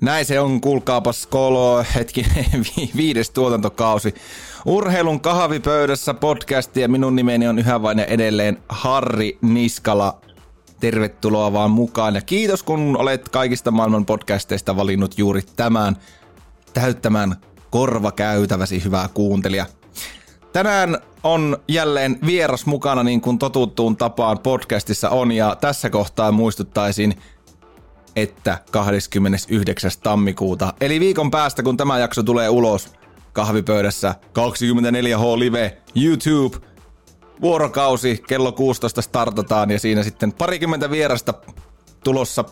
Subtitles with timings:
[0.00, 2.26] Näin se on, kuulkaapas kolo, hetki,
[2.96, 4.14] viides tuotantokausi.
[4.66, 10.20] Urheilun kahvipöydässä podcasti ja minun nimeni on yhä vain ja edelleen Harri Niskala.
[10.80, 15.96] Tervetuloa vaan mukaan ja kiitos kun olet kaikista maailman podcasteista valinnut juuri tämän
[16.74, 17.36] täyttämään
[17.70, 19.66] korvakäytäväsi hyvää kuuntelija.
[20.52, 27.14] Tänään on jälleen vieras mukana niin kuin totuttuun tapaan podcastissa on ja tässä kohtaa muistuttaisin–
[28.22, 29.90] että 29.
[30.02, 32.92] tammikuuta, eli viikon päästä kun tämä jakso tulee ulos
[33.32, 36.56] kahvipöydässä 24H Live YouTube
[37.40, 41.34] vuorokausi kello 16 startataan ja siinä sitten parikymmentä vierasta
[42.04, 42.44] tulossa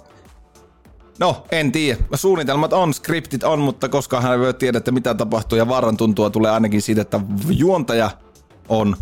[1.19, 1.98] No, en tiedä.
[2.14, 5.58] Suunnitelmat on, skriptit on, mutta koskaan hän ei voi tiedä, että mitä tapahtuu.
[5.58, 8.11] Ja vaaran tuntua tulee ainakin siitä, että juontaja
[8.69, 8.97] on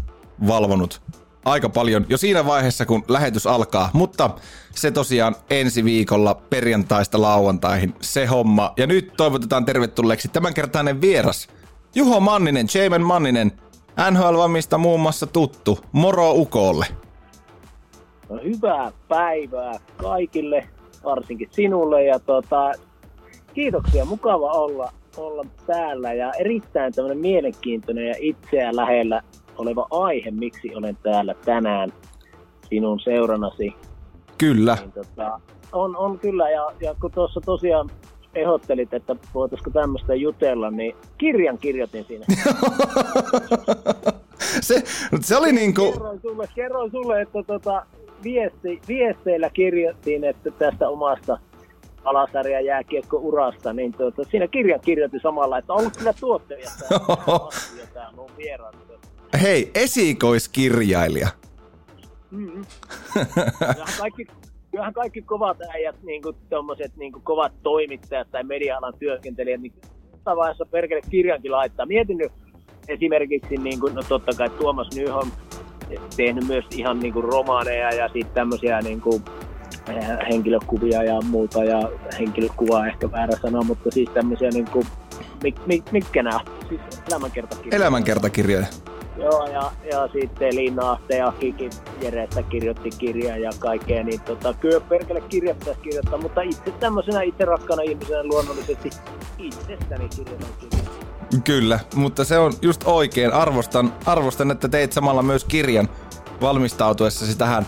[0.47, 1.03] valvonut
[1.45, 3.91] aika paljon jo siinä vaiheessa, kun lähetys alkaa.
[3.93, 4.31] Mutta
[4.71, 8.73] se tosiaan ensi viikolla perjantaista lauantaihin se homma.
[8.77, 11.49] Ja nyt toivotetaan tervetulleeksi tämänkertainen vieras.
[11.95, 13.53] Juho Manninen, Jamen Manninen,
[14.11, 15.79] nhl muun muassa tuttu.
[15.93, 16.87] Moro Ukolle.
[18.29, 20.69] No, hyvää päivää kaikille,
[21.05, 22.05] varsinkin sinulle.
[22.05, 22.73] Ja tota,
[23.55, 29.23] kiitoksia, mukava olla, olla täällä ja erittäin tämmöinen mielenkiintoinen ja itseä lähellä
[29.59, 31.93] oleva aihe, miksi olen täällä tänään
[32.69, 33.75] sinun seuranasi.
[34.39, 34.79] Kyllä.
[34.81, 35.41] Niin, tota,
[35.73, 37.91] on, on kyllä, ja, ja kun tuossa tosiaan
[38.35, 42.25] ehdottelit, että voitaisiko tämmöistä jutella, niin kirjan kirjoitin siinä.
[44.61, 44.83] se,
[45.21, 45.93] se oli niin kuin...
[45.93, 47.87] Kerroin sulle, kerroin sulle että tota,
[48.23, 51.39] viesti, viesteillä kirjoitin, että tästä omasta
[52.05, 56.71] alasarja jääkiekko urasta, niin tuota, siinä kirjan kirjoitin samalla, että on ollut kyllä tuotteja
[57.95, 58.75] tämä on vieraan.
[59.43, 61.29] Hei, esikoiskirjailija.
[62.31, 62.65] Mm-hmm.
[63.59, 64.27] kyllähän, kaikki,
[64.71, 69.73] kyllähän kaikki kovat äijät, niin kuin, tommoset, niin kuin kovat toimittajat tai media-alan työskentelijät, niin
[70.27, 71.87] vaiheessa perkele kirjankin laittaa.
[71.87, 72.33] Mietin nyt
[72.89, 75.31] esimerkiksi, niin kuin, no totta kai Tuomas Nyholm
[76.17, 79.23] tehnyt myös ihan niin kuin romaaneja ja sitten tämmöisiä niin kuin,
[79.89, 84.87] eh, henkilökuvia ja muuta, ja henkilökuvaa ehkä väärä sana, mutta siis tämmöisiä niin kuin,
[85.43, 87.77] mik, mik, mitkä nämä Siis elämänkertakirjoja.
[87.77, 88.67] Elämänkertakirjoja.
[89.17, 91.71] Joo, ja, ja sitten Liina Ahte ja Kiki
[92.01, 97.23] Jerestä kirjoitti kirjaa ja kaikkea, niin tota, kyllä perkele kirjat pitäisi kirjoittaa, mutta itse tämmöisenä
[97.23, 98.91] itse rakkana ihmisenä luonnollisesti
[99.39, 100.85] itsestäni kirjoitan kirjaa.
[101.45, 103.33] Kyllä, mutta se on just oikein.
[103.33, 105.89] Arvostan, arvostan, että teit samalla myös kirjan
[106.41, 107.67] valmistautuessasi tähän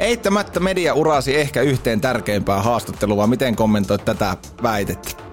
[0.00, 3.26] eittämättä media urasi ehkä yhteen tärkeimpään haastattelua.
[3.26, 5.25] Miten kommentoit tätä väitettä?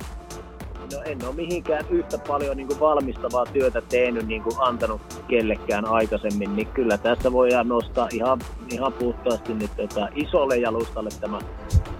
[1.01, 6.55] En ole mihinkään yhtä paljon niin kuin valmistavaa työtä tehnyt, niin kuin antanut kellekään aikaisemmin,
[6.55, 8.39] niin kyllä tässä voidaan nostaa ihan,
[8.69, 11.39] ihan puhtaasti nyt tota isolle jalustalle tämä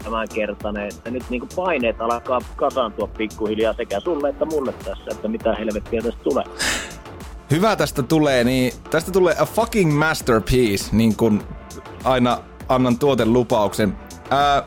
[0.03, 5.11] tämän kertainen, että nyt niin kuin paineet alkaa kasaantua pikkuhiljaa sekä sulle että mulle tässä,
[5.11, 6.43] että mitä helvettiä tästä tulee.
[7.51, 11.41] Hyvä tästä tulee, niin tästä tulee a fucking masterpiece, niin kuin
[12.03, 12.39] aina
[12.69, 13.97] annan tuotelupauksen.
[14.29, 14.63] Ää,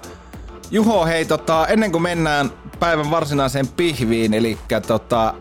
[0.70, 2.50] Juho, hei, tota, ennen kuin mennään
[2.80, 5.34] päivän varsinaiseen pihviin, eli tota,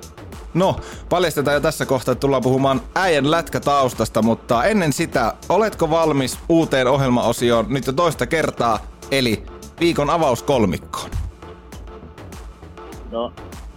[0.55, 0.75] No,
[1.09, 6.87] paljastetaan jo tässä kohtaa, että tullaan puhumaan äijän lätkätaustasta, mutta ennen sitä, oletko valmis uuteen
[6.87, 8.79] ohjelmaosioon nyt jo toista kertaa,
[9.11, 9.43] eli
[9.79, 11.09] viikon avauskolmikkoon?
[13.11, 13.33] No,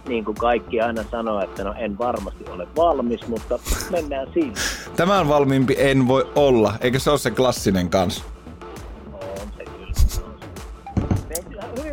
[0.07, 3.59] niin kuin kaikki aina sanoo, että no en varmasti ole valmis, mutta
[3.89, 4.53] mennään siinä.
[4.95, 8.23] Tämän valmiimpi en voi olla, eikö se ole se klassinen kanssa?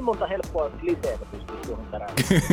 [0.07, 2.11] Monta helppoa kliseitä pystyy tuohon perään.
[2.29, 2.45] siis,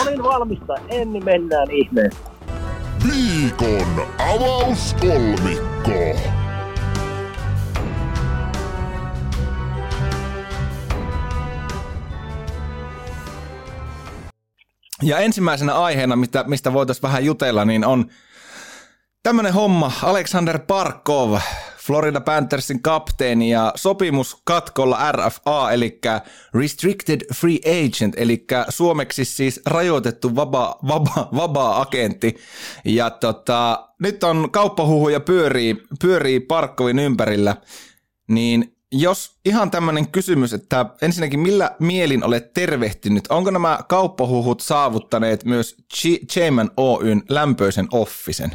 [0.00, 2.10] olin valmista, en niin mennään ihmeen.
[3.06, 6.20] Viikon avauskolmikko.
[15.02, 18.06] Ja ensimmäisenä aiheena, mistä, mistä voitaisiin vähän jutella, niin on
[19.22, 19.92] tämmöinen homma.
[20.02, 21.38] Alexander Parkov,
[21.86, 26.00] Florida Panthersin kapteeni ja sopimus katkolla RFA, eli
[26.54, 32.36] Restricted Free Agent, eli suomeksi siis rajoitettu vapaa, vapaa, vapaa agentti.
[32.84, 37.56] Ja tota, nyt on kauppahuhuja pyörii, pyörii Parkkovin ympärillä,
[38.28, 45.44] niin jos ihan tämmöinen kysymys, että ensinnäkin millä mielin olet tervehtinyt, onko nämä kauppahuhut saavuttaneet
[45.44, 45.76] myös
[46.32, 48.50] Chairman Oyn lämpöisen offisen?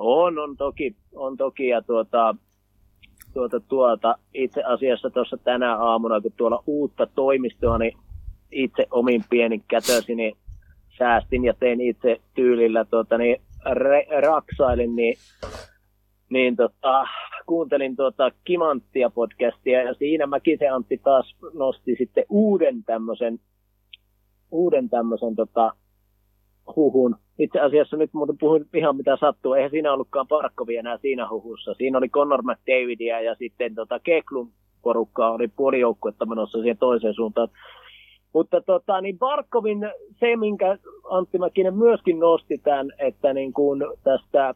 [0.00, 2.34] On, on toki, on toki ja tuota,
[3.34, 7.98] tuota, tuota, itse asiassa tuossa tänä aamuna, kun tuolla uutta toimistoa, niin
[8.52, 10.36] itse omin pienin kätösi, niin
[10.98, 13.36] säästin ja tein itse tyylillä tuota, niin
[13.72, 15.16] re, raksailin, niin,
[16.30, 17.04] niin tota,
[17.46, 23.38] kuuntelin tuota Kimanttia podcastia ja siinä Mäkisen Antti taas nosti sitten uuden tämmöisen
[24.50, 25.72] uuden tämmöisen tota,
[26.76, 27.16] huhun.
[27.38, 29.52] Itse asiassa nyt muuten puhuin ihan mitä sattuu.
[29.52, 31.74] Eihän siinä ollutkaan Parkkovi enää siinä huhussa.
[31.74, 34.52] Siinä oli Connor McDavidia ja sitten tota Keklun
[34.82, 37.48] porukkaa oli puoli joukkuetta menossa siihen toiseen suuntaan.
[38.32, 39.78] Mutta tota, niin Barkovin
[40.20, 40.78] se, minkä
[41.10, 44.54] Antti Mäkinen myöskin nosti tämän, että niin kuin tästä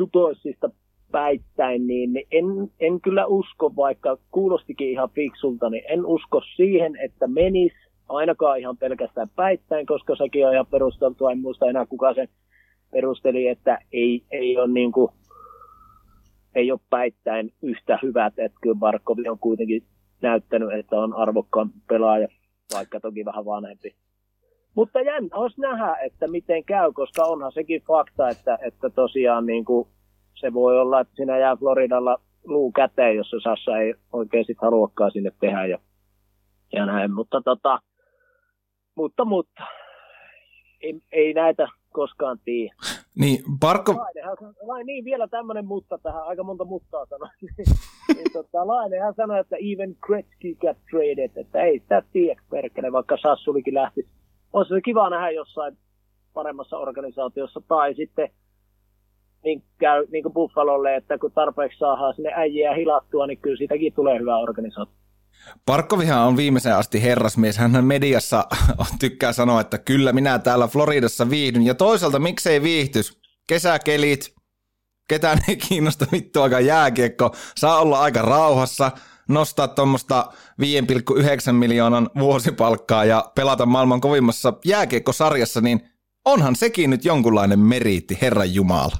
[0.00, 0.70] Dutoissista
[1.12, 2.46] päittäin, niin en,
[2.80, 7.72] en kyllä usko, vaikka kuulostikin ihan fiksulta, niin en usko siihen, että menis
[8.10, 12.28] ainakaan ihan pelkästään päittäin, koska sekin on ihan perusteltua, en muista enää kuka se
[12.90, 15.12] perusteli, että ei, ei ole niin kuin,
[16.54, 19.82] ei ole päittäin yhtä hyvät, että kyllä Barkovi on kuitenkin
[20.22, 22.28] näyttänyt, että on arvokkaan pelaaja
[22.74, 23.94] vaikka toki vähän vanhempi.
[24.74, 29.64] Mutta jännä olisi nähdä, että miten käy, koska onhan sekin fakta, että, että tosiaan niin
[29.64, 29.88] kuin
[30.34, 34.58] se voi olla, että siinä jää Floridalla luu käteen, jos se Sassa ei oikein sit
[34.62, 35.78] haluakaan sinne tehdä ja,
[36.72, 37.12] ja näin.
[37.12, 37.78] Mutta, tota,
[38.94, 39.62] mutta, mutta
[40.80, 42.74] ei, ei näitä koskaan tiedä.
[43.18, 43.96] Niin, Barkov...
[44.62, 47.30] Laine, niin, vielä tämmöinen mutta tähän, aika monta muttaa sanoa.
[48.16, 53.16] niin, tota, Lainehan sanoi, että even Gretzky got traded, että ei sitä tiedä perkele, vaikka
[53.22, 54.08] Sassulikin lähti.
[54.52, 55.76] Olisi se kiva nähdä jossain
[56.34, 58.28] paremmassa organisaatiossa, tai sitten
[59.44, 63.92] niin käy niin kuin Buffalolle, että kun tarpeeksi saadaan sinne äijiä hilattua, niin kyllä siitäkin
[63.92, 64.99] tulee hyvä organisaatio.
[65.66, 67.58] Parkkovihan on viimeisen asti herrasmies.
[67.58, 68.44] Hän mediassa
[69.00, 71.66] tykkää sanoa, että kyllä minä täällä Floridassa viihdyn.
[71.66, 73.20] Ja toisaalta miksei viihtys?
[73.46, 74.34] Kesäkelit,
[75.08, 77.34] ketään ei kiinnosta vittu aika jääkiekko.
[77.56, 78.90] Saa olla aika rauhassa,
[79.28, 80.32] nostaa tuommoista
[81.46, 85.80] 5,9 miljoonan vuosipalkkaa ja pelata maailman kovimmassa jääkiekkosarjassa, niin
[86.24, 88.96] onhan sekin nyt jonkunlainen meriitti, Herran Jumala.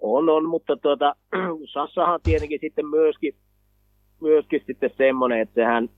[0.00, 1.14] On, on, mutta tuota,
[1.72, 3.34] Sassahan tietenkin sitten myöskin
[4.20, 5.88] myöskin sitten semmoinen, että sehän,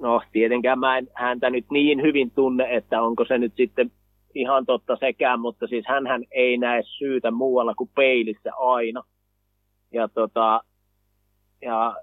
[0.00, 3.90] no tietenkään mä en häntä nyt niin hyvin tunne, että onko se nyt sitten
[4.34, 9.02] ihan totta sekään, mutta siis hän ei näe syytä muualla kuin peilissä aina.
[9.92, 10.60] Ja, tota,
[11.62, 11.96] ja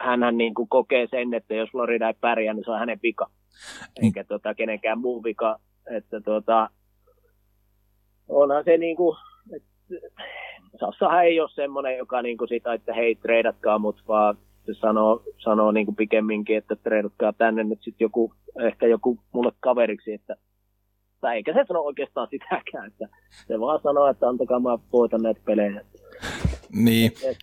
[0.00, 3.30] hän niin kuin kokee sen, että jos Florida ei pärjää, niin se on hänen vika.
[4.02, 5.58] Eikä tota, kenenkään muu vika.
[5.90, 6.70] Että tota,
[8.28, 9.16] onhan se niin kuin,
[9.56, 9.70] että
[10.80, 14.36] Sassahan ei ole semmoinen, joka niin kuin sitä, että hei, treidatkaa mut, vaan
[14.66, 19.52] se sanoo, sanoo niin kuin pikemminkin, että treidatkaa tänne nyt sitten joku, ehkä joku mulle
[19.60, 20.36] kaveriksi, että
[21.20, 23.08] tai eikä se sano oikeastaan sitäkään, että
[23.46, 25.80] se vaan sanoo, että antakaa mä voitan näitä pelejä.
[26.72, 27.12] Niin.
[27.24, 27.38] Et,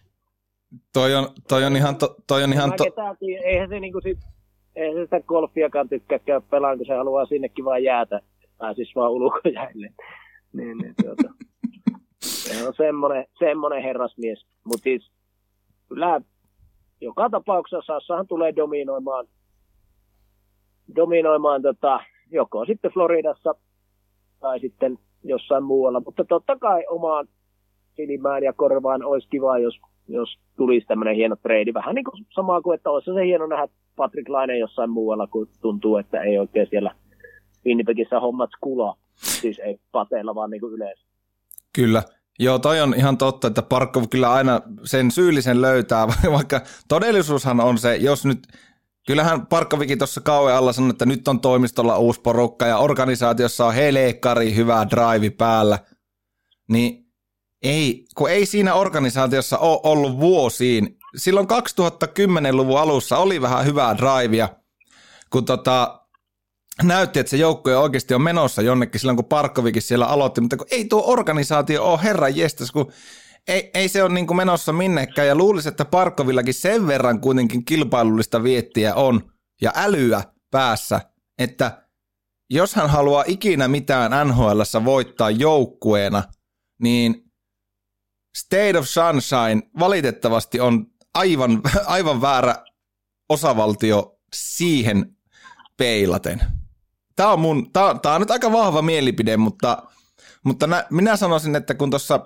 [0.93, 2.83] toi on, toi on ihan, to, toi on ihan to...
[2.83, 4.17] ketään, eihän se niinku sit,
[4.75, 8.21] eihän se sitä golfiakaan tykkää käydä pelaan, kun se haluaa sinnekin vaan jäätä,
[8.57, 9.89] pääsis vaan ulkojäille.
[10.53, 11.33] niin, niin, tuota.
[12.47, 14.45] Se on semmoinen, semmoinen herrasmies.
[14.63, 15.11] Mutta siis
[15.89, 16.21] kyllä
[17.01, 19.27] joka tapauksessa Sassahan tulee dominoimaan,
[20.95, 21.99] dominoimaan tota,
[22.31, 23.55] joko sitten Floridassa
[24.39, 25.99] tai sitten jossain muualla.
[26.05, 27.27] Mutta totta kai omaan
[27.95, 31.73] silmään ja korvaan olisi kiva, jos, jos tulisi tämmöinen hieno trade.
[31.73, 35.47] Vähän niin kuin samaa kuin, että olisi se hieno nähdä Patrick Laine jossain muualla, kun
[35.61, 36.95] tuntuu, että ei oikein siellä
[37.65, 38.95] Winnipegissä hommat kulaa.
[39.15, 41.05] Siis ei pateilla, vaan niin kuin yleensä.
[41.75, 42.03] Kyllä.
[42.39, 47.77] Joo, toi on ihan totta, että Parkov kyllä aina sen syyllisen löytää, vaikka todellisuushan on
[47.77, 48.47] se, jos nyt,
[49.07, 53.73] kyllähän Parkkovikin tuossa kauan alla sanoi, että nyt on toimistolla uusi porukka ja organisaatiossa on
[53.73, 55.79] helekari hyvä drive päällä,
[56.69, 57.07] niin
[57.63, 60.97] ei, kun ei siinä organisaatiossa ole ollut vuosiin.
[61.15, 64.49] Silloin 2010-luvun alussa oli vähän hyvää drivea,
[65.29, 65.96] kun tota,
[66.83, 70.67] näytti, että se joukkue oikeasti on menossa jonnekin silloin, kun Parkkovikin siellä aloitti, mutta kun
[70.71, 72.91] ei tuo organisaatio ole herran jestas, kun
[73.47, 77.65] ei, ei se ole niin kuin menossa minnekään ja luulisi, että Parkkovillakin sen verran kuitenkin
[77.65, 79.31] kilpailullista viettiä on
[79.61, 81.01] ja älyä päässä,
[81.37, 81.87] että
[82.49, 86.23] jos hän haluaa ikinä mitään nhl voittaa joukkueena,
[86.81, 87.31] niin
[88.37, 92.55] State of Sunshine valitettavasti on aivan, aivan väärä
[93.29, 95.15] osavaltio siihen
[95.77, 96.56] peilaten.
[97.17, 99.83] Tämä on, mun, tämä, tämä on nyt aika vahva mielipide, mutta,
[100.45, 102.25] mutta nä, minä sanoisin, että kun tuossa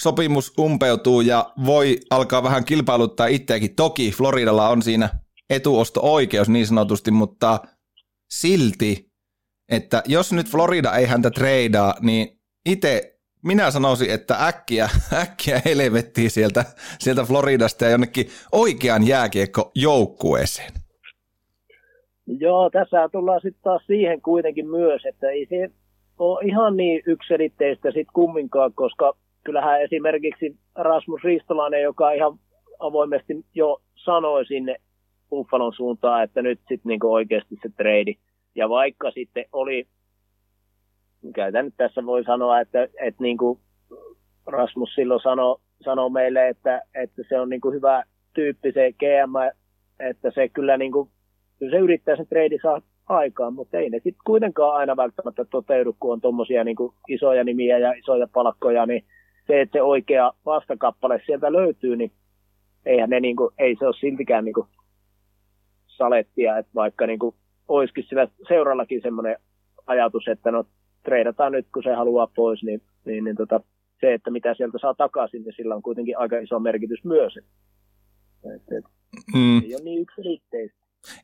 [0.00, 5.08] sopimus umpeutuu ja voi alkaa vähän kilpailuttaa itseäkin, toki Floridalla on siinä
[5.50, 7.60] etuosto-oikeus niin sanotusti, mutta
[8.30, 9.12] silti,
[9.68, 14.90] että jos nyt Florida ei häntä treidaa, niin itse minä sanoisin, että äkkiä,
[15.22, 16.64] äkkiä helvettiin sieltä,
[16.98, 20.72] sieltä Floridasta ja jonnekin oikean jääkiekko joukkueeseen.
[22.28, 25.70] Joo, tässä tullaan sitten taas siihen kuitenkin myös, että ei se
[26.18, 29.12] ole ihan niin yksilitteistä sitten kumminkaan, koska
[29.44, 32.38] kyllähän esimerkiksi Rasmus Ristolainen, joka ihan
[32.78, 34.76] avoimesti jo sanoi sinne
[35.30, 38.14] Buffalon suuntaan, että nyt sitten niinku oikeasti se trade.
[38.54, 39.86] Ja vaikka sitten oli,
[41.34, 43.60] käytän nyt tässä voi sanoa, että, että niinku
[44.46, 48.04] Rasmus silloin sanoi, sanoi meille, että, että se on niinku hyvä
[48.34, 49.34] tyyppi se GM,
[50.00, 51.08] että se kyllä, niinku,
[51.58, 55.96] kyllä se yrittää sen trade saa aikaan, mutta ei ne sitten kuitenkaan aina välttämättä toteudu,
[56.00, 59.04] kun on tuommoisia niinku isoja nimiä ja isoja palkkoja, niin
[59.46, 62.12] se, että se oikea vastakappale sieltä löytyy, niin
[62.86, 64.66] eihän ne niinku, ei se ole siltikään niinku
[65.86, 67.34] salettia, että vaikka niinku
[67.68, 69.36] olisikin sillä seurallakin semmoinen
[69.86, 70.64] ajatus, että no
[71.04, 73.60] treidataan nyt, kun se haluaa pois, niin, niin, niin tota,
[74.00, 77.36] se, että mitä sieltä saa takaisin, niin sillä on kuitenkin aika iso merkitys myös.
[77.36, 78.84] Et, et,
[79.34, 79.62] mm.
[79.64, 80.77] Ei ole niin yksilitteistä.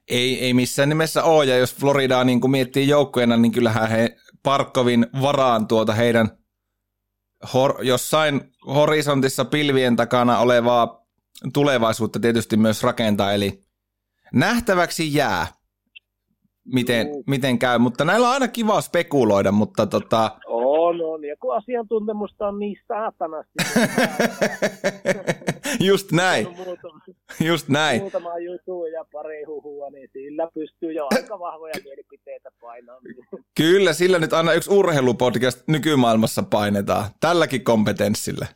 [0.08, 5.06] Ei, ei missään nimessä ole, ja jos Floridaa niin miettii joukkueena, niin kyllähän he Parkkovin
[5.22, 6.28] varaan tuota heidän
[7.54, 11.06] hor, jossain horisontissa pilvien takana olevaa
[11.54, 13.60] tulevaisuutta tietysti myös rakentaa, eli
[14.32, 15.46] nähtäväksi jää,
[16.64, 17.12] miten, mm.
[17.26, 20.38] miten käy, mutta näillä on aina kiva spekuloida, mutta tota...
[21.02, 23.52] On, on, ja kun asiantuntemusta on niin saatanasti.
[25.88, 26.46] Just näin.
[27.44, 28.00] Just näin.
[28.00, 33.02] Muutama jutu ja pari huhua, niin sillä pystyy jo aika vahvoja mielipiteitä painamaan.
[33.56, 37.04] Kyllä, sillä nyt aina yksi urheilupodcast nykymaailmassa painetaan.
[37.20, 38.46] Tälläkin kompetenssillä.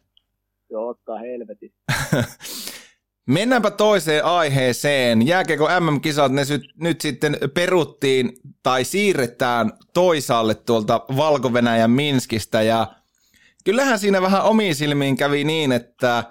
[0.70, 1.72] Jotta helvetin.
[3.28, 5.26] Mennäänpä toiseen aiheeseen.
[5.26, 8.32] Jääkeekö MM-kisat ne nyt, nyt sitten peruttiin
[8.62, 11.50] tai siirretään toisaalle tuolta valko
[11.86, 12.94] Minskistä ja
[13.64, 16.24] kyllähän siinä vähän omiin silmiin kävi niin, että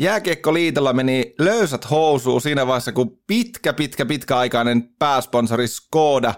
[0.00, 6.34] Jääkiekkoliitolla meni löysät housuun siinä vaiheessa, kun pitkä, pitkä, pitkäaikainen pääsponsori Skoda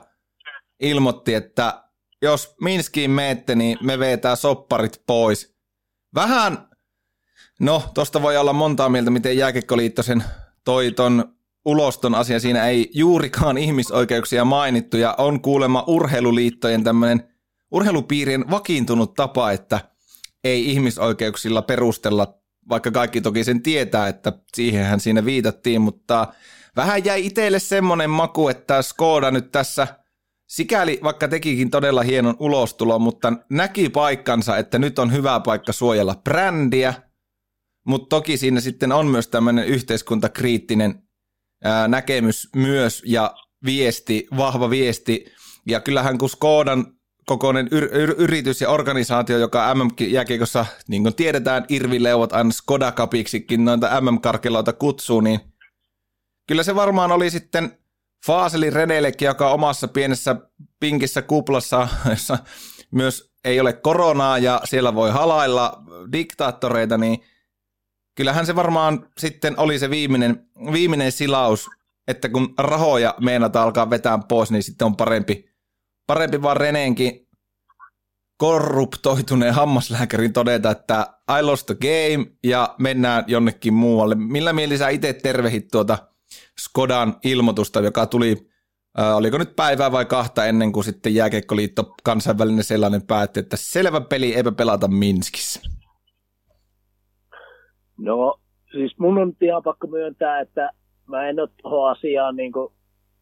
[0.80, 1.84] ilmoitti, että
[2.22, 5.56] jos Minskiin meette, niin me vetää sopparit pois.
[6.14, 6.69] Vähän
[7.60, 10.24] No, tosta voi olla montaa mieltä, miten Jääkekkoliitto sen
[10.64, 12.40] toi ton uloston asia.
[12.40, 17.28] Siinä ei juurikaan ihmisoikeuksia mainittu ja on kuulemma urheiluliittojen tämmöinen
[17.70, 19.80] urheilupiirien vakiintunut tapa, että
[20.44, 22.34] ei ihmisoikeuksilla perustella,
[22.68, 26.26] vaikka kaikki toki sen tietää, että siihenhän siinä viitattiin, mutta
[26.76, 29.86] vähän jäi itselle semmoinen maku, että Skoda nyt tässä
[30.46, 36.14] sikäli vaikka tekikin todella hienon ulostulon, mutta näki paikkansa, että nyt on hyvä paikka suojella
[36.24, 36.94] brändiä–
[37.86, 41.02] mutta toki siinä sitten on myös tämmöinen yhteiskuntakriittinen
[41.64, 43.34] ää, näkemys myös ja
[43.64, 45.24] viesti, vahva viesti.
[45.66, 46.86] Ja kyllähän kun Skodan
[47.26, 52.92] kokoinen yr- yr- yritys ja organisaatio, joka MM-jääkiekossa, niin kuin tiedetään, Irvi Leuvat aina Skoda
[52.92, 55.40] Cupiksikin noita MM-karkeloita kutsuu, niin
[56.48, 57.78] kyllä se varmaan oli sitten
[58.26, 60.36] Faaseli Renellekin, joka omassa pienessä
[60.80, 62.38] pinkissä kuplassa, jossa
[62.90, 65.82] myös ei ole koronaa ja siellä voi halailla
[66.12, 67.18] diktaattoreita, niin
[68.14, 71.68] kyllähän se varmaan sitten oli se viimeinen, viimeinen silaus,
[72.08, 75.50] että kun rahoja meinata alkaa vetää pois, niin sitten on parempi,
[76.06, 77.28] parempi vaan Reneenkin
[78.40, 81.06] korruptoituneen hammaslääkärin todeta, että
[81.38, 84.14] I lost the game ja mennään jonnekin muualle.
[84.14, 85.98] Millä mieli sä itse tervehit tuota
[86.60, 88.50] Skodan ilmoitusta, joka tuli,
[89.00, 94.00] äh, oliko nyt päivää vai kahta ennen kuin sitten Jääkeikkoliitto kansainvälinen sellainen päätti, että selvä
[94.00, 95.60] peli, eipä pelata Minskissä.
[98.00, 98.40] No,
[98.72, 100.70] siis mun on ihan pakko myöntää, että
[101.06, 102.52] mä en ole tuohon asiaan niin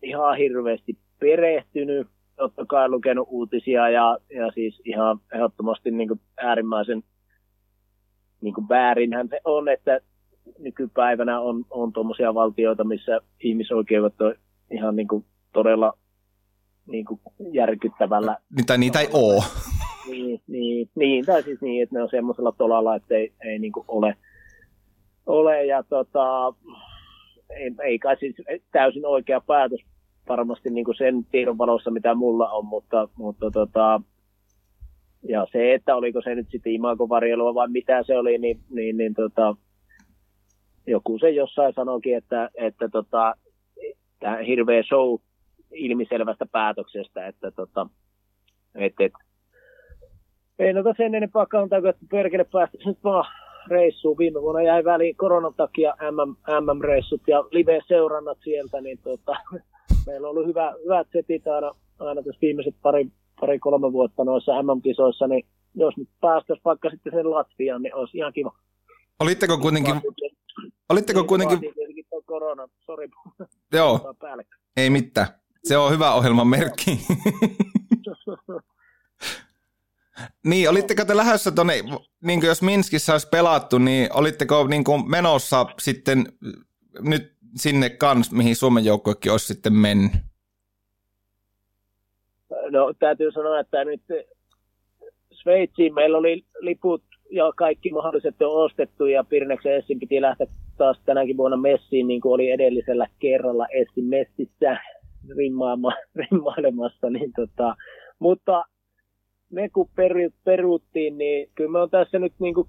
[0.02, 2.06] ihan hirveästi perehtynyt.
[2.36, 7.02] Totta kai lukenut uutisia ja, ja siis ihan ehdottomasti niin äärimmäisen
[8.40, 10.00] niin väärinhän se on, että
[10.58, 14.34] nykypäivänä on, on tuommoisia valtioita, missä ihmisoikeudet on
[14.70, 15.92] ihan niin kuin todella
[16.86, 17.20] niin kuin
[17.52, 18.36] järkyttävällä.
[18.66, 19.44] Tai niitä ei ole.
[20.10, 23.72] Niin, niin, niin, tai siis niin, että ne on semmoisella tolalla, että ei, ei niin
[23.72, 24.16] kuin ole–
[25.28, 26.54] ole ja tota,
[27.50, 28.36] ei, ei kai siis
[28.72, 29.80] täysin oikea päätös
[30.28, 34.00] varmasti niin sen tiedon valossa, mitä mulla on, mutta, mutta tota,
[35.28, 39.14] ja se, että oliko se nyt sitten imagovarjelua vai mitä se oli, niin, niin, niin
[39.14, 39.56] tota,
[40.86, 43.34] joku se jossain sanoikin, että, että tota,
[44.20, 45.18] tämä hirveä show
[45.72, 47.86] ilmiselvästä päätöksestä, että tota,
[48.74, 49.12] et, et,
[50.58, 53.26] ei noita sen enempää kantaa, että perkele päästäisiin nyt vaan
[53.68, 54.18] reissuun.
[54.18, 59.36] Viime vuonna jäi väliin koronan takia MM, MM-reissut ja live-seurannat sieltä, niin tota,
[60.06, 63.06] meillä on ollut hyvä, hyvät setit aina, aina tässä viimeiset pari,
[63.40, 68.18] pari kolme vuotta noissa MM-kisoissa, niin, jos nyt päästäisiin vaikka sitten sen Latviaan, niin olisi
[68.18, 68.52] ihan kiva.
[69.20, 69.94] Olitteko kuitenkin,
[70.88, 71.74] olitteko Niin, kuitenkin,
[72.26, 73.08] korona, sori,
[73.72, 74.14] joo,
[74.76, 75.26] ei mitään.
[75.64, 76.90] Se on hyvä ohjelman merkki.
[80.46, 81.74] niin, olitteko te lähdössä tuonne,
[82.24, 86.24] niin jos Minskissä olisi pelattu, niin olitteko niin kuin menossa sitten
[87.00, 90.12] nyt sinne kans, mihin Suomen joukkuekin olisi sitten mennyt?
[92.70, 94.02] No täytyy sanoa, että nyt
[95.32, 100.46] Sveitsiin meillä oli liput ja kaikki mahdolliset on ostettu ja Pirneksen Essin piti lähteä
[100.78, 104.78] taas tänäkin vuonna messiin, niin kuin oli edellisellä kerralla Essin messissä
[106.16, 107.10] rimmailemassa.
[107.10, 107.76] Niin tota,
[108.18, 108.64] mutta
[109.50, 112.68] me kun peru, peruuttiin, niin kyllä me on tässä nyt niin kuin,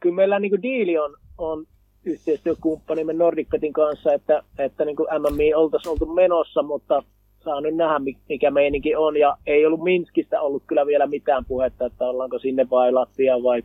[0.00, 1.66] kyllä meillä niin kuin diili on, on
[2.04, 7.02] yhteistyökumppanimme Nordicbetin kanssa, että, että niin kuin MMI oltaisiin oltu menossa, mutta
[7.44, 7.98] saa nyt nähdä,
[8.28, 9.16] mikä meininki on.
[9.16, 13.62] Ja ei ollut Minskistä ollut kyllä vielä mitään puhetta, että ollaanko sinne vai Latvia vai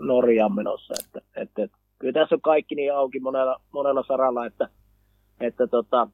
[0.00, 0.94] Norjaan menossa.
[1.04, 4.68] Että, että, että, kyllä tässä on kaikki niin auki monella, monella saralla, että,
[5.40, 6.08] että tota,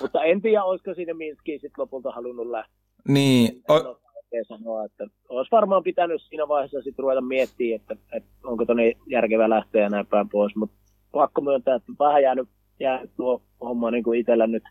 [0.00, 2.73] mutta en tiedä, olisiko sinne Minskiin sitten lopulta halunnut lähteä.
[3.08, 8.64] Niin, oikein sanoa, että olisi varmaan pitänyt siinä vaiheessa sitten ruveta miettimään, että, että onko
[8.64, 10.76] tuonne järkevä lähteä ja näin päin pois, mutta
[11.12, 12.48] pakko myöntää, että vähän jäänyt,
[12.80, 14.62] jäänyt tuo homma niin kuin itsellä nyt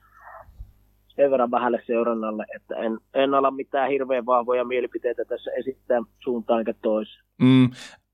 [1.15, 6.59] sen verran vähälle seurannalle, että en, en ala mitään hirveän vahvoja mielipiteitä tässä esittää suuntaan
[6.59, 7.25] eikä toiseen.
[7.41, 7.69] mm,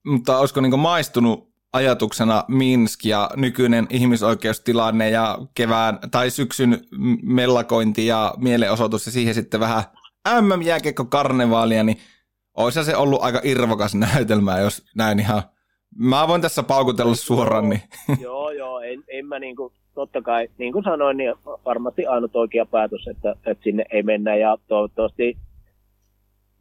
[0.06, 6.80] mutta olisiko niin maistunut ajatuksena Minsk ja nykyinen ihmisoikeustilanne ja kevään tai syksyn
[7.24, 9.84] mellakointi ja mielenosoitus ja siihen sitten vähän
[10.42, 11.98] MM-jääkiekko karnevaalia, niin
[12.58, 15.42] olisi se ollut aika irvokas näytelmä, jos näin ihan...
[15.96, 17.82] Mä voin tässä paukutella suoraan, niin...
[18.22, 22.66] joo, joo, en, en mä niinku, totta kai, niin kuin sanoin, niin varmasti ainut oikea
[22.66, 25.38] päätös, että, että sinne ei mennä ja toivottavasti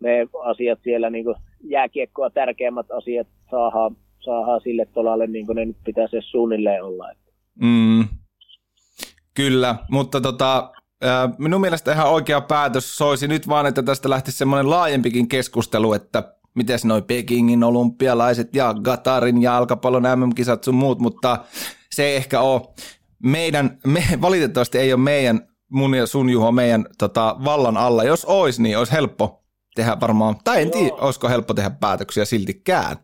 [0.00, 5.64] ne asiat siellä, niin kuin jääkiekkoa tärkeimmät asiat saadaan, saadaan sille tolalle, niin kuin ne
[5.64, 7.12] nyt pitäisi suunnilleen olla.
[7.62, 8.04] Mm,
[9.34, 10.73] kyllä, mutta tota,
[11.39, 16.34] minun mielestä ihan oikea päätös soisi nyt vaan, että tästä lähtisi semmoinen laajempikin keskustelu, että
[16.54, 21.39] miten noi Pekingin olympialaiset ja Gatarin ja jalkapallon MM-kisat sun muut, mutta
[21.91, 22.63] se ei ehkä ole
[23.23, 28.04] meidän, me, valitettavasti ei ole meidän, mun ja sun Juho, meidän tota, vallan alla.
[28.04, 29.43] Jos olisi, niin olisi helppo
[29.75, 32.97] tehdä varmaan, tai en tiedä, olisiko helppo tehdä päätöksiä siltikään.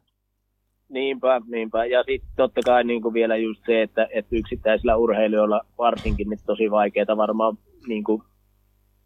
[0.88, 1.84] Niinpä, niinpä.
[1.84, 6.40] Ja sitten totta kai niin kuin vielä just se, että, että yksittäisillä urheilijoilla varsinkin nyt
[6.46, 8.22] tosi vaikeaa varmaan niin kuin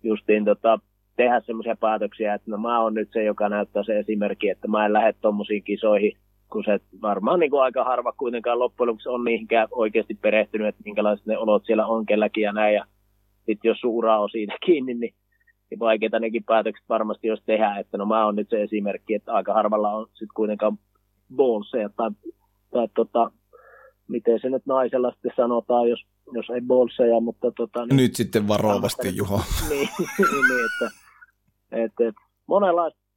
[0.03, 0.79] justiin tota,
[1.17, 4.87] tehdä semmoisia päätöksiä, että no mä oon nyt se, joka näyttää se esimerkki, että mä
[4.87, 6.13] en lähde tommosiin kisoihin,
[6.53, 10.83] kun se varmaan niin kuin aika harva kuitenkaan loppujen lopuksi on niihinkään oikeasti perehtynyt, että
[10.85, 12.75] minkälaiset ne olot siellä on kelläkin ja näin.
[12.75, 12.85] Ja
[13.47, 15.15] sitten jos suura on siitä kiinni, niin,
[15.71, 19.33] niin vaikeita nekin päätökset varmasti jos tehdään, että no mä oon nyt se esimerkki, että
[19.33, 20.79] aika harvalla on sitten kuitenkaan
[21.37, 22.11] ballseja tai,
[22.71, 23.31] tai tota,
[24.09, 26.01] miten se nyt naisella sitten sanotaan, jos,
[26.33, 29.41] jos ei ballseja, mutta tota, niin, Nyt sitten varovasti, Juho.
[29.69, 30.97] niin, niin, että,
[31.73, 33.09] että, että monenlaista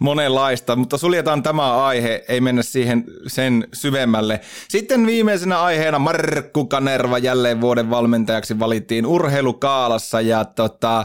[0.00, 4.40] Monenlaista, mutta suljetaan tämä aihe, ei mennä siihen sen syvemmälle.
[4.68, 11.04] Sitten viimeisenä aiheena Markku Kanerva jälleen vuoden valmentajaksi valittiin urheilukaalassa ja tota,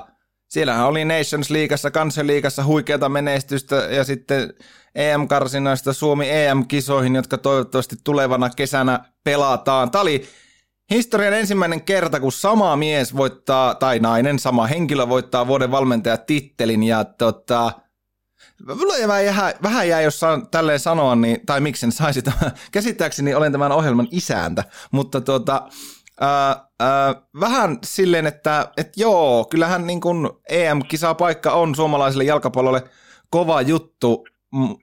[0.53, 4.53] siellähän oli Nations Liigassa, Kansanliigassa huikeata menestystä ja sitten
[4.95, 9.91] EM-karsinoista Suomi EM-kisoihin, jotka toivottavasti tulevana kesänä pelataan.
[9.91, 10.27] Tämä oli
[10.89, 17.03] historian ensimmäinen kerta, kun sama mies voittaa, tai nainen, sama henkilö voittaa vuoden valmentajatittelin ja
[17.03, 17.71] tota,
[18.67, 23.35] Mulla jäi vähän, vähän jäi, jos saan tälleen sanoa, niin, tai miksen saisi tämän, käsittääkseni
[23.35, 25.67] olen tämän ohjelman isäntä, mutta tuota,
[26.21, 32.83] ää, ää, vähän silleen, että et joo, kyllähän niin kuin EM-kisapaikka on suomalaiselle jalkapallolle
[33.29, 34.27] kova juttu,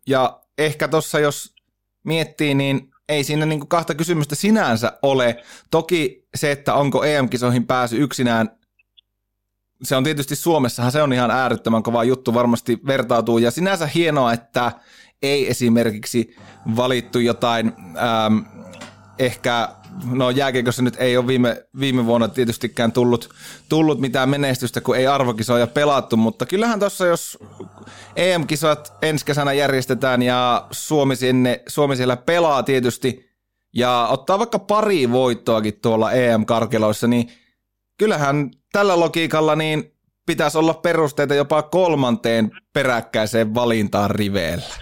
[0.07, 1.55] ja ehkä tuossa jos
[2.05, 5.37] miettii, niin ei siinä niin kuin kahta kysymystä sinänsä ole.
[5.71, 8.61] Toki se, että onko EM-kisoihin pääsy yksinään
[9.83, 13.39] se on tietysti Suomessahan se on ihan äärettömän kova juttu, varmasti vertautuu.
[13.39, 14.73] Ja sinänsä hienoa, että
[15.23, 16.37] ei esimerkiksi
[16.77, 18.39] valittu jotain ähm,
[19.19, 19.69] ehkä,
[20.13, 23.29] no jääkiekossa nyt ei ole viime, viime vuonna tietystikään tullut,
[23.69, 27.39] tullut mitään menestystä, kun ei arvokisoja pelattu, mutta kyllähän tuossa, jos
[28.17, 33.31] EM-kisat ensi kesänä järjestetään ja Suomi, sinne, Suomi siellä pelaa tietysti
[33.75, 37.29] ja ottaa vaikka pari voittoakin tuolla EM-karkeloissa, niin
[37.99, 39.95] kyllähän tällä logiikalla niin
[40.27, 44.75] pitäisi olla perusteita jopa kolmanteen peräkkäiseen valintaan riveellä.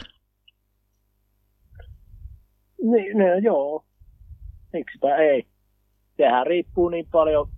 [2.82, 3.87] Niin, ne, joo.
[4.72, 5.46] Miksipä ei.
[6.16, 7.48] Sehän riippuu niin paljon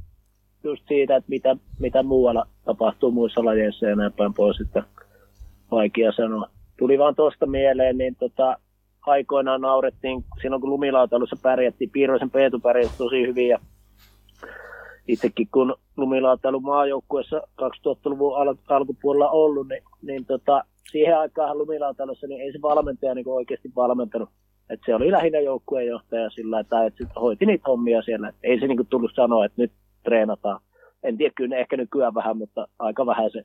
[0.65, 4.61] just siitä, että mitä, mitä muualla tapahtuu muissa lajeissa ja näin päin pois.
[4.61, 4.83] Että
[5.71, 6.47] vaikea sanoa.
[6.79, 8.57] Tuli vaan tuosta mieleen, niin tota,
[9.07, 13.59] aikoinaan naurettiin, silloin kun lumilautailussa pärjättiin, Piiroisen Peetu pärjäsi tosi hyvin ja
[15.09, 22.41] itsekin kun lumilautailu maajoukkuessa 2000-luvun al- alkupuolella ollut, niin, niin tota, siihen aikaan lumilautailussa niin
[22.41, 24.29] ei se valmentaja niin oikeasti valmentanut.
[24.71, 28.29] Et se oli lähinnä joukkueenjohtaja sillä, että et hoiti niitä hommia siellä.
[28.29, 29.73] Et ei se niin tullut sanoa, että nyt
[30.05, 30.61] treenataan.
[31.03, 33.43] En tiedä, kyllä ehkä nykyään vähän, mutta aika vähän se.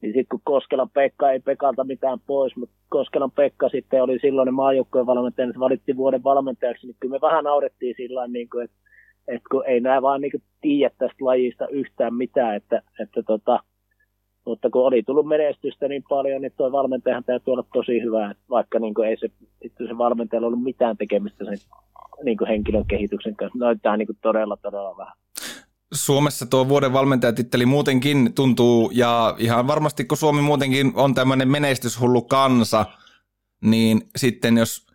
[0.00, 4.54] Niin sitten kun Koskelan Pekka ei Pekalta mitään pois, mutta Koskelan Pekka sitten oli silloinen
[4.54, 8.64] maajoukkueen valmentaja, niin se valittiin vuoden valmentajaksi, niin kyllä me vähän naurettiin sillä niin kuin,
[8.64, 8.76] että,
[9.28, 13.60] että kun ei nämä vaan niin tiedä tästä lajista yhtään mitään, että, että tota,
[14.46, 18.78] mutta kun oli tullut menestystä niin paljon, niin tuo valmentajahan täytyy olla tosi hyvä, vaikka
[18.78, 19.28] niin kuin ei se,
[19.88, 21.58] se valmentajalla ollut mitään tekemistä sen
[22.24, 23.58] niin kuin henkilön kehityksen kanssa.
[23.58, 25.16] Näyttää niin kuin todella, todella vähän.
[25.94, 32.22] Suomessa tuo vuoden valmentajatitteli muutenkin tuntuu, ja ihan varmasti kun Suomi muutenkin on tämmöinen menestyshullu
[32.22, 32.86] kansa,
[33.64, 34.86] niin sitten jos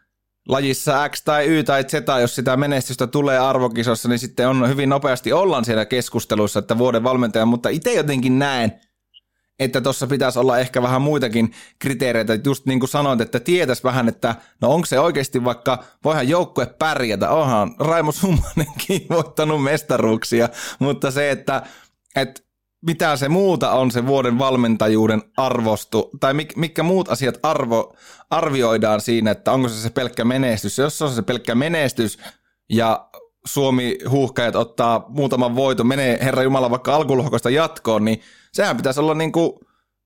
[0.49, 4.89] lajissa X tai Y tai Z, jos sitä menestystä tulee arvokisossa, niin sitten on hyvin
[4.89, 8.79] nopeasti ollaan siellä keskusteluissa, että vuoden valmentaja, mutta itse jotenkin näen,
[9.59, 14.07] että tuossa pitäisi olla ehkä vähän muitakin kriteereitä, just niin kuin sanoit, että tietäisi vähän,
[14.07, 21.11] että no onko se oikeasti vaikka, voihan joukkue pärjätä, onhan Raimo Summanenkin voittanut mestaruuksia, mutta
[21.11, 21.61] se, että,
[22.15, 22.41] että
[22.85, 27.95] mitä se muuta on se vuoden valmentajuuden arvostu, tai mik, mitkä muut asiat arvo,
[28.29, 30.77] arvioidaan siinä, että onko se se pelkkä menestys.
[30.77, 32.19] Jos se on se pelkkä menestys
[32.69, 33.09] ja
[33.45, 39.13] Suomi huuhkajat ottaa muutaman voiton, menee Herra Jumala vaikka alkulohkosta jatkoon, niin sehän pitäisi olla
[39.13, 39.51] niin kuin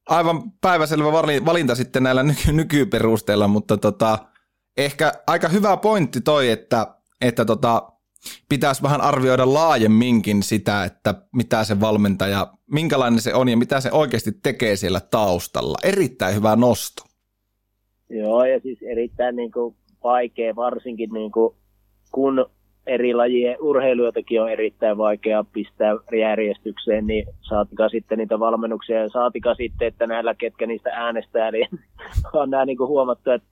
[0.10, 1.12] aivan päiväselvä
[1.46, 4.18] valinta sitten näillä nyky- nykyperusteilla, mutta tota,
[4.78, 6.88] ehkä aika hyvä pointti toi, että,
[7.22, 7.92] että tota,
[8.50, 13.92] pitäisi vähän arvioida laajemminkin sitä, että mitä se valmentaja, minkälainen se on ja mitä se
[13.92, 15.78] oikeasti tekee siellä taustalla.
[15.84, 17.04] Erittäin hyvä nosto.
[18.10, 21.56] Joo, ja siis erittäin niin kuin vaikea, varsinkin niin kuin,
[22.12, 22.46] kun
[22.90, 29.56] eri lajien urheilijoitakin on erittäin vaikea pistää järjestykseen, niin saatika sitten niitä valmennuksia ja saatika
[29.56, 31.68] sitten, että näillä ketkä niistä äänestää, niin
[32.34, 33.48] on nämä niin kuin huomattu, että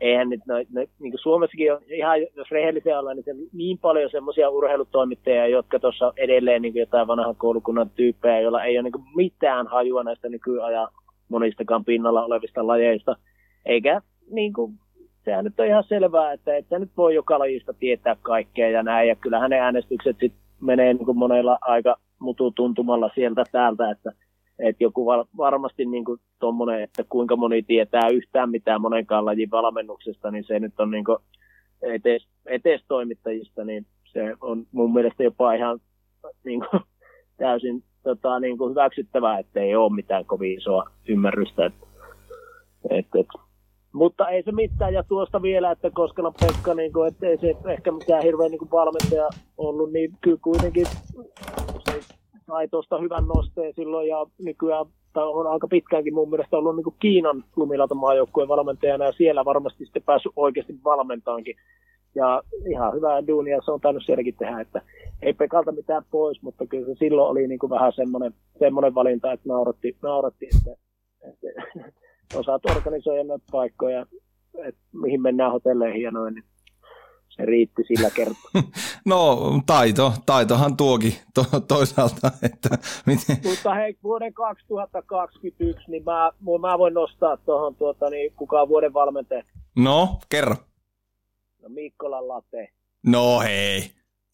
[0.00, 4.10] eihän nyt, no, no, niin kuin Suomessakin on ihan, jos rehellisiä niin se niin paljon
[4.10, 9.66] semmoisia urheilutoimittajia, jotka tuossa edelleen niin jotain vanhan koulukunnan tyyppejä, joilla ei ole niin mitään
[9.66, 10.88] hajua näistä nykyajan
[11.28, 13.16] monistakaan pinnalla olevista lajeista,
[13.66, 14.72] eikä niin kuin,
[15.24, 19.08] sehän nyt on ihan selvää, että et nyt voi joka lajista tietää kaikkea ja näin,
[19.08, 24.12] ja kyllähän ne äänestykset sitten menee niin kuin monella aika mututuntumalla sieltä täältä, että
[24.58, 30.30] että joku varmasti niin kuin tommonen, että kuinka moni tietää yhtään mitään monenkaan lajin valmennuksesta,
[30.30, 31.18] niin se nyt on niin kuin
[31.82, 35.80] etes, etes toimittajista, niin se on mun mielestä jopa ihan
[36.44, 36.82] niin kuin,
[37.36, 41.66] täysin tota, niin kuin hyväksyttävää, että ei ole mitään kovin isoa ymmärrystä.
[41.66, 41.86] Että,
[42.90, 43.38] että, että
[43.98, 47.54] mutta ei se mitään, ja tuosta vielä, että Koskelan Pekka, niin kuin, että ei se
[47.72, 52.00] ehkä mikään hirveän niin kuin valmentaja ollut, niin kyllä kuitenkin se
[52.46, 56.84] sai tuosta hyvän nosteen silloin, ja nykyään tai on aika pitkäänkin mun mielestä ollut niin
[56.84, 61.56] kuin Kiinan lumilautamaajoukkueen valmentajana, ja siellä varmasti sitten päässyt oikeasti valmentaankin.
[62.14, 64.82] Ja ihan hyvää duunia se on tainnut sielläkin tehdä, että
[65.22, 69.32] ei Pekalta mitään pois, mutta kyllä se silloin oli niin kuin vähän semmoinen, semmoinen valinta,
[69.32, 70.76] että nauratti, nauratti että,
[71.28, 71.48] että
[72.34, 74.06] osaat organisoida noita paikkoja,
[74.64, 76.44] että mihin mennään hotelleihin ja noin, niin
[77.28, 78.50] se riitti sillä kertaa.
[79.04, 82.30] No taito, taitohan tuokin to, toisaalta.
[82.42, 82.68] Että
[83.06, 83.36] miten...
[83.44, 88.92] Mutta hei, vuoden 2021, niin mä, mä voin nostaa tuohon, tuota, niin kuka on vuoden
[88.92, 89.42] valmentaja.
[89.76, 90.56] No, kerro.
[91.62, 92.68] No Mikkola Late.
[93.06, 93.90] No hei,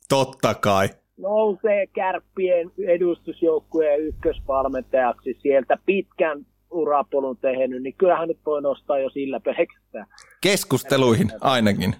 [0.08, 0.88] totta kai.
[1.16, 9.40] Nousee kärppien edustusjoukkueen ykkösvalmentajaksi sieltä pitkän urapolun tehnyt, niin kyllähän nyt voi nostaa jo sillä
[9.40, 10.06] pelkästään.
[10.40, 11.94] Keskusteluihin ainakin.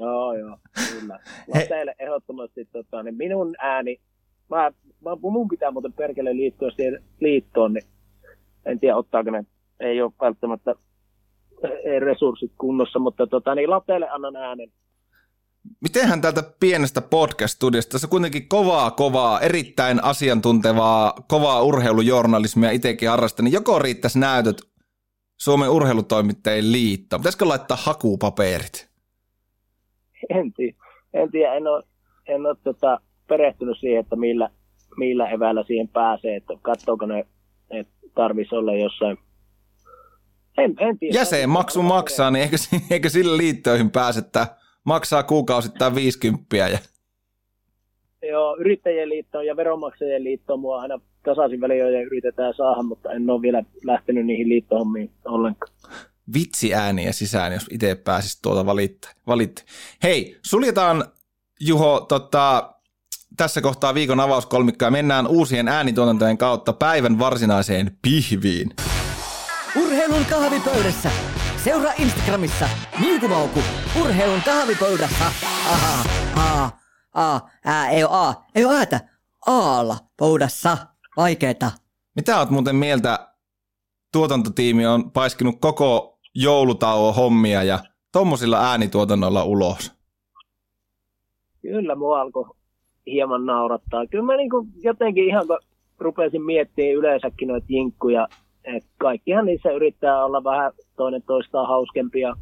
[0.00, 0.58] joo, joo,
[1.00, 1.18] kyllä.
[1.54, 4.00] Lateille ehdottomasti tota, niin minun ääni,
[4.50, 4.70] mä,
[5.04, 7.84] mä, mun pitää muuten perkele liittyä siihen liittoon, niin
[8.66, 9.44] en tiedä ottaako ne,
[9.80, 10.74] ei ole välttämättä
[11.84, 14.72] ei resurssit kunnossa, mutta tota, niin Lateille annan äänen
[15.80, 23.52] Mitenhän täältä pienestä podcast-studiosta, se kuitenkin kovaa, kovaa, erittäin asiantuntevaa, kovaa urheilujournalismia itsekin harrastan, niin
[23.52, 24.62] joko riittäisi näytöt
[25.40, 27.18] Suomen urheilutoimittajien liitto?
[27.18, 28.90] Pitäisikö laittaa hakupaperit?
[30.28, 30.76] En tiedä,
[31.14, 31.82] en, tiedä, en ole,
[32.26, 34.50] en ole tota, perehtynyt siihen, että millä,
[34.96, 37.26] millä evällä siihen pääsee, että katsoako ne,
[37.70, 39.18] että tarvitsisi olla jossain
[40.58, 41.18] en, en tiedä.
[41.18, 42.56] Jäsenmaksu maksaa, niin eikö,
[42.90, 44.46] eikö sillä liittoihin pääsettä
[44.84, 46.78] maksaa kuukausittain 50 ja...
[48.22, 53.42] Joo, yrittäjien liitto ja veronmaksajien liitto mua aina tasaisin väliin yritetään saada, mutta en ole
[53.42, 55.72] vielä lähtenyt niihin liittohommiin ollenkaan.
[56.34, 58.66] Vitsi ääniä sisään, jos itse pääsis tuota
[59.26, 59.62] valitte.
[60.02, 61.04] Hei, suljetaan
[61.60, 62.74] Juho tota,
[63.36, 68.70] tässä kohtaa viikon avauskolmikko ja mennään uusien äänituotantojen kautta päivän varsinaiseen pihviin.
[69.76, 71.10] Urheilun kahvipöydässä.
[71.64, 72.68] Seuraa Instagramissa
[73.28, 73.60] Mauku.
[73.98, 75.24] Urheilun kahvipöydässä.
[75.70, 76.04] Aha,
[76.36, 76.70] a,
[77.14, 79.00] a, ää, ei ole a, ei ole äätä.
[79.46, 80.76] Aalla pöydässä.
[81.16, 81.70] Vaikeeta.
[82.16, 83.28] Mitä oot muuten mieltä?
[84.12, 87.78] Tuotantotiimi on paiskinut koko joulutauon hommia ja
[88.12, 89.92] tommosilla äänituotannolla ulos.
[91.62, 92.44] Kyllä mua alkoi
[93.06, 94.06] hieman naurattaa.
[94.06, 94.50] Kyllä mä niin
[94.82, 95.58] jotenkin ihan kun
[95.98, 98.28] rupesin miettimään yleensäkin noita jinkkuja,
[98.64, 102.36] että kaikkihan niissä yrittää olla vähän toinen toistaan hauskempia.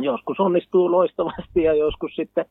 [0.00, 2.44] Joskus onnistuu loistavasti ja joskus sitten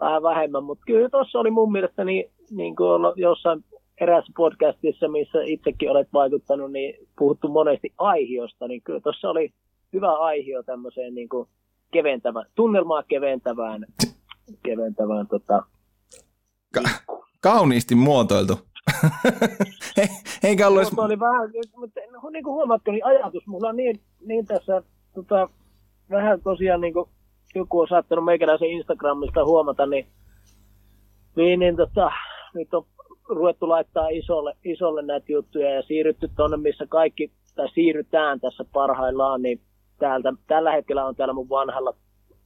[0.00, 3.64] vähän vähemmän, mutta kyllä tuossa oli mun mielestä niin, niin kuin jossain
[4.00, 9.50] erässä podcastissa, missä itsekin olet vaikuttanut, niin puhuttu monesti aihiosta, niin kyllä tuossa oli
[9.92, 11.48] hyvä aihio tämmöiseen niin kuin
[11.92, 13.86] keventävään, tunnelmaa keventävään,
[14.62, 15.62] keventävään tota,
[16.74, 18.58] Ka- kauniisti muotoiltu.
[20.44, 20.98] Eikä ollut edes...
[20.98, 22.00] oli vähän, mutta
[22.30, 24.82] niin kuin huomattu, niin ajatus mulla on niin, niin tässä
[25.14, 25.48] tota,
[26.10, 27.08] vähän tosiaan niin kuin
[27.54, 30.06] joku on saattanut meikäläisen Instagramista huomata, niin,
[31.36, 32.10] niin, niin tota,
[32.54, 32.86] nyt on
[33.28, 39.42] ruvettu laittaa isolle, isolle näitä juttuja ja siirrytty tuonne, missä kaikki, tai siirrytään tässä parhaillaan,
[39.42, 39.60] niin
[39.98, 41.94] täältä, tällä hetkellä on täällä mun vanhalla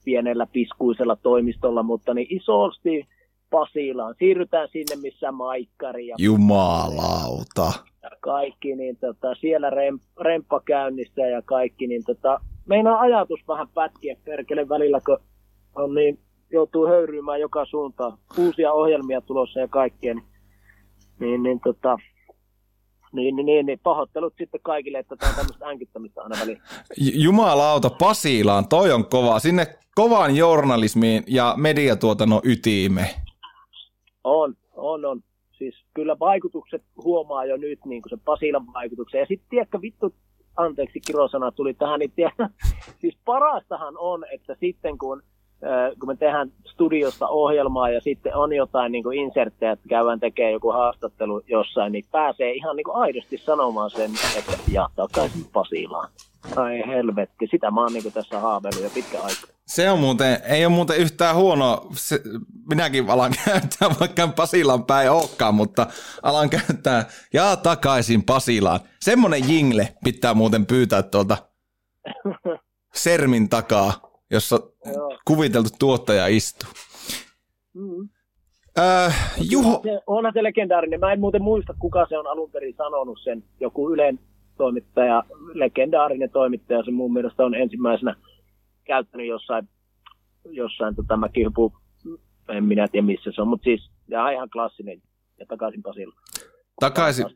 [0.05, 3.09] pienellä piskuisella toimistolla, mutta niin isosti
[3.51, 4.15] Pasilaan.
[4.19, 7.73] Siirrytään sinne, missä Maikkari ja Jumalauta.
[8.03, 12.41] Ja kaikki, niin tota, siellä rem, remppa käynnissä ja kaikki, niin tota,
[12.71, 15.19] meinaa ajatus vähän pätkiä perkele välillä, kun
[15.75, 16.19] on niin,
[16.53, 18.19] joutuu höyryymään joka suuntaan.
[18.39, 20.25] Uusia ohjelmia tulossa ja kaikkea, niin,
[21.19, 21.97] niin, niin tota,
[23.13, 26.63] niin, niin, niin, niin, pahoittelut sitten kaikille, että tämä on tämmöistä änkyttämistä aina väliin.
[27.15, 29.39] Jumalauta, Pasilaan, toi on kova.
[29.39, 33.07] Sinne kovaan journalismiin ja mediatuotannon ytiime.
[34.25, 35.21] On, on, on.
[35.59, 39.19] Siis kyllä vaikutukset huomaa jo nyt, niin kuin se Pasilan vaikutuksen.
[39.19, 40.15] Ja sitten tiedätkö, vittu,
[40.61, 42.49] anteeksi kirosana tuli tähän, niin tiedätkö,
[43.01, 45.23] siis parastahan on, että sitten kun
[46.01, 50.73] kun me tehdään studiosta ohjelmaa ja sitten on jotain niin inserttejä, että käydään tekemään joku
[50.73, 56.09] haastattelu jossain, niin pääsee ihan niin aidosti sanomaan sen, että ja takaisin Pasilaan.
[56.57, 59.47] Ai helvetti, sitä mä oon niin tässä haaveillut jo pitkä aika.
[59.67, 62.21] Se on muuten, ei ole muuten yhtään huono, se,
[62.69, 65.87] minäkin alan käyttää, vaikka Pasilan päin olekaan, mutta
[66.23, 68.81] alan käyttää ja takaisin Pasilaan.
[69.01, 71.37] Semmonen jingle pitää muuten pyytää tuolta
[72.95, 73.93] Sermin takaa,
[74.31, 75.19] jossa Joo.
[75.25, 76.71] kuviteltu tuottaja istuu.
[77.75, 78.09] Mm.
[78.79, 79.81] Äh, Juho...
[79.83, 81.01] Se, onhan se legendaarinen.
[81.01, 83.45] Mä en muuten muista, kuka se on alun perin sanonut sen.
[83.61, 84.19] Joku Ylen
[84.61, 85.23] toimittaja,
[85.55, 88.15] legendaarinen toimittaja, se mun mielestä on ensimmäisenä
[88.85, 89.69] käyttänyt jossain,
[90.51, 91.73] jossain tota, mäkihypu,
[92.49, 95.03] en minä tiedä missä se on, mutta siis ja ihan klassinen
[95.39, 96.19] ja takaisin Pasilaan.
[96.81, 97.27] Takaisin,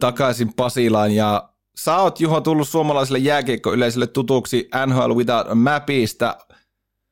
[0.00, 6.36] takaisin Pasilaan ja sä oot Juho tullut suomalaiselle jääkiekkoyleisölle tutuksi NHL Without a Mapista,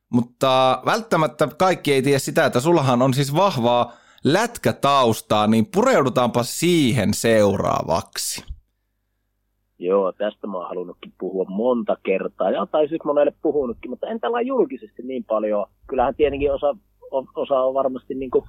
[0.09, 7.13] mutta välttämättä kaikki ei tiedä sitä, että sullahan on siis vahvaa lätkätaustaa, niin pureudutaanpa siihen
[7.13, 8.54] seuraavaksi.
[9.79, 14.19] Joo, tästä mä oon halunnutkin puhua monta kertaa, ja tai siis monelle puhunutkin, mutta en
[14.19, 15.65] tällä julkisesti niin paljon.
[15.87, 16.75] Kyllähän tietenkin osa,
[17.35, 18.45] osa on varmasti niin kuin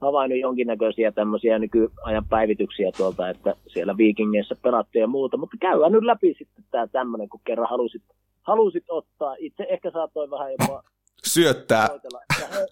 [0.00, 6.04] havainnut jonkinnäköisiä tämmöisiä nykyajan päivityksiä tuolta, että siellä viikingeissä pelattu ja muuta, mutta käydään nyt
[6.04, 8.02] läpi sitten tämä tämmöinen, kun kerran halusit,
[8.42, 9.36] halusit ottaa.
[9.38, 10.82] Itse ehkä saatoin vähän jopa
[11.24, 11.88] syöttää.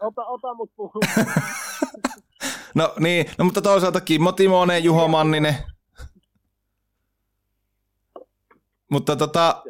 [0.00, 1.00] ota, ota mut puhua.
[2.74, 5.54] no niin, no mutta toisaalta Kimmo Timonen, Juho Manninen,
[8.92, 9.62] Mutta tota,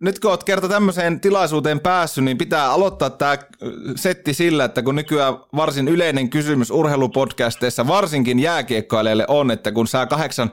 [0.00, 3.36] nyt kun olet kerta tämmöiseen tilaisuuteen päässyt, niin pitää aloittaa tämä
[3.96, 10.06] setti sillä, että kun nykyään varsin yleinen kysymys urheilupodcasteissa, varsinkin jääkiekkoilijalle on, että kun sä
[10.06, 10.50] kahdeksan,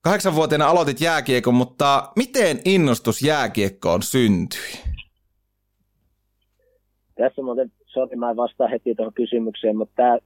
[0.00, 4.72] kahdeksanvuotiaana aloitit jääkiekon, mutta miten innostus jääkiekkoon syntyi?
[7.18, 10.18] Tässä muuten, sori mä vastaan heti tuohon kysymykseen, mutta tää,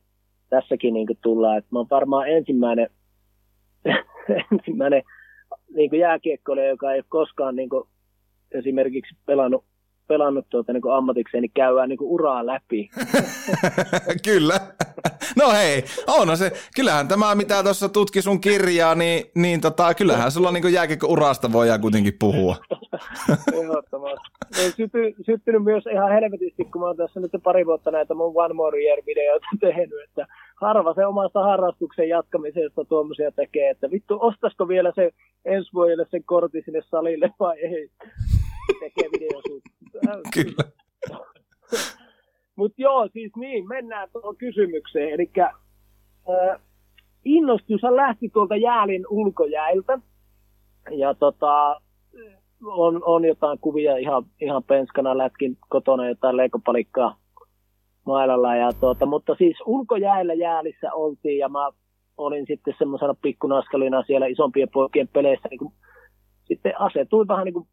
[0.51, 2.91] tässäkin niin tullaan, että mä oon varmaan ensimmäinen,
[4.53, 5.03] ensimmäinen
[5.75, 7.89] niin kuin jääkiekkoilija, joka ei ole koskaan niin kuin
[8.53, 9.65] esimerkiksi pelannut,
[10.09, 12.91] pelannut tuota, niin ammatikseen, niin käydään niin uraa läpi.
[14.27, 14.61] Kyllä.
[15.37, 16.53] No hei, on se.
[16.77, 21.81] Kyllähän tämä, mitä tuossa tutki sun kirjaa, niin, niin tota, kyllähän sulla niin jääkiekko-urasta voidaan
[21.81, 22.57] kuitenkin puhua.
[23.61, 24.29] Ehdottomasti.
[24.77, 28.55] Sytty, syttynyt myös ihan helvetisti, kun mä oon tässä nyt pari vuotta näitä mun One
[28.55, 30.27] More Year-videoita tehnyt, että
[30.61, 35.11] harva se omasta harrastuksen jatkamisesta tuommoisia tekee, että vittu, ostaisiko vielä se
[35.45, 37.89] ensi vuodelle sen kortin sinne salille vai ei.
[38.81, 39.63] Tekee videosuut.
[40.35, 40.71] Kyllä.
[42.57, 45.11] Mutta joo, siis niin, mennään tuohon kysymykseen.
[45.11, 46.61] Eli äh,
[47.25, 49.99] innostus lähti tuolta jäälin ulkojäiltä.
[50.91, 51.81] Ja tota,
[52.65, 57.20] on, on jotain kuvia ihan, ihan penskana lätkin kotona jotain leikopalikkaa
[58.07, 58.57] mailalla.
[58.57, 61.71] Ja tuota, mutta siis ulkojäällä jäälissä oltiin ja mä
[62.17, 65.49] olin sitten semmoisena pikkunaskalina siellä isompien poikien peleissä.
[65.49, 65.73] Niin kuin,
[66.45, 67.69] sitten asetuin vähän niin kuin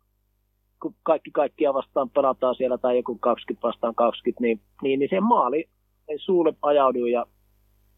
[0.82, 5.20] kun kaikki kaikkia vastaan pelataan siellä tai joku 20 vastaan 20, niin, niin, niin se
[5.20, 5.70] maali
[6.18, 7.26] suulle ajauduin ja,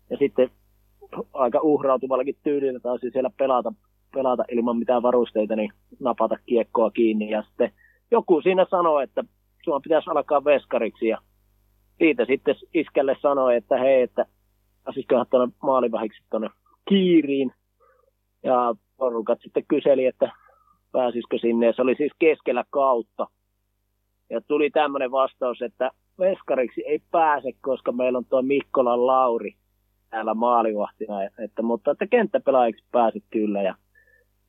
[0.09, 0.49] ja sitten
[1.33, 3.73] aika uhrautuvallakin tyylillä taisi siellä pelata,
[4.13, 7.71] pelata ilman mitään varusteita, niin napata kiekkoa kiinni ja sitten
[8.11, 9.23] joku siinä sanoi, että
[9.63, 11.17] sinua pitäisi alkaa veskariksi ja
[11.99, 14.25] siitä sitten iskälle sanoi, että hei, että
[14.83, 16.49] pääsisiköhän tuonne maalivahiksi tuonne
[16.89, 17.51] kiiriin.
[18.43, 20.31] Ja porukat sitten kyseli, että
[20.91, 21.65] pääsisikö sinne.
[21.65, 23.27] Ja se oli siis keskellä kautta.
[24.29, 29.55] Ja tuli tämmöinen vastaus, että veskariksi ei pääse, koska meillä on tuo Mikkolan Lauri
[30.09, 31.23] täällä maalivahtina.
[31.23, 33.61] Että, mutta että kenttäpelaajiksi pääsit kyllä.
[33.61, 33.75] Ja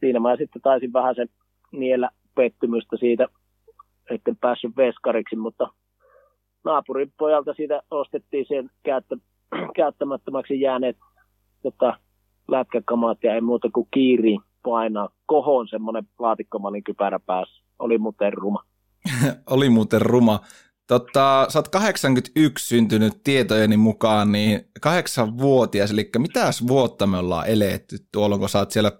[0.01, 1.29] siinä mä sitten taisin vähän sen
[1.73, 3.29] niellä pettymystä siitä,
[4.11, 5.69] etten päässyt veskariksi, mutta
[6.65, 9.17] naapurin pojalta siitä ostettiin sen käyttä,
[9.77, 10.97] käyttämättömäksi jääneet
[11.63, 11.99] tota,
[12.49, 17.63] lätkäkamat ja ei muuta kuin kiiriin painaa kohoon semmoinen laatikkomalin kypärä päässä.
[17.79, 18.65] Oli muuten ruma.
[19.51, 20.41] Oli muuten ruma.
[20.87, 27.97] Totta, sä oot 81 syntynyt tietojeni mukaan, niin kahdeksanvuotias, eli mitäs vuotta me ollaan eletty
[28.13, 28.93] tuolla, kun sä oot siellä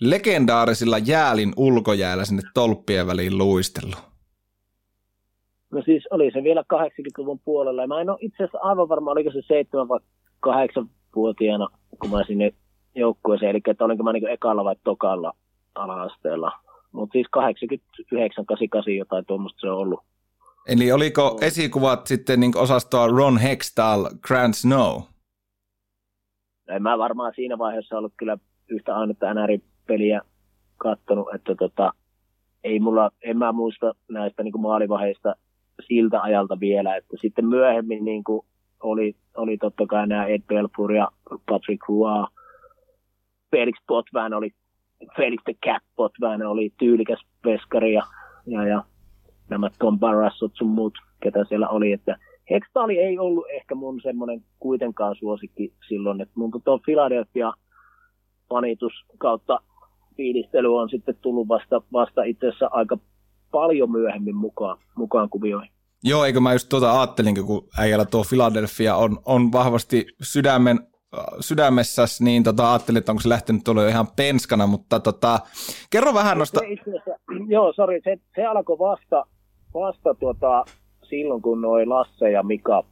[0.00, 4.09] legendaarisilla jäälin ulkojäällä sinne tolppien väliin luistellut?
[5.72, 7.86] No siis oli se vielä 80-luvun puolella.
[7.86, 10.00] Mä en ole itse asiassa aivan varma, oliko se 7 vai
[10.40, 11.68] 8 vuotiaana,
[12.00, 12.52] kun mä sinne
[12.94, 15.32] joukkueeseen, eli että olinko mä niin ekalla vai tokalla
[15.74, 16.52] ala-asteella.
[16.92, 20.00] Mutta siis 89, 88 jotain tuommoista se on ollut.
[20.68, 25.02] Eli oliko esikuvat sitten niin osastoa Ron Hextall, Grant Snow?
[26.68, 30.20] En mä varmaan siinä vaiheessa ollut kyllä yhtä ainutta NR-peliä
[30.76, 31.92] kattonut, että tota,
[32.64, 35.34] ei mulla, en mä muista näistä niin maalivaheista
[35.88, 38.46] siltä ajalta vielä, että sitten myöhemmin niin kuin
[38.82, 41.08] oli, oli totta kai nämä Ed Belfour ja
[41.48, 42.26] Patrick Roy,
[43.50, 44.50] Felix Potvään oli,
[45.16, 48.02] Felix the Cat Potvään oli tyylikäs veskari ja,
[48.46, 48.84] ja, ja
[49.48, 52.16] nämä Tom Barrassot sun muut, ketä siellä oli, että
[52.50, 57.52] Hextali ei ollut ehkä mun semmoinen kuitenkaan suosikki silloin, että mun tuo Philadelphia
[58.48, 59.58] panitus kautta
[60.16, 62.98] fiilistely on sitten tullut vasta, vasta itse asiassa aika
[63.50, 65.72] paljon myöhemmin mukaan, mukaan kuvioihin.
[66.04, 70.78] Joo, eikö mä just tuota ajattelin, kun äijällä tuo Philadelphia on, on vahvasti sydämen,
[71.40, 75.38] sydämessä, niin tota, ajattelin, että onko se lähtenyt tuolla ihan penskana, mutta tota,
[75.90, 76.60] kerro vähän noista...
[76.60, 76.66] Se
[77.48, 79.26] joo, sori, se, se alkoi vasta,
[79.74, 80.64] vasta tuota,
[81.08, 82.84] silloin, kun noin Lasse ja Mika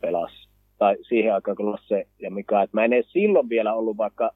[0.00, 3.96] pelas, tai siihen aikaan, kun Lasse ja Mika, että mä en edes silloin vielä ollut,
[3.96, 4.30] vaikka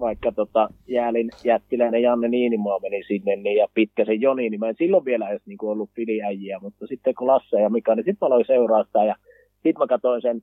[0.00, 4.74] vaikka tota, Jäälin jättiläinen Janne Niinimaa meni sinne niin, ja Pitkäsen Joni, niin mä en
[4.78, 8.26] silloin vielä edes niin ollut piliäjiä, mutta sitten kun Lasse ja Mika, niin sitten mä
[8.26, 9.16] aloin seuraa sitä ja
[9.52, 10.42] sitten mä katsoin sen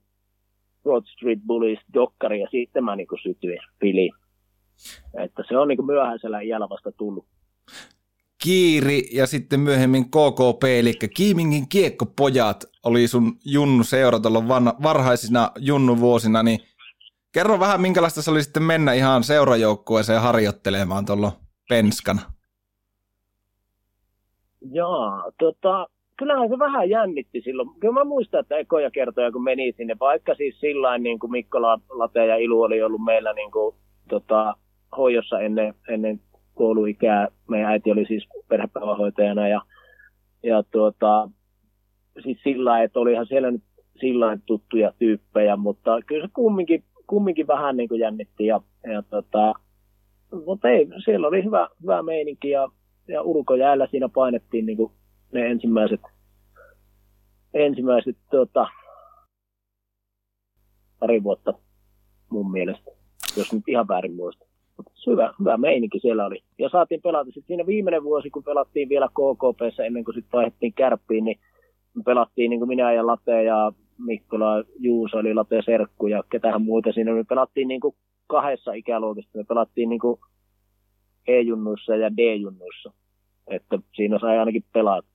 [0.83, 4.13] Broad Street Bullies dokkari ja sitten mä niin sytyin piliin.
[5.23, 7.25] Että se on niin myöhäisellä iällä vasta tullut.
[8.43, 14.19] Kiiri ja sitten myöhemmin KKP, eli Kiimingin kiekkopojat oli sun Junnu seura
[14.83, 16.59] varhaisina Junnu vuosina, niin
[17.33, 21.31] Kerro vähän, minkälaista se oli sitten mennä ihan seurajoukkueeseen harjoittelemaan tuolla
[21.69, 22.21] penskana.
[24.71, 27.69] Joo, tota, kyllähän se vähän jännitti silloin.
[27.79, 31.61] Kyllä mä muistan, että ekoja kertoja, kun meni sinne, vaikka siis sillä niin kuin Mikko
[31.89, 33.75] Late ja Ilu oli ollut meillä niin kuin,
[34.09, 34.53] tota,
[34.97, 36.21] hoidossa ennen, ennen
[36.53, 37.27] kouluikää.
[37.49, 39.61] Meidän äiti oli siis perhepäivähoitajana ja,
[40.43, 41.29] ja tuota,
[42.23, 43.63] siis sillä että olihan siellä nyt
[44.01, 48.45] sillä tuttuja tyyppejä, mutta kyllä se kumminkin kumminkin vähän niin kuin jännitti.
[48.45, 48.61] Ja,
[48.93, 49.53] ja tota,
[50.45, 52.69] mutta ei, siellä oli hyvä, hyvä meininki ja,
[53.07, 54.91] ja ulkojäällä siinä painettiin niin kuin
[55.31, 56.01] ne ensimmäiset,
[57.53, 58.67] ensimmäiset tota,
[60.99, 61.53] pari vuotta
[62.29, 62.91] mun mielestä,
[63.37, 64.45] jos nyt ihan väärin muista.
[65.07, 66.43] Hyvä, hyvä meininki siellä oli.
[66.59, 67.25] Ja saatiin pelata.
[67.25, 71.39] Sitten siinä viimeinen vuosi, kun pelattiin vielä KKPssä ennen kuin sitten vaihdettiin kärppiin, niin
[72.05, 76.91] pelattiin niin kuin minä ja Late ja Mikkola, Juuso oli Lape Serkku ja ketään muita
[76.91, 77.13] siinä.
[77.13, 77.95] Me pelattiin niin kuin
[78.27, 79.37] kahdessa ikäluokissa.
[79.37, 80.19] Me pelattiin niin kuin
[81.27, 82.93] E-junnuissa ja D-junnuissa.
[83.47, 85.07] Että siinä sai ainakin pelata.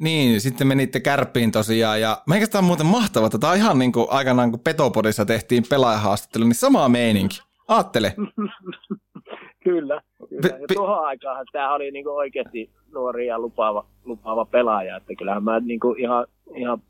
[0.00, 3.92] Niin, sitten menitte kärppiin tosiaan ja meikästä on muuten mahtavaa, että tämä on ihan niin
[3.92, 7.40] kuin aikanaan kun Petopodissa tehtiin pelaajahaastattelu, niin sama meininki.
[7.68, 8.14] Aattele.
[9.64, 10.58] kyllä, kyllä.
[10.60, 15.60] Ja tuohon aikaan tämä oli niinku oikeasti nuori ja lupaava, lupaava pelaaja, että kyllähän mä
[15.60, 16.26] niinku ihan,
[16.56, 16.82] ihan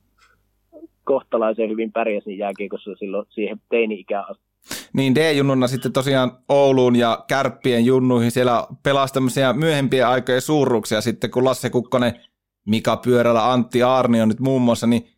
[1.04, 4.44] kohtalaisen hyvin pärjäsin jääkiekossa silloin siihen teini-ikään asti.
[4.92, 11.30] Niin D-junnuna sitten tosiaan Ouluun ja Kärppien junnuihin siellä pelasi tämmöisiä myöhempiä aikojen suuruuksia sitten,
[11.30, 12.20] kun Lasse Kukkonen,
[12.66, 15.08] Mika Pyörällä, Antti Aarni on nyt muun muassa, niin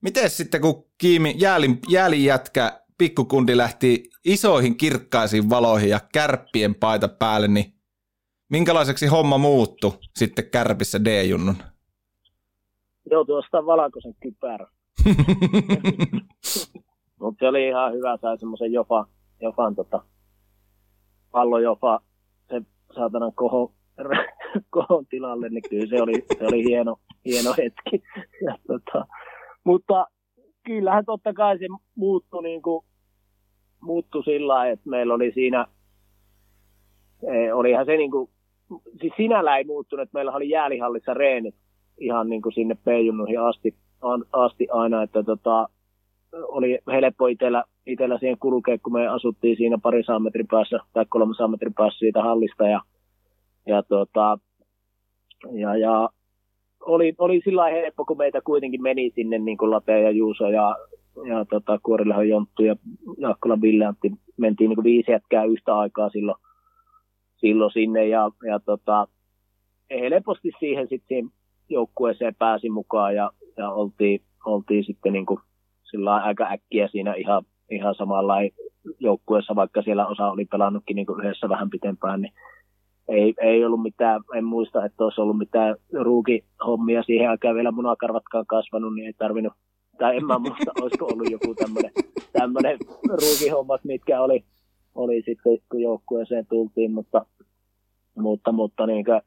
[0.00, 7.08] miten sitten kun Kiimi, jäälin, jäälin jätkä, pikkukundi lähti isoihin kirkkaisiin valoihin ja kärppien paita
[7.08, 7.74] päälle, niin
[8.48, 11.56] minkälaiseksi homma muuttu sitten kärpissä D-junnun?
[13.10, 14.66] Joo, tuosta valkoisen kypärä.
[17.20, 19.06] Mutta se oli ihan hyvä, sai semmoisen jopa,
[19.40, 20.02] jofan tota,
[21.30, 22.00] pallojopa,
[22.48, 22.62] se
[22.94, 23.72] saatanan koho,
[24.70, 28.02] kohon tilalle, niin kyllä se oli, se oli hieno, hieno hetki.
[28.46, 29.06] Ja, tota,
[29.64, 30.06] mutta
[30.66, 32.84] kyllähän totta kai se muuttui, niin kuin,
[33.80, 35.66] muuttui sillä lailla, että meillä oli siinä,
[37.22, 38.30] e, olihan se niin kuin,
[39.00, 41.54] siis sinällä ei muuttunut, että meillä oli jäälihallissa reenit
[41.98, 43.74] ihan niin kuin sinne P-junnuihin asti,
[44.32, 45.68] asti aina, että tota,
[46.32, 51.34] oli helppo itsellä, itsellä siihen kulkea, kun me asuttiin siinä pari metrin päässä tai kolme
[51.50, 52.80] metrin päässä siitä hallista ja,
[53.66, 54.38] ja, tota,
[55.52, 56.08] ja, ja
[56.86, 60.76] oli, oli sillä helppo, kun meitä kuitenkin meni sinne niin kuin Late ja Juuso ja,
[61.28, 62.76] ja tota, Kuorilahon Jonttu ja
[63.18, 64.12] Jaakkola Ville Antti.
[64.36, 66.38] Mentiin niin kuin viisi jätkää yhtä aikaa silloin,
[67.36, 69.06] silloin sinne ja, ja tota,
[69.90, 71.30] helposti siihen sitten
[71.68, 75.40] joukkueeseen pääsi mukaan ja, ja oltiin, oltiin sitten niin kuin
[75.90, 78.34] sillä aika äkkiä siinä ihan, ihan samalla
[79.00, 82.32] joukkueessa, vaikka siellä osa oli pelannutkin niin kuin yhdessä vähän pitempään, niin
[83.08, 88.46] ei, ei ollut mitään, en muista, että olisi ollut mitään ruukihommia siihen aikaan vielä munakarvatkaan
[88.46, 89.52] kasvanut, niin ei tarvinnut,
[89.98, 91.90] tai en mä muista, olisiko ollut joku tämmöinen,
[92.32, 92.78] tämmöinen
[93.08, 94.44] ruukihommat, mitkä oli,
[94.94, 97.26] oli sitten, kun joukkueeseen tultiin, mutta,
[98.16, 99.20] mutta, mutta niin kuin,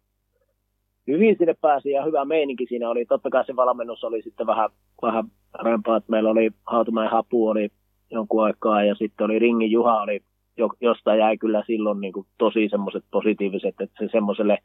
[1.08, 3.06] hyvin sinne pääsi ja hyvä meininki siinä oli.
[3.06, 4.70] Totta kai se valmennus oli sitten vähän,
[5.02, 7.70] vähän parempaa, että meillä oli Haatumäen Hapu oli
[8.12, 10.20] jonkun aikaa ja sitten oli Ringin Juha oli,
[10.82, 14.58] josta jäi kyllä silloin niin kuin tosi semmoiset positiiviset, että se semmoiselle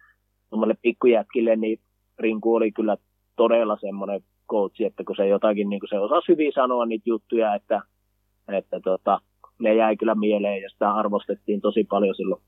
[0.83, 1.81] pikkujätkille, niin
[2.19, 2.97] Rinku oli kyllä
[3.37, 4.21] todella semmoinen
[4.51, 7.83] coachi, että kun se jotakin, niin kuin se osasi hyvin sanoa niitä juttuja, että,
[8.49, 9.21] että tota,
[9.59, 12.43] ne jäi kyllä mieleen ja sitä arvostettiin tosi paljon silloin,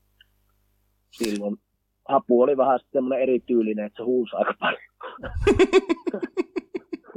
[1.11, 1.57] silloin
[2.09, 4.81] Hapu oli vähän semmoinen erityylinen, että se huusi aika paljon.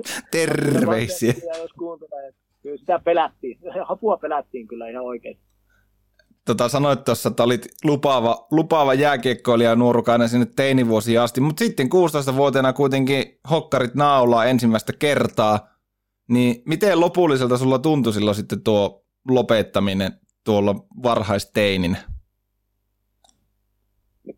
[0.31, 1.33] Terveisiä.
[1.59, 1.73] jos
[2.63, 3.59] kyllä sitä pelättiin.
[3.89, 5.39] Hapua pelättiin kyllä ihan oikein.
[6.47, 12.73] Tota, sanoit tuossa, että olit lupaava, lupaava jääkiekkoilija nuorukainen sinne teinivuosiin asti, mutta sitten 16-vuotiaana
[12.73, 15.69] kuitenkin hokkarit naulaa ensimmäistä kertaa.
[16.29, 20.13] Niin miten lopulliselta sulla tuntui silloin sitten tuo lopettaminen
[20.45, 22.14] tuolla varhaisteininä?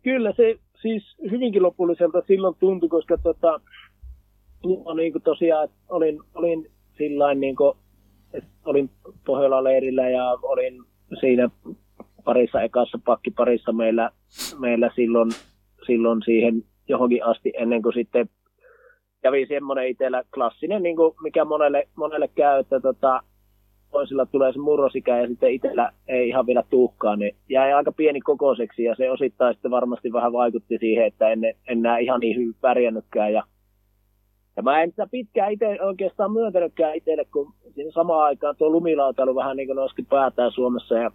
[0.03, 3.61] Kyllä se siis hyvinkin lopulliselta silloin tuntui, koska tota,
[4.95, 7.77] niin kuin tosiaan olin, olin sillain niin kuin,
[8.33, 8.89] että olin
[9.25, 10.83] Pohjola-leirillä ja olin
[11.19, 11.49] siinä
[12.23, 14.11] parissa ekassa pakkiparissa meillä,
[14.59, 15.31] meillä silloin,
[15.85, 18.29] silloin siihen johonkin asti ennen kuin sitten
[19.21, 23.23] kävi semmoinen itsellä klassinen, niin kuin mikä monelle, monelle käy, että tota,
[23.91, 28.21] toisilla tulee se murrosikä ja sitten itsellä ei ihan vielä tuhkaa, niin jäi aika pieni
[28.21, 32.35] kokoiseksi ja se osittain sitten varmasti vähän vaikutti siihen, että en, en näe ihan niin
[32.37, 33.43] hyvin pärjännytkään ja
[34.57, 39.35] ja mä en sitä pitkään itse oikeastaan myöntänytkään itselle, kun siinä samaan aikaan tuo lumilautailu
[39.35, 41.11] vähän niin kuin nosti päätään Suomessa ja,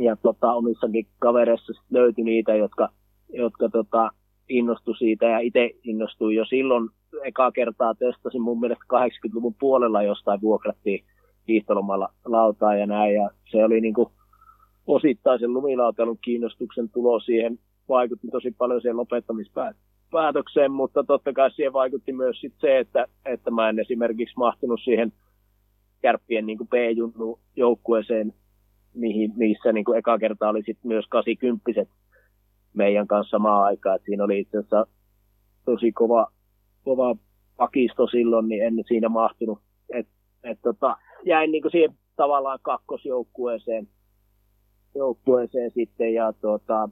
[0.00, 2.88] ja tota, omissakin kavereissa löytyi niitä, jotka,
[3.28, 4.10] jotka tota,
[4.48, 6.88] innostu siitä ja itse innostui jo silloin
[7.24, 11.04] ekaa kertaa testasin mun mielestä 80-luvun puolella jostain vuokrattiin
[11.48, 13.14] hiihtolomalla lautaa ja näin.
[13.14, 14.08] Ja se oli niin kuin
[14.86, 21.72] osittain sen lumilautelun kiinnostuksen tulo siihen vaikutti tosi paljon siihen lopettamispäätökseen, mutta totta kai siihen
[21.72, 25.12] vaikutti myös sit se, että, että mä en esimerkiksi mahtunut siihen
[26.02, 28.32] kärppien niin B-junnu joukkueeseen,
[28.94, 31.70] mihin, missä niin kuin eka kerta oli sit myös 80
[32.74, 33.96] meidän kanssa samaan aikaan.
[33.96, 34.86] Et siinä oli itse asiassa
[35.64, 36.26] tosi kova,
[36.84, 37.16] kova
[37.56, 39.58] pakisto silloin, niin en siinä mahtunut.
[39.94, 40.06] Et,
[40.44, 43.88] et tota, jäin niin kuin siihen tavallaan kakkosjoukkueeseen
[44.94, 46.88] joukkueeseen sitten ja tota,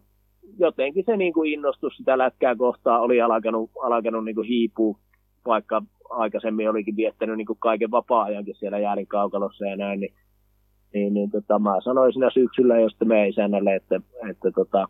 [0.58, 4.98] jotenkin se niin kuin innostus sitä lätkää kohtaa oli alkanut, alkanut niin kuin hiipua,
[5.46, 10.14] vaikka aikaisemmin olikin viettänyt niin kuin kaiken vapaa-ajankin siellä jäärin kaukalossa ja näin, niin,
[10.94, 14.00] niin, niin tota, mä sanoin siinä syksyllä jo sitten meidän isännälle, että,
[14.30, 14.88] että tota,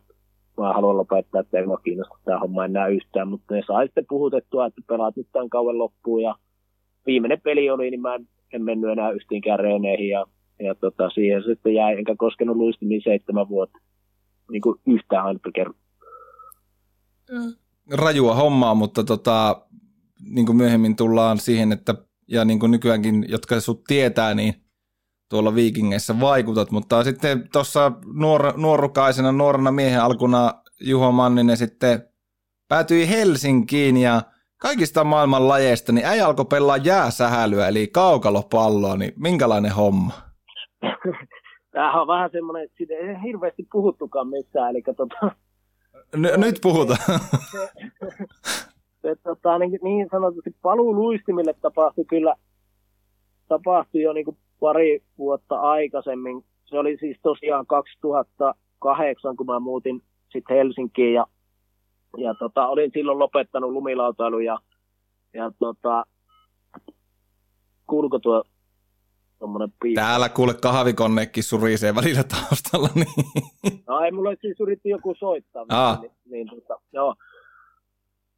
[0.58, 4.06] mä haluan lopettaa, että ei mua kiinnosta tämä homma enää yhtään, mutta ne sai sitten
[4.08, 6.34] puhutettua, että pelaat nyt tämän kauan loppuun ja
[7.06, 10.26] viimeinen peli oli, niin mä en, en mennyt enää yhtiinkään reeneihin ja,
[10.60, 13.78] ja tota, siihen sitten jäi, enkä koskenut luistimiin seitsemän vuotta
[14.50, 15.74] niin kuin yhtään ainutta kerran.
[17.92, 19.66] Rajua hommaa, mutta tota,
[20.30, 21.94] niin kuin myöhemmin tullaan siihen, että
[22.28, 24.54] ja niin kuin nykyäänkin, jotka sut tietää, niin
[25.28, 32.02] tuolla viikingeissä vaikutat, mutta sitten tuossa nuor, nuorukaisena, nuorena miehen alkuna Juho Manninen sitten
[32.68, 34.22] päätyi Helsinkiin ja
[34.60, 40.12] kaikista maailman lajeista, niin ei alkoi pelaa jääsähälyä, eli kaukalopalloa, niin minkälainen homma?
[41.72, 45.30] Tämähän on vähän semmoinen, että siitä ei hirveästi puhuttukaan missään, eli tota...
[46.16, 46.98] N- nyt puhutaan.
[49.02, 52.34] Se, se, tota, niin, niin sanotusti paluu luistimille tapahtui kyllä
[53.48, 56.44] tapahtui jo niin kuin pari vuotta aikaisemmin.
[56.64, 60.02] Se oli siis tosiaan 2008, kun mä muutin
[60.32, 61.26] sitten Helsinkiin ja,
[62.16, 64.58] ja tota, olin silloin lopettanut lumilautailun ja,
[65.34, 66.04] ja tota,
[67.86, 68.44] kuuluko tuo
[69.38, 70.00] tuommoinen piippu?
[70.00, 72.88] Täällä kuule kahvikonnekin surisee välillä taustalla.
[73.64, 73.84] Niin.
[73.88, 75.66] No ei, mulla siis yritti joku soittaa.
[75.68, 76.00] Aa.
[76.00, 77.14] Niin, niin, tota, joo.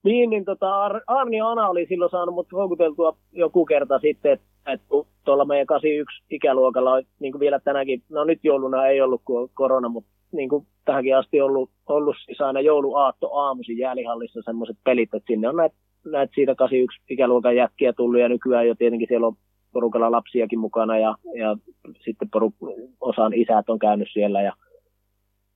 [0.04, 4.80] Niin, niin tota, Arni Ana oli silloin saanut mut houkuteltua joku kerta sitten, että et
[5.24, 9.50] tuolla meidän 81 ikäluokalla on niin kuin vielä tänäkin, no nyt jouluna ei ollut kuin
[9.54, 15.14] korona, mutta niin kuin tähänkin asti ollut, ollut siis aina jouluaatto aamuisin jäälihallissa semmoiset pelit,
[15.14, 19.26] että sinne on näitä näet siitä 81 ikäluokan jätkiä tullut ja nykyään jo tietenkin siellä
[19.26, 19.36] on
[19.72, 21.56] porukalla lapsiakin mukana ja, ja
[22.04, 24.52] sitten poruk- osan isät on käynyt siellä ja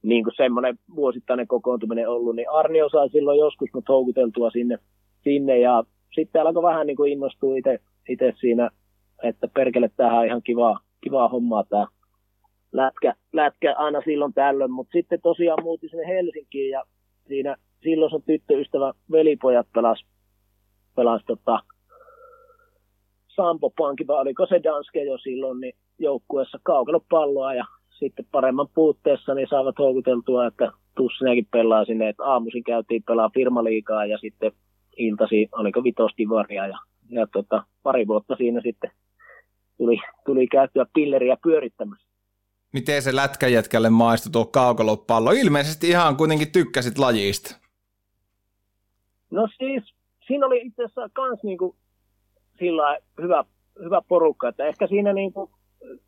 [0.02, 4.78] niin kuin semmoinen vuosittainen kokoontuminen ollut, niin Arni osaa silloin joskus mut houkuteltua sinne,
[5.24, 7.56] sinne ja sitten alkoi vähän niin kuin innostua
[8.08, 8.70] itse siinä
[9.22, 11.86] että perkele tähän ihan kivaa, kivaa hommaa tämä
[12.76, 16.84] lätkä, lätkä aina silloin tällöin, mutta sitten tosiaan muutin sinne Helsinkiin ja
[17.28, 20.04] siinä silloin se tyttöystävä velipojat pelas,
[20.96, 21.58] pelas tota,
[23.28, 26.58] Sampo Pankin, vai oliko se Danske jo silloin, niin joukkueessa
[27.10, 27.64] palloa ja
[27.98, 33.30] sitten paremman puutteessa niin saavat houkuteltua, että tuu sinäkin pelaa sinne, että aamuisin käytiin pelaa
[33.34, 34.52] firmaliikaa ja sitten
[34.96, 38.90] iltasi, oliko vitostivaria ja, ja tota, pari vuotta siinä sitten
[39.78, 42.05] tuli, tuli käyttöä pilleriä pyörittämässä.
[42.72, 45.30] Miten se lätkäjätkälle maistui tuo kaukalopallo?
[45.30, 47.56] Ilmeisesti ihan kuitenkin tykkäsit lajista.
[49.30, 49.94] No siis,
[50.26, 51.76] siinä oli itse asiassa niinku
[52.58, 53.44] sillä hyvä,
[53.84, 55.50] hyvä porukka, että ehkä siinä niinku,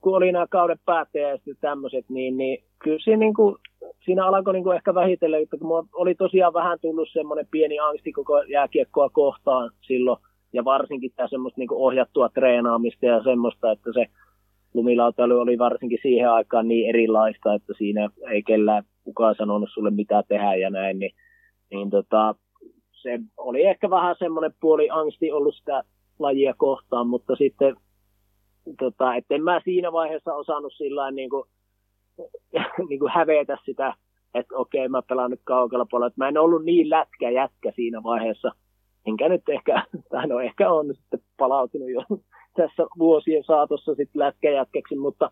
[0.01, 3.59] kun oli nämä kauden päättäjät ja tämmöiset, niin, niin kyllä siinä, niinku,
[4.05, 8.43] siinä alkoi niinku ehkä vähitellen, että kun oli tosiaan vähän tullut semmoinen pieni angsti koko
[8.43, 10.19] jääkiekkoa kohtaan silloin,
[10.53, 14.07] ja varsinkin tämä semmoista niin ohjattua treenaamista ja semmoista, että se
[14.75, 20.23] lumilautailu oli varsinkin siihen aikaan niin erilaista, että siinä ei kellään kukaan sanonut sulle mitä
[20.29, 21.13] tehdä ja näin, niin,
[21.71, 22.35] niin tota,
[22.93, 25.83] se oli ehkä vähän semmoinen puoli angsti ollut sitä
[26.19, 27.77] lajia kohtaan, mutta sitten
[28.79, 31.45] tota, että en mä siinä vaiheessa osannut sillä niin kuin,
[32.89, 33.95] niin kuin hävetä sitä,
[34.35, 36.15] että okei mä pelaan nyt kaukalla puolella.
[36.17, 38.53] Mä en ollut niin lätkä jätkä siinä vaiheessa,
[39.07, 42.03] enkä nyt ehkä, tai no ehkä on sitten palautunut jo
[42.63, 45.31] tässä vuosien saatossa sitten lätkäjätkeksi, mutta,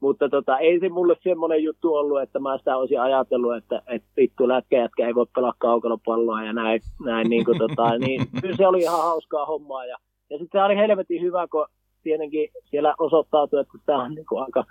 [0.00, 4.08] mutta tota, ei se mulle semmoinen juttu ollut, että mä sitä olisin ajatellut, että, että
[4.16, 8.66] vittu lätkäjätkä ei voi pelaa kaukalopalloa ja näin, näin niin, kuin, tota, niin kyllä se
[8.66, 9.96] oli ihan hauskaa hommaa ja,
[10.30, 11.66] ja sitten se oli helvetin hyvä, kun
[12.02, 14.64] tietenkin siellä osoittautui, että tämä on niin kuin aika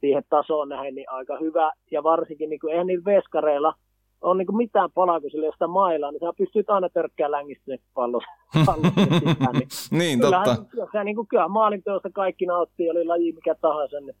[0.00, 3.74] siihen tasoon nähden niin aika hyvä ja varsinkin niin kuin, eihän niillä veskareilla–
[4.22, 7.78] on niin mitään palaa, kun sillä sitä mailaa, niin sä pystyt aina törkkää längistä ne
[7.94, 8.22] pallot.
[8.66, 10.56] pallot sisään, niin, niin totta.
[10.92, 14.00] Se, niin kuin, kyllä maalinteosta kaikki nauttii, oli laji mikä tahansa.
[14.00, 14.16] Niin,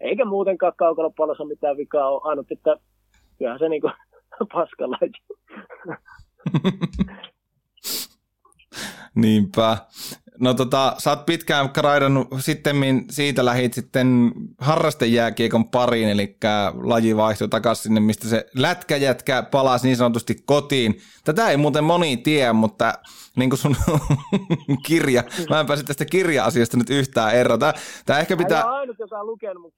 [0.00, 2.76] eikä muutenkaan kaukalopallossa mitään vikaa ole, ainut, että
[3.38, 3.92] kyllähän se niin kuin,
[4.52, 5.12] paskalaji.
[9.14, 9.76] Niinpä.
[10.40, 12.76] No tota, sä oot pitkään raidannut, sitten
[13.10, 16.36] siitä lähit sitten harrastejääkiekon pariin, eli
[16.82, 21.00] laji vaihtui takaisin sinne, mistä se lätkäjätkä palasi niin sanotusti kotiin.
[21.24, 22.94] Tätä ei muuten moni tiedä, mutta
[23.36, 23.76] niin kuin sun
[24.86, 27.60] kirja, mä en pääse tästä kirja-asiasta nyt yhtään eroon.
[27.60, 27.74] Tää,
[28.06, 28.60] tää ehkä pitää...
[28.60, 29.72] Älä ainut, joka on lukenut mun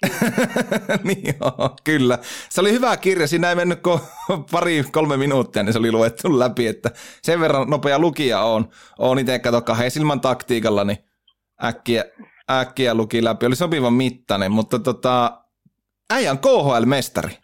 [1.04, 2.18] niin joo, kyllä.
[2.48, 4.00] Se oli hyvä kirja, siinä ei mennyt kuin
[4.52, 6.90] pari, kolme minuuttia, niin se oli luettu läpi, että
[7.22, 8.68] sen verran nopea lukija on.
[8.98, 10.98] On itse kato kahden silman taktiikalla, niin
[11.64, 12.04] äkkiä,
[12.50, 13.46] äkkiä luki läpi.
[13.46, 15.40] Oli sopivan mittainen, mutta tota,
[16.10, 17.34] äijän KHL-mestari.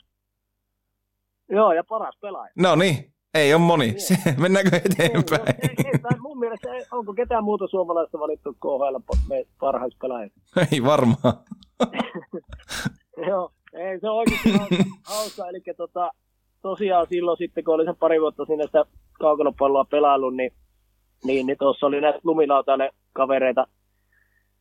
[1.51, 2.53] Joo, ja paras pelaaja.
[2.59, 3.87] No niin, ei ole moni.
[3.87, 4.01] Niin.
[4.01, 5.43] Se, mennäänkö eteenpäin?
[5.47, 9.15] Ei, ei, ei, mun mielestä onko ketään muuta suomalaista valittu KHL
[9.61, 10.41] parhaaksi pelaajaksi?
[10.73, 11.35] Ei varmaan.
[13.29, 14.85] Joo, ei, se on oikeasti hauska.
[15.03, 15.49] hauska.
[15.49, 16.11] Eli tota,
[16.63, 20.53] tosiaan silloin sitten, kun olin sen pari vuotta sinne sitä kaukalopalloa pelaillut, niin,
[21.25, 23.67] niin, niin tuossa oli näitä lumilautaille kavereita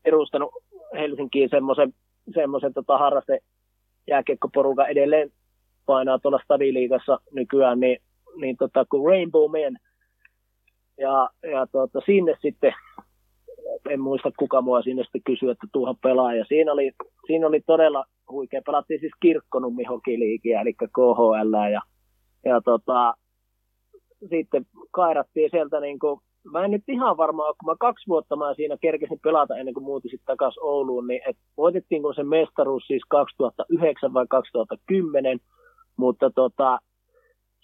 [0.06, 0.54] edustanut
[0.94, 1.94] Helsinkiin semmoisen,
[2.34, 3.40] semmoisen tota, harraste
[4.08, 5.32] jääkiekkoporukan edelleen
[5.86, 7.98] painaa tuolla stadiliigassa nykyään, niin,
[8.36, 9.78] niin tota, kuin Rainbow Men.
[10.98, 12.74] Ja, ja tota, sinne sitten,
[13.90, 16.36] en muista kuka mua sinne sitten kysyi, että tuohon pelaa.
[16.36, 16.92] Ja siinä oli,
[17.28, 18.62] siinä oli todella huikea.
[18.66, 21.72] Pelattiin siis Kirkkonummi hokiliikiä, eli KHL.
[21.72, 21.82] Ja,
[22.46, 23.14] ja tota,
[24.30, 26.20] sitten kairattiin sieltä niin kuin,
[26.52, 29.84] mä en nyt ihan varmaan, kun mä kaksi vuotta mä siinä kerkesin pelata ennen kuin
[29.84, 35.40] muutin sitten takaisin Ouluun, niin et voitettiinko se mestaruus siis 2009 vai 2010,
[35.98, 36.80] mutta tota,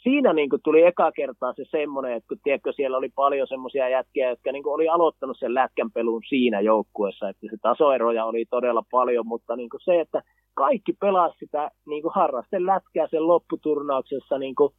[0.04, 3.90] siinä niin kuin tuli eka kertaa se semmoinen, että kun tiedätkö, siellä oli paljon semmoisia
[3.90, 8.84] jätkiä, jotka niin kuin oli aloittanut sen lätkänpelun siinä joukkueessa, että se tasoeroja oli todella
[8.92, 10.22] paljon, mutta niin kuin se, että
[10.54, 14.74] kaikki pelasi sitä niin kuin harrasten lätkää sen lopputurnauksessa niin kuin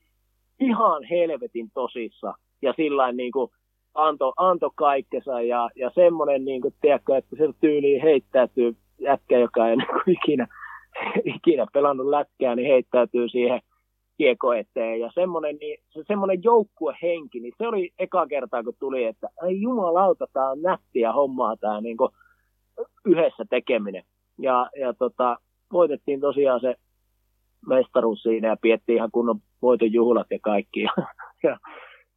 [0.61, 3.51] ihan helvetin tosissa ja sillä niin kuin
[3.95, 9.68] antoi anto kaikkensa ja, ja semmoinen, niin kuin, tiedätkö, että se tyyliin heittäytyy jätkä, joka
[9.68, 10.47] ei niin ikinä,
[11.24, 13.61] ikinä pelannut lätkää, niin heittäytyy siihen
[14.18, 15.01] kieko eteen.
[15.01, 19.61] Ja semmoinen, niin, se semmoinen joukkuehenki, niin se oli eka kertaa, kun tuli, että ai
[19.61, 22.11] jumalauta, tämä on nättiä hommaa tämä niin kuin,
[23.05, 24.03] yhdessä tekeminen.
[24.38, 25.36] Ja, ja tota,
[25.72, 26.74] voitettiin tosiaan se
[27.66, 30.80] mestaruus siinä ja piettiin ihan kunnon voitonjuhlat ja kaikki.
[31.43, 31.59] Ja, ja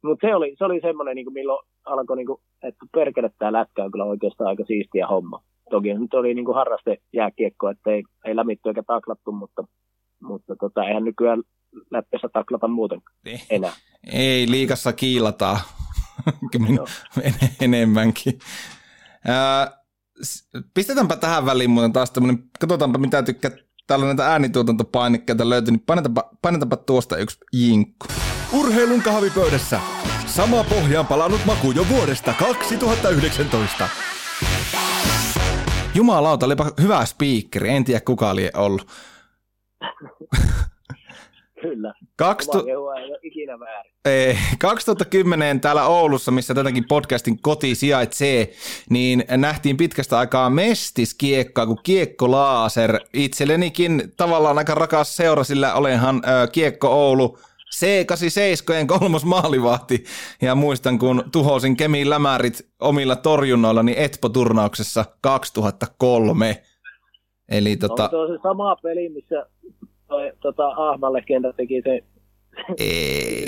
[0.04, 3.84] mutta se oli, se oli semmoinen, niin milloin alkoi, niin kuin, että perkele tämä lätkä
[3.84, 5.42] on kyllä oikeastaan aika siistiä homma.
[5.70, 9.64] Toki nyt oli niin kuin harraste jääkiekko, että ei, ei lämitty eikä taklattu, mutta,
[10.22, 11.42] mutta tota, eihän nykyään
[11.90, 13.40] läppissä taklata muuten Niin.
[13.50, 13.72] enää.
[14.12, 15.58] Ei, liikassa kiilataan
[17.62, 18.38] enemmänkin.
[19.28, 19.84] Ää,
[20.74, 23.50] pistetäänpä tähän väliin muuten taas tämmönen, katsotaanpa mitä tykkää,
[23.86, 28.06] täällä on näitä äänituotantopainikkeita löytynyt, niin painetaanpa, painetaanpa tuosta yksi jinkku.
[28.54, 29.80] Urheilun kahvipöydässä.
[30.26, 33.88] Sama pohjaan palannut maku jo vuodesta 2019.
[35.94, 38.86] Jumalauta, olipa hyvä speakeri, en tiedä kuka oli ollut.
[41.62, 41.94] Kyllä.
[42.16, 42.58] Kakstu...
[42.58, 43.92] Oma kehua ei ole ikinä väärin.
[44.04, 48.52] Ei, 2010 täällä Oulussa, missä tätäkin podcastin koti sijaitsee,
[48.90, 53.00] niin nähtiin pitkästä aikaa mestiskiekkaa kuin Kiekko Laaser.
[53.12, 57.38] Itsellenikin tavallaan aika rakas seura, sillä olenhan ö, Kiekko Oulu
[57.80, 60.04] C87 kolmos maalivahti.
[60.42, 66.62] Ja muistan, kun tuhosin Kemin lämärit omilla torjunnoillani Etpo-turnauksessa 2003.
[67.48, 68.04] Eli tota...
[68.04, 69.46] Onko se on se sama peli, missä
[70.08, 72.00] toi, tota, Ahma-legenda teki se
[72.78, 73.44] Ei.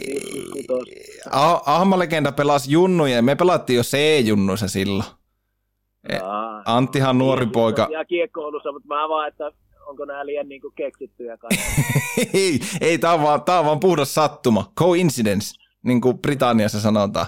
[1.31, 5.09] Ah- Ahma-legenda pelasi junnuja, me pelattiin jo C-junnuissa silloin.
[6.09, 7.89] E- Aa, Anttihan nuori poika.
[7.93, 9.53] Ja kiekkoulussa, mutta mä vaan, että
[9.87, 11.65] onko nämä liian niin keksittyjä kaikki.
[12.39, 14.73] ei, ei tää on, vaan, tää on vaan puhdas sattuma.
[14.79, 17.27] Coincidence, niin kuin Britanniassa sanotaan.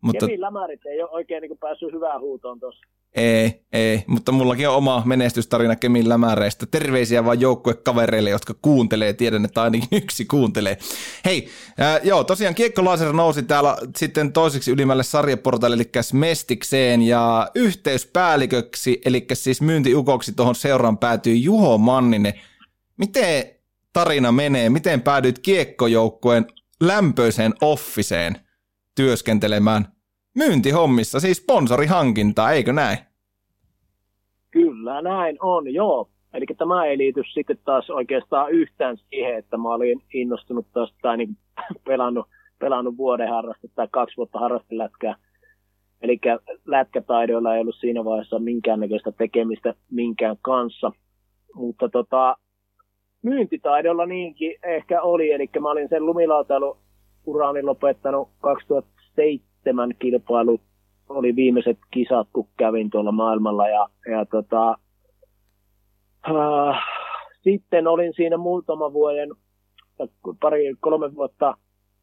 [0.00, 2.86] Mutta Kemin lämärit ei ole oikein niin päässyt hyvään huutoon tuossa.
[3.16, 6.66] Ei, ei, mutta mullakin on oma menestystarina Kemin lämäreistä.
[6.66, 9.12] Terveisiä vaan joukkuekavereille, jotka kuuntelee.
[9.12, 10.78] Tiedän, että ainakin yksi kuuntelee.
[11.24, 11.48] Hei,
[11.80, 19.00] äh, joo, tosiaan Kiekko Laser nousi täällä sitten toiseksi ylimmälle sarjaportaille, eli Mestikseen, ja yhteyspäälliköksi,
[19.04, 22.34] eli siis myyntiukoksi tuohon seuraan päätyy Juho Manninen.
[22.96, 23.44] Miten
[23.92, 24.70] tarina menee?
[24.70, 26.46] Miten päädyit kiekkojoukkueen
[26.80, 28.36] lämpöiseen offiseen
[28.94, 29.99] työskentelemään
[30.36, 32.98] myyntihommissa, siis sponsorihankintaa, eikö näin?
[34.50, 36.08] Kyllä, näin on, joo.
[36.34, 41.16] Eli tämä ei liity sitten taas oikeastaan yhtään siihen, että mä olin innostunut tuosta tai
[41.16, 41.36] niin
[41.88, 42.26] pelannut,
[42.58, 45.16] pelannut vuoden harrastetta tai kaksi vuotta harrastelätkää.
[46.02, 46.20] Eli
[46.66, 50.92] lätkätaidoilla ei ollut siinä vaiheessa minkäännäköistä tekemistä minkään kanssa.
[51.54, 52.36] Mutta tota,
[53.22, 55.32] myyntitaidolla niinkin ehkä oli.
[55.32, 56.76] Eli mä olin sen lumilautailu
[57.26, 59.49] uraani lopettanut 2007
[59.98, 60.60] kilpailu
[61.08, 64.78] oli viimeiset kisat, kun kävin tuolla maailmalla ja, ja tota,
[66.28, 66.76] äh,
[67.42, 69.30] sitten olin siinä muutama vuoden,
[70.40, 71.56] pari, kolme vuotta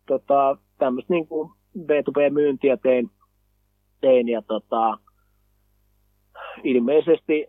[0.08, 1.49] tota, tämmöistä niin kuin
[1.80, 3.10] B2B-myyntiä tein,
[4.01, 4.97] tein ja tota,
[6.64, 7.47] ilmeisesti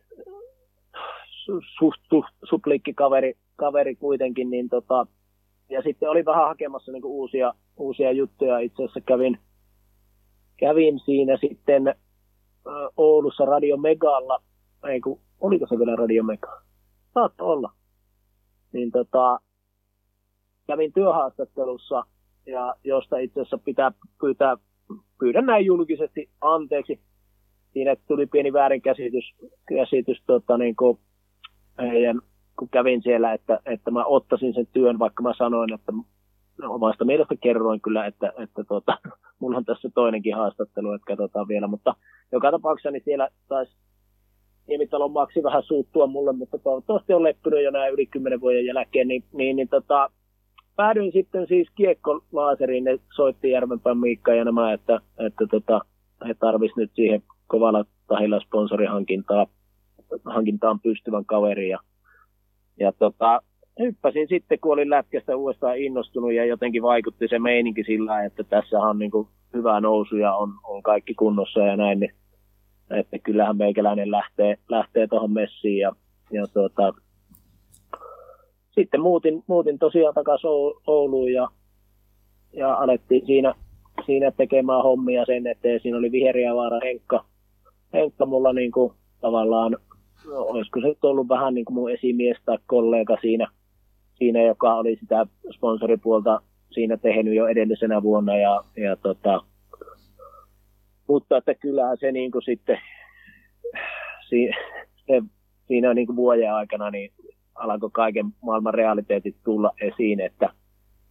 [1.78, 5.06] suht, suht, suplikki kaveri, kaveri kuitenkin, niin tota,
[5.70, 8.58] ja sitten oli vähän hakemassa niin uusia, uusia juttuja.
[8.58, 9.38] Itse asiassa kävin,
[10.58, 11.94] kävin siinä sitten
[12.96, 14.42] Oulussa Radio Megalla,
[14.88, 16.62] ei kun, oliko se vielä Radio Mega?
[17.14, 17.72] Saattoi olla.
[18.72, 19.40] Niin tota,
[20.66, 22.04] kävin työhaastattelussa,
[22.46, 24.56] ja josta itse asiassa pitää pyytää,
[25.20, 27.00] pyydän näin julkisesti anteeksi.
[27.72, 29.34] Siinä tuli pieni väärinkäsitys
[29.68, 30.98] käsitys, tota, niin kuin
[31.78, 32.20] heidän
[32.58, 35.92] kun kävin siellä, että, että mä ottaisin sen työn, vaikka mä sanoin, että
[36.68, 38.98] omasta mielestä kerroin kyllä, että, että tota,
[39.38, 41.94] mulla on tässä toinenkin haastattelu, että katsotaan vielä, mutta
[42.32, 43.72] joka tapauksessa niin siellä taisi
[44.68, 49.08] Niemitalon maksi vähän suuttua mulle, mutta toivottavasti on leppynyt jo näin yli kymmenen vuoden jälkeen,
[49.08, 50.10] niin, niin, niin tota,
[50.76, 55.80] päädyin sitten siis kiekkolaaseriin, ne soitti Järvenpään Miikka ja nämä, että, että tota,
[56.26, 59.46] he tarvis nyt siihen kovalla tahilla sponsorihankintaa
[60.24, 61.68] hankintaan pystyvän kaverin.
[61.68, 61.78] Ja,
[62.80, 63.42] ja tota,
[63.78, 68.78] hyppäsin sitten, kun olin lätkästä uudestaan innostunut ja jotenkin vaikutti se meininki sillä, että tässä
[68.78, 72.12] on niin kuin hyvä nousu ja on, on kaikki kunnossa ja näin, niin
[72.90, 75.92] että kyllähän meikäläinen lähtee, lähtee tuohon messiin ja,
[76.32, 76.92] ja tuota,
[78.70, 80.50] sitten muutin, muutin tosiaan takaisin
[80.86, 81.48] Ouluun ja,
[82.52, 83.54] ja alettiin siinä,
[84.06, 85.80] siinä tekemään hommia sen eteen.
[85.80, 87.24] Siinä oli Viheriävaara Henkka,
[87.92, 89.76] Henkka mulla niin kuin tavallaan,
[90.26, 93.48] no, olisiko se ollut vähän niin kuin mun esimies tai kollega siinä,
[94.18, 96.40] siinä joka oli sitä sponsoripuolta
[96.70, 99.40] siinä tehnyt jo edellisenä vuonna ja, ja tota,
[101.08, 102.78] mutta että kyllähän se niin kuin sitten
[104.28, 104.50] si,
[105.06, 105.22] se,
[105.66, 107.12] siinä niin kuin vuoden aikana niin
[107.54, 110.50] alkoi kaiken maailman realiteetit tulla esiin, että,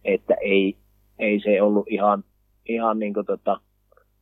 [0.04, 0.76] että ei,
[1.18, 2.24] ei se ollut ihan,
[2.68, 3.60] ihan niin kuin tota,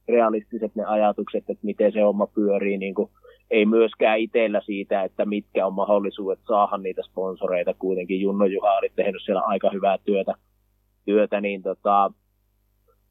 [0.09, 3.11] realistiset ne ajatukset, että miten se homma pyörii, niin kuin,
[3.51, 7.75] ei myöskään itsellä siitä, että mitkä on mahdollisuudet saada niitä sponsoreita.
[7.75, 10.35] Kuitenkin Junno Juha oli tehnyt siellä aika hyvää työtä,
[11.05, 12.11] työtä niin tota,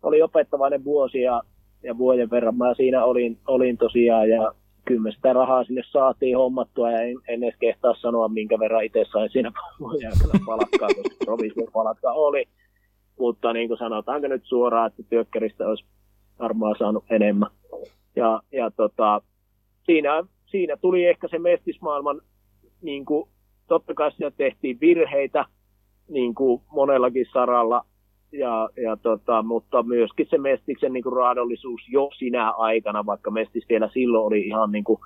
[0.04, 1.42] oli opettavainen vuosi ja,
[1.84, 4.52] ja vuoden verran mä siinä olin, olin tosiaan ja
[4.86, 9.06] kyllä sitä rahaa sinne saatiin hommattua ja en, en edes kehtaa sanoa, minkä verran itse
[9.12, 10.12] sain siinä vuoden
[10.46, 12.46] palkkaa, koska provision palkka oli.
[13.20, 15.86] Mutta niin kuin sanotaanko nyt suoraan, että työkkäristä olisi
[16.40, 17.50] varmaan saanut enemmän.
[18.16, 19.22] Ja, ja tota,
[19.86, 22.22] siinä, siinä tuli ehkä se mestismaailman,
[22.82, 23.30] niin kuin,
[23.68, 25.46] totta kai siinä tehtiin virheitä
[26.10, 27.86] niin kuin monellakin saralla,
[28.32, 33.66] ja, ja tota, mutta myöskin se Mestiksen niin kuin raadollisuus jo sinä aikana, vaikka Mestis
[33.70, 35.00] vielä silloin oli ihan niin kuin,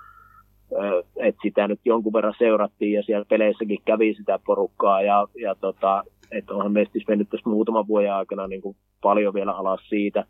[1.15, 5.01] että sitä nyt jonkun verran seurattiin ja siellä peleissäkin kävi sitä porukkaa.
[5.01, 9.51] Ja, ja tota, että onhan Mestis mennyt tässä muutaman vuoden aikana niin kuin paljon vielä
[9.51, 10.25] alas siitä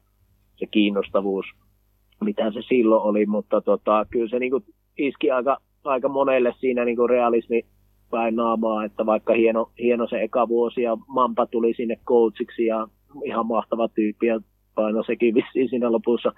[0.56, 1.46] se kiinnostavuus,
[2.26, 4.64] mitä se silloin oli, mutta tota, kyllä se niin kuin
[4.98, 7.66] iski aika, aika monelle siinä niin kuin realismi
[8.12, 12.88] päin naamaa, että vaikka hieno, hieno se eka vuosi ja Mampa tuli sinne coachiksi ja
[13.24, 14.40] ihan mahtava tyyppi ja
[14.76, 16.32] paino sekin vissiin siinä lopussa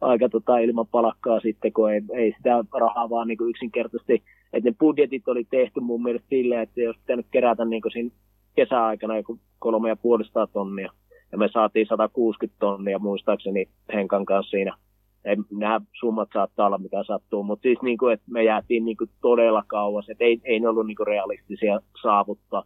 [0.00, 4.70] aika tota, ilman palkkaa sitten, kun ei, ei sitä rahaa vaan niin kuin yksinkertaisesti, että
[4.70, 8.10] ne budjetit oli tehty mun mielestä silleen, että jos pitänyt kerätä niin kuin siinä
[8.56, 10.92] kesäaikana joku kolme ja puolista tonnia,
[11.32, 14.76] ja me saatiin 160 tonnia muistaakseni Henkan kanssa siinä–
[15.24, 18.96] ei, nämä summat saattaa olla mitä sattuu, mutta siis niin kuin, että me jäätiin niin
[18.96, 22.64] kuin todella kauas, että ei, ei ne ollut niin kuin realistisia saavuttaa.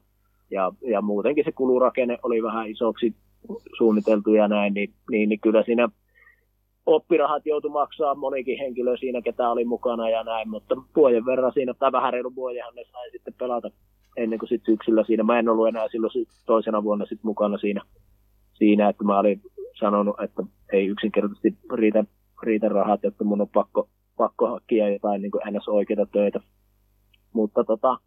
[0.50, 3.14] Ja, ja muutenkin se kulurakenne oli vähän isoksi
[3.78, 5.88] suunniteltu ja näin, niin, niin, niin kyllä siinä
[6.86, 11.74] oppirahat joutui maksaa monikin henkilö siinä, ketä oli mukana ja näin, mutta vuoden verran siinä,
[11.74, 13.70] tai vähän reilu vuodenhan ne sai sitten pelata
[14.16, 15.22] ennen kuin sitten syksyllä siinä.
[15.22, 16.12] Mä en ollut enää silloin
[16.46, 17.80] toisena vuonna sitten mukana siinä,
[18.52, 19.40] siinä, että mä olin
[19.80, 20.42] sanonut, että
[20.72, 22.05] ei yksinkertaisesti riitä
[22.45, 25.68] riitä rahat, että mun on pakko, pakko hakea jotain niin ns.
[25.68, 26.40] oikeita töitä.
[27.32, 27.99] Mutta tota,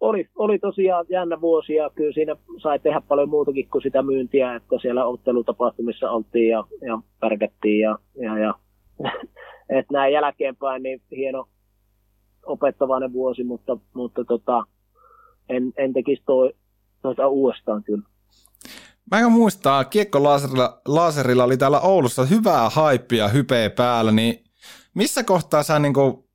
[0.00, 4.54] oli, oli tosiaan jännä vuosi ja kyllä siinä sai tehdä paljon muutakin kuin sitä myyntiä,
[4.54, 8.54] että siellä ottelutapahtumissa oltiin ja, ja pärkättiin ja, ja, ja
[9.78, 11.48] että näin jälkeenpäin niin hieno
[12.46, 14.64] opettavainen vuosi, mutta, mutta tota,
[15.48, 16.52] en, en tekisi toi,
[17.02, 18.13] tuota uudestaan kyllä.
[19.10, 24.44] Mä en muistaa, kiekko laaserilla, laaserilla oli täällä Oulussa hyvää haippia hypeä päällä, niin
[24.94, 26.30] missä kohtaa sä niinku,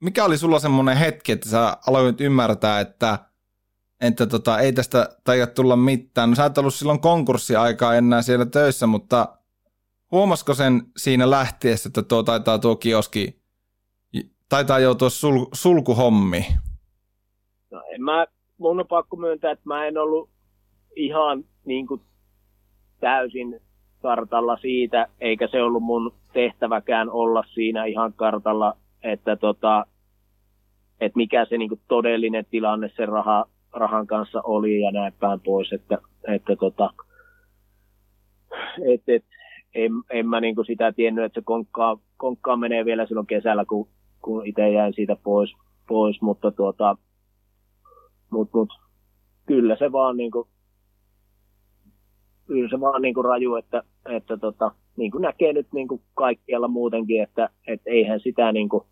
[0.00, 3.18] mikä oli sulla semmoinen hetki, että sä aloit ymmärtää, että,
[4.00, 6.30] että tota, ei tästä taida tulla mitään.
[6.30, 9.38] No sä et ollut silloin konkurssiaikaa enää siellä töissä, mutta
[10.10, 13.42] huomasiko sen siinä lähtiessä, että tuo taitaa tuo kioski,
[14.48, 16.46] taitaa joutua sul, sulkuhommi?
[17.70, 18.26] No en mä,
[18.58, 20.30] mun on pakko myöntää, että mä en ollut
[20.96, 22.00] ihan niin kuin
[23.00, 23.60] täysin
[24.02, 29.86] kartalla siitä, eikä se ollut mun tehtäväkään olla siinä ihan kartalla, että, tota,
[31.00, 35.40] että mikä se niin kuin todellinen tilanne sen raha, rahan kanssa oli ja näin päin
[35.40, 35.98] pois, että,
[36.28, 36.90] että tota,
[38.92, 39.24] et, et,
[39.74, 43.64] en, en mä niin kuin sitä tiennyt, että se konkkaa, konkkaa menee vielä silloin kesällä,
[43.64, 43.88] kun,
[44.22, 45.54] kun itse jäin siitä pois,
[45.88, 46.96] pois mutta tuota,
[48.30, 48.68] mut, mut,
[49.46, 50.48] kyllä se vaan niin kuin
[52.50, 56.00] kyllä se vaan niin kuin raju, että, että tota, niin kuin näkee nyt niin kuin
[56.14, 58.84] kaikkialla muutenkin, että, että eihän sitä niin kuin,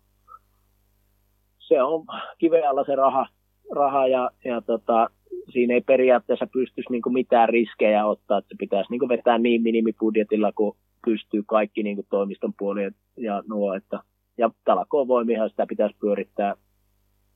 [1.59, 2.05] se on
[2.37, 3.27] kivealla se raha,
[3.71, 5.09] raha ja, ja tota,
[5.49, 9.61] siinä ei periaatteessa pystyisi niin kuin mitään riskejä ottaa, että pitäisi niin kuin vetää niin
[9.61, 13.99] minimibudjetilla kuin pystyy kaikki niin kuin toimiston puoli ja nuo, että
[14.37, 16.55] ja talakovoimihan sitä pitäisi pyörittää.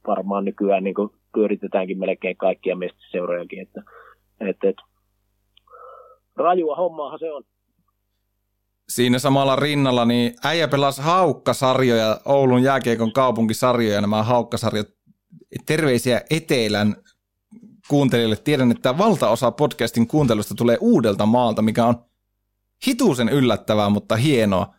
[0.07, 3.83] Varmaan nykyään niin kuin pyöritetäänkin melkein kaikkia mestiseurojakin, että,
[4.39, 4.83] että, että
[6.35, 7.43] rajua hommaahan se on.
[8.89, 14.87] Siinä samalla rinnalla niin äijä pelasi haukkasarjoja, Oulun jääkiekon kaupunkisarjoja, nämä haukkasarjat.
[15.65, 16.95] Terveisiä Etelän
[17.87, 18.35] kuuntelijoille.
[18.35, 22.05] Tiedän, että valtaosa podcastin kuuntelusta tulee uudelta maalta, mikä on
[22.87, 24.75] hituusen yllättävää, mutta hienoa.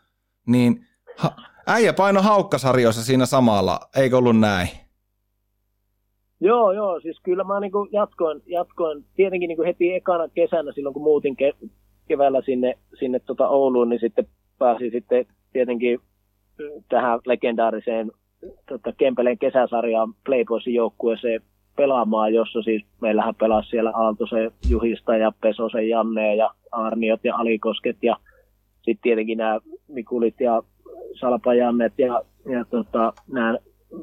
[0.47, 0.87] Niin
[1.17, 1.37] ha-
[1.67, 4.69] äijä paino haukkasarjoissa siinä samalla, eikö ollut näin?
[6.41, 11.03] Joo, joo, siis kyllä mä niin jatkoin, jatkoin, tietenkin niin heti ekana kesänä silloin kun
[11.03, 11.69] muutin ke-
[12.09, 14.27] keväällä sinne, sinne tota Ouluun, niin sitten
[14.59, 15.99] pääsin sitten tietenkin
[16.89, 18.11] tähän legendaariseen
[18.69, 21.41] tota, Kempeleen kesäsarjaan Playboysin joukkueeseen
[21.77, 27.97] pelaamaan, jossa siis meillähän pelasi siellä Aaltosen Juhista ja Pesosen Janne ja Arniot ja Alikosket
[28.03, 28.17] ja
[28.83, 30.63] sitten tietenkin nämä Mikulit ja
[31.21, 33.59] Salpajannet ja, ja tota, nämä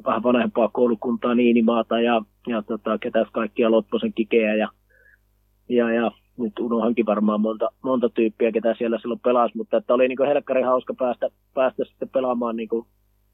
[0.06, 4.68] vähän vanhempaa koulukuntaa Niinimaata ja, ja tota, ketäs kaikkia Lotposen kikeä ja,
[5.68, 10.08] ja, ja nyt unohankin varmaan monta, monta tyyppiä, ketä siellä silloin pelasi, mutta että oli
[10.08, 12.68] niin helkkari hauska päästä, päästä sitten pelaamaan niin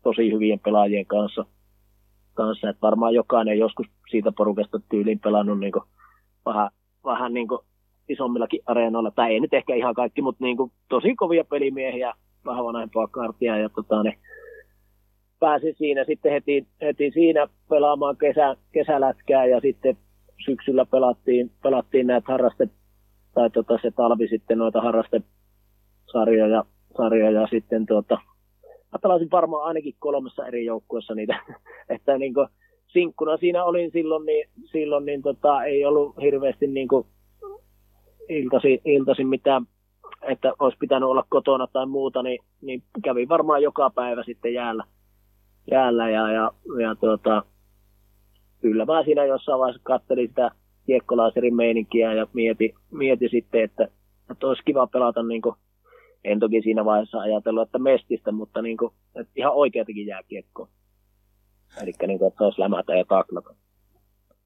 [0.02, 1.44] tosi hyvien pelaajien kanssa,
[2.34, 2.68] kanssa.
[2.68, 5.72] Että varmaan jokainen joskus siitä porukasta tyyliin pelannut niin
[6.46, 6.70] vähän,
[7.04, 7.48] vähän niin
[8.08, 10.56] isommillakin areenoilla, tai ei nyt ehkä ihan kaikki, mutta niin
[10.88, 12.14] tosi kovia pelimiehiä,
[12.46, 14.18] vähän vanhempaa kartia, ja tota, ne
[15.40, 19.96] pääsi siinä sitten heti, heti siinä pelaamaan kesä, kesälätkää, ja sitten
[20.44, 22.68] syksyllä pelattiin, pelattiin näitä harraste,
[23.34, 26.64] tai tota, se talvi sitten noita harrastesarjoja,
[26.96, 28.18] sarjoja sitten tuota,
[28.92, 31.40] mä pelasin varmaan ainakin kolmessa eri joukkueessa niitä,
[31.94, 32.48] että niin kuin,
[32.86, 37.06] sinkkuna siinä olin silloin, niin, silloin niin tota, ei ollut hirveästi niin kuin,
[38.28, 39.66] iltasi, iltasi mitään,
[40.22, 44.84] että olisi pitänyt olla kotona tai muuta, niin, niin kävin varmaan joka päivä sitten jäällä,
[45.70, 46.52] jäällä ja, ja,
[46.82, 47.42] ja tuota,
[48.60, 50.50] kyllä mä siinä jossain vaiheessa katselin sitä
[50.86, 53.88] kiekkolaaserin meininkiä ja mieti, mieti sitten, että,
[54.30, 55.54] että olisi kiva pelata niin kuin,
[56.24, 60.68] en toki siinä vaiheessa ajatellut, että mestistä, mutta niin kuin, että ihan oikeatakin jääkiekkoa.
[61.82, 63.54] Eli niin kuin, että olisi lämätä ja taklata.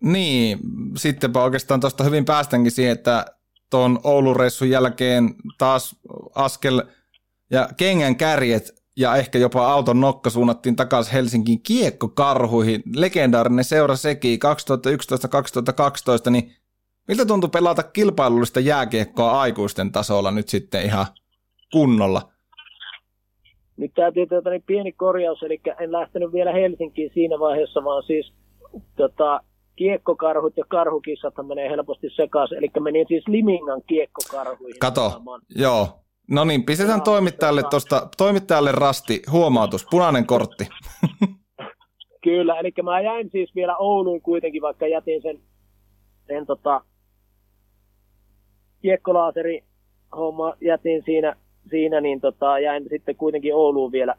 [0.03, 0.59] Niin,
[0.97, 3.27] sittenpä oikeastaan tuosta hyvin päästänkin siihen, että
[3.71, 5.97] tuon Oulun-reissun jälkeen taas
[6.35, 6.83] askel
[7.51, 12.83] ja kengän kärjet ja ehkä jopa auton nokka suunnattiin takaisin Helsingin kiekkokarhuihin.
[12.97, 14.39] Legendaarinen seura sekin
[16.29, 16.53] 2011-2012, niin
[17.09, 21.07] miltä tuntui pelata kilpailullista jääkiekkoa aikuisten tasolla nyt sitten ihan
[21.73, 22.23] kunnolla?
[23.77, 28.33] Nyt täytyy tuota, niin pieni korjaus, eli en lähtenyt vielä Helsinkiin siinä vaiheessa, vaan siis
[28.97, 29.41] tota,
[29.77, 34.79] kiekkokarhut ja karhukissat menee helposti sekaisin, eli menin siis Limingan kiekkokarhuihin.
[34.79, 35.23] Kato,
[35.57, 36.02] joo.
[36.31, 40.69] No niin, pistetään toimittajalle, tosta, toimittajalle rasti, huomautus, punainen kortti.
[42.25, 45.39] Kyllä, eli mä jäin siis vielä Ouluun kuitenkin, vaikka jätin sen,
[46.27, 46.81] sen tota,
[48.83, 49.65] kiekkolaaseri
[50.17, 51.37] homma jätin siinä,
[51.71, 54.15] siinä niin tota, jäin sitten kuitenkin Ouluun vielä,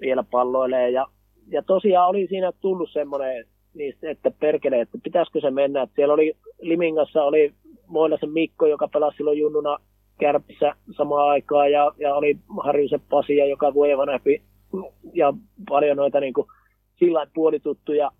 [0.00, 0.90] vielä palloilee.
[0.90, 1.06] Ja,
[1.48, 3.44] ja tosiaan oli siinä tullut semmoinen,
[3.74, 5.82] niistä, että perkele, että pitäisikö se mennä.
[5.82, 7.54] Että siellä oli Limingassa oli
[8.20, 9.78] se Mikko, joka pelasi silloin junnuna
[10.18, 14.42] Kärpissä samaan aikaan ja, ja oli Harjusen Pasi ja joka vuoden vanhempi
[15.12, 15.32] ja
[15.68, 16.46] paljon noita niin kuin,
[16.98, 18.10] sillä puolituttuja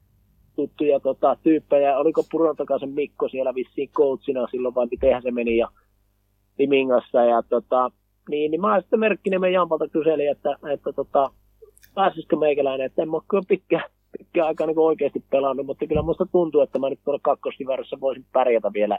[0.57, 1.99] tuttuja tota, tyyppejä.
[1.99, 5.69] Oliko Purontakaisen Mikko siellä vissiin coachina silloin vai mitenhän se meni ja
[6.59, 7.91] Limingassa ja tota,
[8.31, 11.31] niin, niin mä sitten Merkkinen Jampalta kyselin, että, että tota,
[11.95, 16.27] pääsisikö meikäläinen, että en mä ole pitkään, pitkään aikaa niin oikeasti pelannut, mutta kyllä musta
[16.33, 18.99] tuntuu, että mä nyt tuolla kakkostivarassa voisin pärjätä vielä.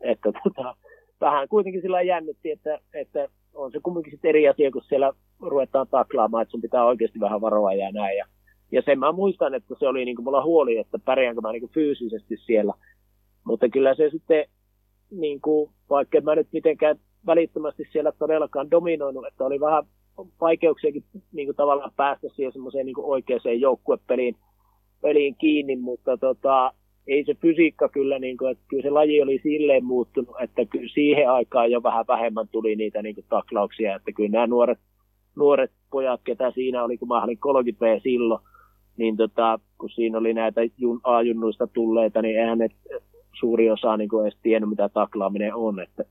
[0.00, 0.76] Että tota,
[1.20, 5.86] vähän kuitenkin sillä jännitti, että, että on se kumminkin sitten eri asia, kun siellä ruvetaan
[5.90, 8.18] taklaamaan, että sun pitää oikeasti vähän varoa ja näin.
[8.18, 8.26] Ja,
[8.72, 11.62] ja sen mä muistan, että se oli niin kuin mulla huoli, että pärjäänkö mä niin
[11.62, 12.74] kuin fyysisesti siellä.
[13.44, 14.44] Mutta kyllä se sitten,
[15.10, 16.96] niin kuin, vaikka mä nyt mitenkään
[17.26, 19.84] välittömästi siellä todellakaan dominoinut, että oli vähän
[20.40, 24.36] vaikeuksiakin niin kuin tavallaan päästä siihen semmoiseen niin oikeaan joukkuepeliin
[25.02, 26.72] peliin kiinni, mutta tota,
[27.06, 30.88] ei se fysiikka kyllä, niin kuin, että kyllä se laji oli silleen muuttunut, että kyllä
[30.94, 34.78] siihen aikaan jo vähän vähemmän tuli niitä niin kuin, taklauksia, että kyllä nämä nuoret,
[35.36, 38.40] nuoret pojat, ketä siinä oli, kun mä olin 30 silloin,
[38.96, 40.60] niin tota, kun siinä oli näitä
[41.02, 42.68] A-junnuista tulleita, niin eihän ne
[43.40, 46.04] suuri osa niin kuin edes tiennyt, mitä taklaaminen on, että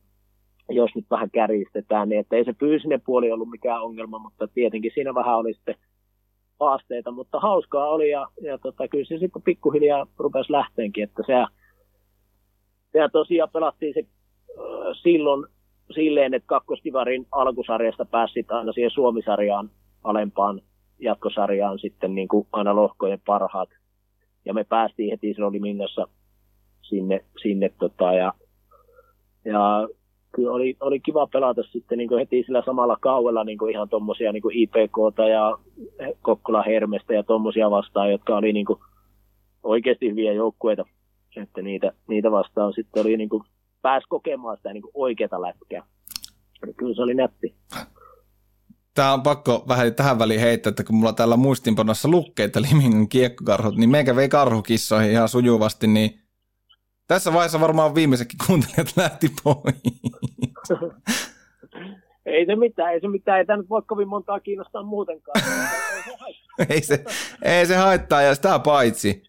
[0.70, 4.92] jos nyt vähän kärjistetään, niin että ei se fyysinen puoli ollut mikään ongelma, mutta tietenkin
[4.94, 5.76] siinä vähän oli sitten
[6.64, 11.34] haasteita, mutta hauskaa oli ja, ja tota, kyllä se sitten pikkuhiljaa rupesi lähteenkin, että se
[12.94, 14.06] ja tosiaan pelattiin se
[15.02, 15.46] silloin
[15.96, 19.70] silleen, että kakkostivarin alkusarjasta pääsit aina siihen Suomisarjaan
[20.04, 20.62] alempaan
[21.00, 23.70] jatkosarjaan sitten niin kuin aina lohkojen parhaat.
[24.46, 26.08] Ja me päästiin heti, se oli Minnossa
[26.82, 28.34] sinne, sinne tota, ja,
[29.46, 29.88] ja
[30.36, 34.44] kyllä oli, oli kiva pelata sitten niin heti sillä samalla kauella niin ihan tuommoisia niin
[34.52, 35.58] IPKta ja
[36.22, 38.80] Kokkola Hermestä ja tuommoisia vastaan, jotka oli niin kuin
[39.64, 40.86] oikeasti hyviä joukkueita.
[41.36, 43.44] Että niitä, niitä vastaan sitten oli niin kuin,
[43.82, 45.84] pääsi kokemaan sitä niin oikeata lätkää.
[46.78, 47.56] Kyllä se oli nätti.
[48.94, 53.10] Tämä on pakko vähän tähän väliin heittää, että kun mulla täällä muistinpanossa lukee, että Limingan
[53.10, 56.23] kiekkokarhut, niin meikä vei karhukissoihin ihan sujuvasti, niin
[57.08, 59.76] tässä vaiheessa varmaan viimeisetkin kuuntelijat lähti pois.
[62.26, 65.44] ei se mitään, ei se mitään, ei tämä nyt voi kovin montaa kiinnostaa muutenkaan.
[66.70, 67.04] ei, se,
[67.42, 69.24] ei se haittaa ja sitä paitsi.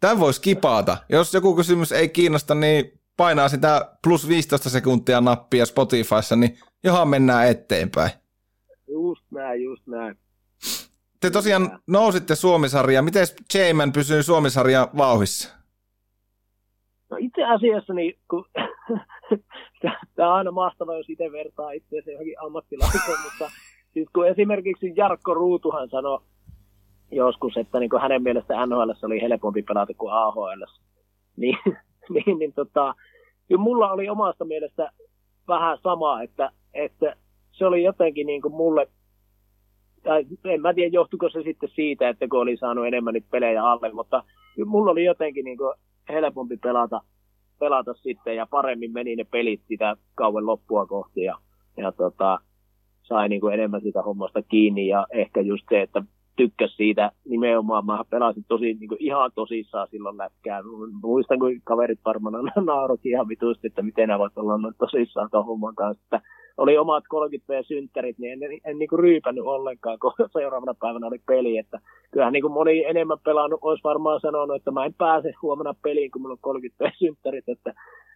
[0.00, 0.96] Tämä voisi kipata.
[1.08, 7.08] Jos joku kysymys ei kiinnosta, niin painaa sitä plus 15 sekuntia nappia Spotifyssa, niin johan
[7.08, 8.10] mennään eteenpäin.
[8.88, 10.18] Just näin, just näin.
[11.20, 13.04] Te tosiaan nousitte Suomisarjaan.
[13.04, 15.59] Miten Jayman pysyy Suomisarjan vauhissa?
[17.10, 18.44] No itse asiassa, niin, kun,
[20.16, 23.50] tämä on aina mahtavaa, jos itse vertaa itseäsi johonkin ammattilaiseen, mutta
[23.92, 26.20] siis kun esimerkiksi Jarkko Ruutuhan sanoi
[27.10, 30.62] joskus, että niin kuin hänen mielestä NHL oli helpompi pelata kuin AHL,
[31.36, 31.58] niin,
[32.08, 32.94] niin, niin tota,
[33.48, 34.92] kyllä mulla oli omasta mielestä
[35.48, 37.16] vähän sama, että, että
[37.52, 38.86] se oli jotenkin niin kuin mulle,
[40.02, 43.64] tai en mä tiedä johtuiko se sitten siitä, että kun oli saanut enemmän niitä pelejä
[43.64, 44.22] alle, mutta
[44.66, 45.74] mulla oli jotenkin niin kuin
[46.08, 47.00] helpompi pelata,
[47.58, 51.38] pelata sitten ja paremmin meni ne pelit sitä kauan loppua kohti ja,
[51.76, 52.38] ja tota,
[53.02, 56.02] sai niin kuin enemmän sitä hommasta kiinni ja ehkä just se, että
[56.36, 57.86] tykkäs siitä nimenomaan.
[57.86, 60.64] Mä pelasin tosi, niin kuin ihan tosissaan silloin lätkään.
[61.02, 65.46] Muistan, kun kaverit varmaan naurot ihan vitusti, että miten nämä voivat olla noin tosissaan tuon
[65.46, 66.20] homman kanssa.
[66.60, 71.20] Oli omat 30p-synttärit, niin en, en, en niin kuin ryypännyt ollenkaan, kun seuraavana päivänä oli
[71.26, 71.58] peli.
[71.58, 71.80] Että
[72.10, 76.10] kyllähän niin kuin moni enemmän pelannut olisi varmaan sanonut, että mä en pääse huomenna peliin,
[76.10, 77.44] kun mulla on 30p-synttärit.
[77.48, 77.74] Että,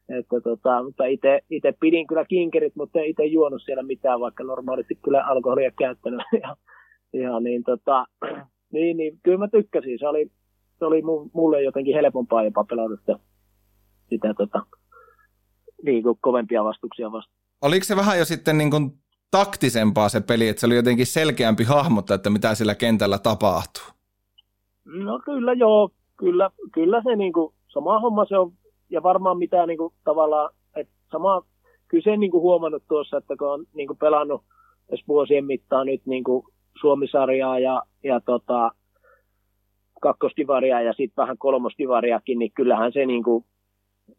[0.08, 1.04] että tota, mutta
[1.50, 6.20] itse pidin kyllä kinkerit, mutta en itse juonut siellä mitään, vaikka normaalisti kyllä alkoholia käyttänyt.
[6.42, 6.56] Ja,
[7.22, 8.06] ja niin, tota,
[8.74, 9.98] niin, niin, kyllä mä tykkäsin.
[9.98, 10.30] Se oli,
[10.78, 13.18] se oli mulle jotenkin helpompaa jopa pelata sitä,
[14.08, 14.62] sitä tota,
[15.82, 17.43] niin kovempia vastuksia vastaan.
[17.64, 18.90] Oliko se vähän jo sitten niin kuin
[19.30, 23.84] taktisempaa se peli, että se oli jotenkin selkeämpi hahmottaa, että mitä sillä kentällä tapahtuu?
[24.84, 28.52] No kyllä joo, kyllä, kyllä se niin kuin, sama homma se on,
[28.90, 31.42] ja varmaan mitä niin kuin, tavallaan, että sama,
[31.88, 34.42] kyllä se niin kuin huomannut tuossa, että kun on niin kuin, pelannut
[34.90, 36.46] tässä vuosien mittaan nyt niin kuin,
[36.80, 38.70] Suomisarjaa ja, ja tota,
[40.02, 43.44] kakkostivaria ja sitten vähän kolmostivariakin, niin kyllähän se niin kuin,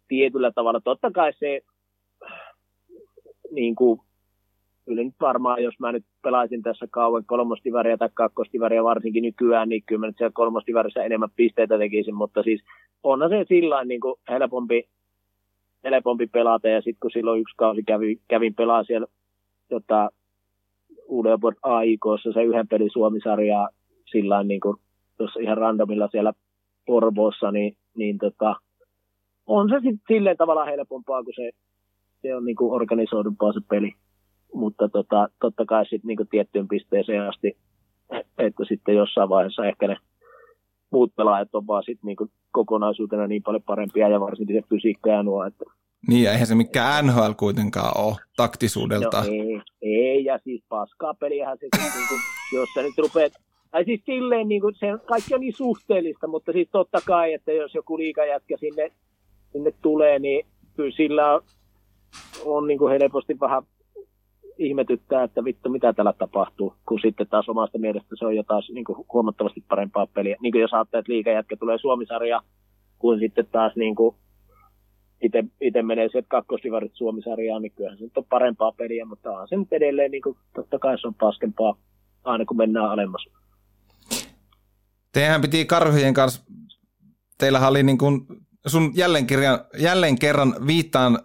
[0.07, 1.61] tietyllä tavalla, totta kai se
[3.55, 3.99] niin kuin,
[4.85, 9.83] kyllä nyt varmaan, jos mä nyt pelaisin tässä kauan kolmostivaria tai kakkostivaria varsinkin nykyään, niin
[9.85, 12.61] kyllä mä nyt siellä kolmostivarissa enemmän pisteitä tekisin, mutta siis
[13.03, 14.83] onhan se sillä niin kuin helpompi,
[15.83, 19.07] helpompi pelata, ja sitten kun silloin yksi kausi kävi, kävin pelaa siellä
[19.69, 20.09] tota,
[21.07, 23.69] Uudeport AIKssa se yhden pelin Suomisarjaa
[24.11, 24.77] sillä niin kuin
[25.17, 26.33] tuossa ihan randomilla siellä
[26.85, 28.55] Porvoossa, niin, niin tota,
[29.45, 31.51] on se sitten silleen tavalla helpompaa, kun se,
[32.25, 33.91] se on niin kuin organisoidumpaa se peli.
[34.53, 37.57] Mutta tota, totta kai sitten niin tiettyyn pisteeseen asti,
[38.37, 39.97] että sitten jossain vaiheessa ehkä ne
[40.91, 45.23] muut pelaajat on vaan sitten niin kokonaisuutena niin paljon parempia ja varsinkin se fysiikka ja
[45.23, 45.65] nuo, että
[46.07, 49.21] niin, ja eihän se mikään NHL kuitenkaan ole taktisuudelta.
[49.21, 52.19] No, ei, ei, ja siis paskaa peliähän se, niin kuin,
[52.53, 53.33] jos sä nyt rupeat,
[53.71, 57.51] tai siis silleen, niin kuin, se kaikki on niin suhteellista, mutta siis totta kai, että
[57.51, 58.91] jos joku liikajätkä sinne,
[59.51, 60.45] sinne tulee, niin
[60.75, 61.41] kyllä sillä on
[62.67, 63.63] niin kuin helposti vähän
[64.57, 68.69] ihmetyttää, että vittu mitä täällä tapahtuu, kun sitten taas omasta mielestä se on jo taas
[68.73, 70.35] niin kuin huomattavasti parempaa peliä.
[70.41, 72.41] Niin kuin jos ajattelee, että liikajätkä tulee Suomisarja,
[72.99, 74.15] kuin sitten taas niin kuin
[75.61, 79.73] itse menee sieltä kakkosivarit Suomisarjaan, niin kyllähän se on parempaa peliä, mutta on se nyt
[79.73, 81.77] edelleen, niin kuin, totta kai se on paskempaa
[82.23, 83.25] aina kun mennään alemmas.
[85.11, 86.43] Tehän piti karhujen kanssa,
[87.37, 88.27] teillähän oli niin kuin
[88.67, 91.19] sun jälleen, kirjan, jälleen kerran viittaan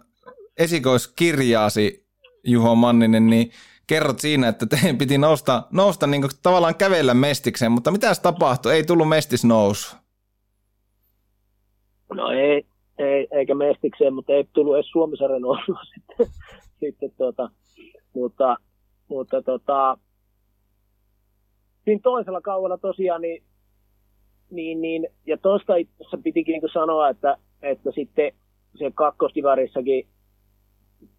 [0.57, 2.07] esikoiskirjaasi
[2.43, 3.51] Juho Manninen, niin
[3.87, 8.73] kerrot siinä, että teidän piti nousta, nousta niin kuin tavallaan kävellä mestikseen, mutta mitä tapahtui?
[8.73, 9.95] Ei tullut mestis nousu.
[12.13, 12.65] No ei,
[12.97, 16.27] ei, eikä mestikseen, mutta ei tullut edes Suomisarjan osua sitten,
[16.79, 17.49] sitten tuota,
[18.13, 18.57] mutta,
[19.07, 19.97] mutta tota,
[21.85, 23.43] siinä toisella kaudella tosiaan, niin,
[24.51, 28.31] niin, niin ja tuosta itse pitikin niin sanoa, että, että sitten
[28.79, 30.07] se kakkostivarissakin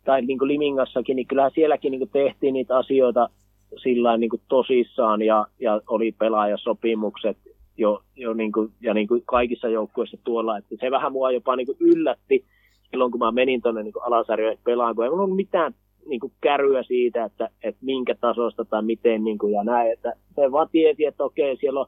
[0.04, 3.28] tai niin kuin Limingassakin, niin kyllähän sielläkin niin kuin tehtiin niitä asioita
[3.76, 7.36] sillä niin kuin tosissaan ja, ja oli pelaajasopimukset
[7.76, 10.58] jo, jo niin kuin, ja niin kuin kaikissa joukkueissa tuolla.
[10.58, 12.44] Että se vähän mua jopa niin kuin yllätti
[12.90, 15.74] silloin, kun mä menin tuonne niin alasarjoihin pelaan, kun ei ollut mitään
[16.06, 19.92] niin kuin käryä siitä, että, että minkä tasosta tai miten niin kuin, ja näin.
[19.92, 21.86] Että se vaan tiesi, että okei, siellä on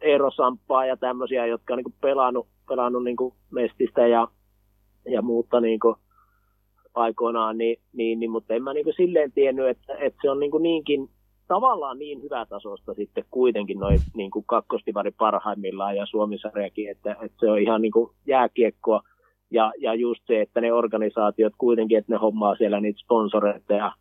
[0.00, 4.28] Eero Samppaa ja tämmöisiä, jotka on niin kuin pelannut, pelannut niin kuin mestistä ja,
[5.10, 5.94] ja muuta niin kuin
[6.94, 10.40] aikoinaan, niin, niin, niin, mutta en mä niin kuin silleen tiennyt, että, että se on
[10.40, 11.08] niin kuin niinkin
[11.48, 17.36] tavallaan niin hyvä tasosta sitten kuitenkin noin niin kuin kakkostivari parhaimmillaan ja Suomisarjakin, että, että
[17.40, 19.00] se on ihan niin kuin jääkiekkoa.
[19.50, 23.92] Ja, ja just se, että ne organisaatiot kuitenkin, että ne hommaa siellä niitä sponsoreita ja,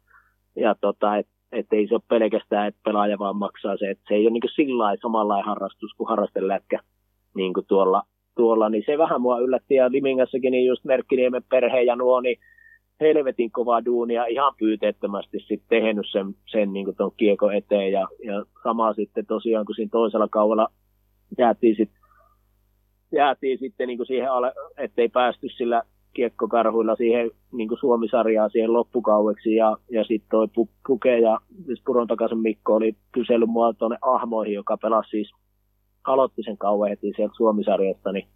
[0.55, 4.13] ja tota, että et ei se ole pelkästään, että pelaaja vaan maksaa se, että se
[4.13, 6.79] ei ole niin sillä samanlainen harrastus kuin harrastelätkä
[7.35, 8.03] niin kuin tuolla,
[8.35, 12.37] tuolla, niin se vähän mua yllätti, ja Limingassakin niin just Merkkiniemen perhe ja nuo, niin
[12.99, 18.45] helvetin kovaa duunia ihan pyyteettömästi sitten tehnyt sen, sen niin kuin kiekko eteen, ja, ja
[18.63, 20.67] sama sitten tosiaan, kun siinä toisella kaudella
[21.37, 22.03] jäätiin sitten
[23.13, 24.29] jäätiin sitten niin siihen,
[24.77, 25.83] ettei päästy sillä
[26.13, 30.47] kiekkokarhuilla siihen niin Suomisarjaan siihen loppukaueksi ja, ja sitten toi
[30.87, 35.31] Puke ja siis Puron takaisin Mikko oli kysellyt mua tuonne Ahmoihin, joka pelasi siis,
[36.07, 38.27] aloitti sen kauan heti sieltä Suomisarjasta, niin,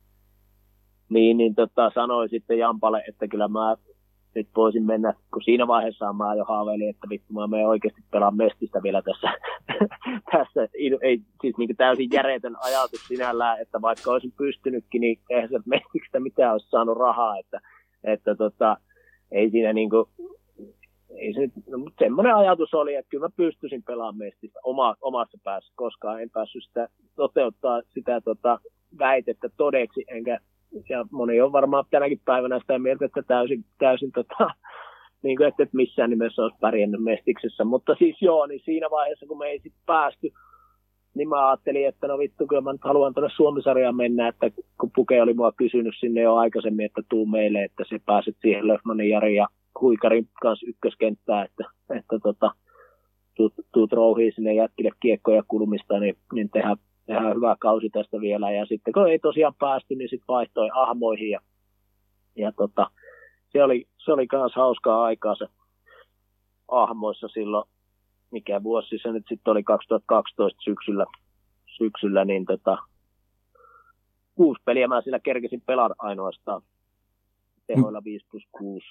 [1.10, 3.76] niin, niin tota, sanoi sitten Jampalle, että kyllä mä
[4.36, 8.32] nyt voisin mennä, kun siinä vaiheessa mä jo haaveilin, että vittu mä menen oikeasti pelaa
[8.32, 9.28] mestistä vielä tässä.
[10.32, 10.68] tässä
[11.02, 16.20] ei, siis niin täysin järjetön ajatus sinällään, että vaikka olisin pystynytkin, niin eihän se mestistä
[16.20, 17.62] mitään olisi saanut rahaa, että,
[18.04, 18.78] että tota,
[19.32, 20.06] ei siinä niin kuin,
[21.10, 25.38] ei se, no, mutta semmoinen ajatus oli, että kyllä mä pystyisin pelaamaan mestistä oma, omassa
[25.44, 28.60] päässä, koska en päässyt sitä toteuttaa sitä tota,
[29.00, 30.40] väitettä todeksi, enkä
[30.90, 34.50] ja moni on varmaan tänäkin päivänä sitä mieltä, että täysin, täysin tota,
[35.24, 37.64] niin kuin, että et missään nimessä olisi pärjännyt mestiksessä.
[37.64, 40.32] Mutta siis joo, niin siinä vaiheessa, kun me ei sitten päästy,
[41.16, 44.92] niin mä ajattelin, että no vittu, kyllä mä nyt haluan tuonne Suomisarjaan mennä, että kun
[44.96, 49.10] Puke oli mua kysynyt sinne jo aikaisemmin, että tuu meille, että se pääset siihen Löfmanin
[49.10, 49.48] Jari ja
[49.82, 52.52] Huikarin kanssa ykköskenttään, että, että tota,
[53.36, 56.78] tuut, tuut rouhiin sinne jätkille kiekkoja kulmista, niin, niin tehdään
[57.08, 58.52] tehdään hyvä kausi tästä vielä.
[58.52, 61.40] Ja sitten kun ei tosiaan päästy, niin sitten vaihtoi ahmoihin ja,
[62.36, 62.90] ja tota,
[63.50, 65.48] se oli, se oli myös hauskaa aikaa se
[66.68, 67.70] ahmoissa silloin,
[68.32, 71.06] mikä vuosi se nyt sitten oli 2012 syksyllä,
[71.78, 72.78] syksyllä niin tota,
[74.36, 76.62] kuusi peliä mä sillä kerkesin pelata ainoastaan
[77.68, 78.88] tehoilla 5 plus 6.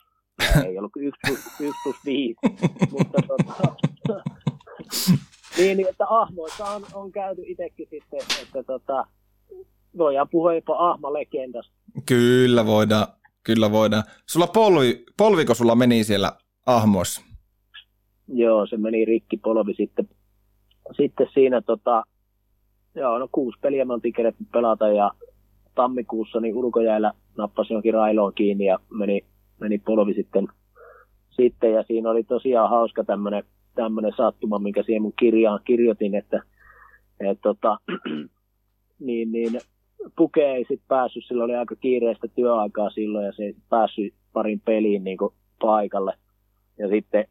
[0.66, 2.34] Ei ollut 1 plus, 1 plus 5,
[2.92, 3.74] mutta tota,
[5.58, 9.06] niin, niin, että ahmoissa on, on käyty itsekin sitten, että tota,
[9.98, 11.72] voidaan puhua jopa ahma-legendasta.
[12.06, 13.06] Kyllä voidaan,
[13.42, 14.02] kyllä voidaan.
[14.26, 16.32] Sulla polvi, polviko sulla meni siellä
[16.66, 17.20] ahmoissa?
[18.28, 20.08] Joo, se meni rikki polvi sitten.
[20.96, 22.04] Sitten siinä tota,
[22.94, 25.10] joo, no kuusi peliä me oltiin keretty pelata ja
[25.74, 29.24] tammikuussa niin ulkojäällä nappasin jonkin railoon kiinni ja meni,
[29.60, 30.48] meni polvi sitten,
[31.30, 33.44] sitten ja siinä oli tosiaan hauska tämmöinen
[33.76, 36.42] tämmöinen sattuma, minkä siihen mun kirjaan kirjoitin, että
[37.20, 37.78] et, tota,
[39.06, 39.60] niin, niin
[40.16, 44.60] Puke ei sitten päässyt, sillä oli aika kiireistä työaikaa silloin ja se ei päässyt parin
[44.60, 46.14] peliin niin kuin, paikalle.
[46.78, 47.24] Ja sitten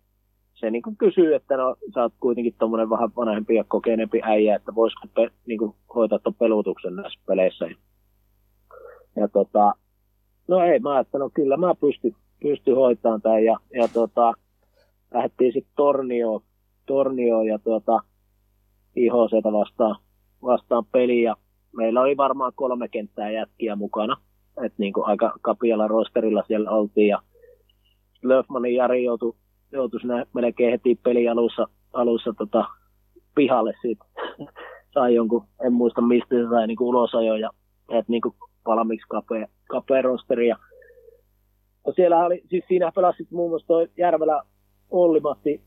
[0.54, 4.56] se niin kuin kysyy, että no sä oot kuitenkin tuommoinen vähän vanhempi ja kokeneempi äijä,
[4.56, 7.66] että voisiko pe, niin kuin, hoitaa tuon pelutuksen näissä peleissä.
[9.16, 9.74] Ja tota,
[10.48, 14.34] no ei, mä että no kyllä mä pystyn, pystyn hoitamaan tämän ja, ja tota,
[15.16, 16.42] lähdettiin sitten Tornioon,
[16.86, 18.00] Tornioon ja tuota,
[18.96, 19.96] IHCtä vastaan,
[20.42, 21.36] vastaan peliä.
[21.78, 24.18] Meillä oli varmaan kolme kenttää jätkiä mukana,
[24.66, 27.22] että niin kuin aika kapialla rosterilla siellä oltiin ja
[28.24, 29.34] Löfmanin Jari joutui,
[29.72, 32.66] joutui sinne melkein heti pelin alussa, alussa tota,
[33.36, 34.06] pihalle siitä.
[34.94, 37.50] sai jonkun, en muista mistä se sai niin ulosajo ja
[37.90, 38.36] että niin kuin
[38.66, 40.48] valmiiksi kapea, kapea rosteri.
[40.48, 40.58] Ja,
[41.88, 44.44] ja siellä oli, siis siinä pelasi muun muassa toi Järvelä
[44.92, 45.62] Olli-Matti,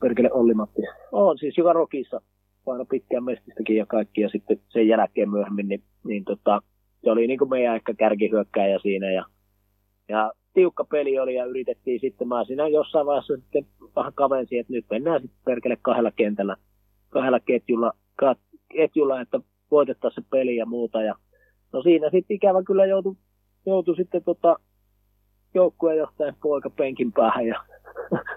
[0.00, 2.20] perkele Olli-Matti, on siis joka rokissa
[2.64, 6.62] paino pitkään mestistäkin ja kaikki, ja sitten sen jälkeen myöhemmin, niin, niin tota,
[7.04, 9.24] se oli niin kuin meidän ehkä kärkihyökkäjä siinä, ja,
[10.08, 13.66] ja tiukka peli oli, ja yritettiin sitten, mä siinä jossain vaiheessa sitten
[13.96, 16.56] vähän kavensin, että nyt mennään sitten perkele kahdella kentällä,
[17.10, 17.92] kahdella ketjulla,
[18.76, 19.40] ketjulla että
[19.70, 21.14] voitettaisiin se peli ja muuta, ja
[21.72, 23.16] no siinä sitten ikävä kyllä joutui,
[23.66, 24.56] joutui sitten tota,
[25.54, 27.64] joukkueenjohtajan poika penkin päähän ja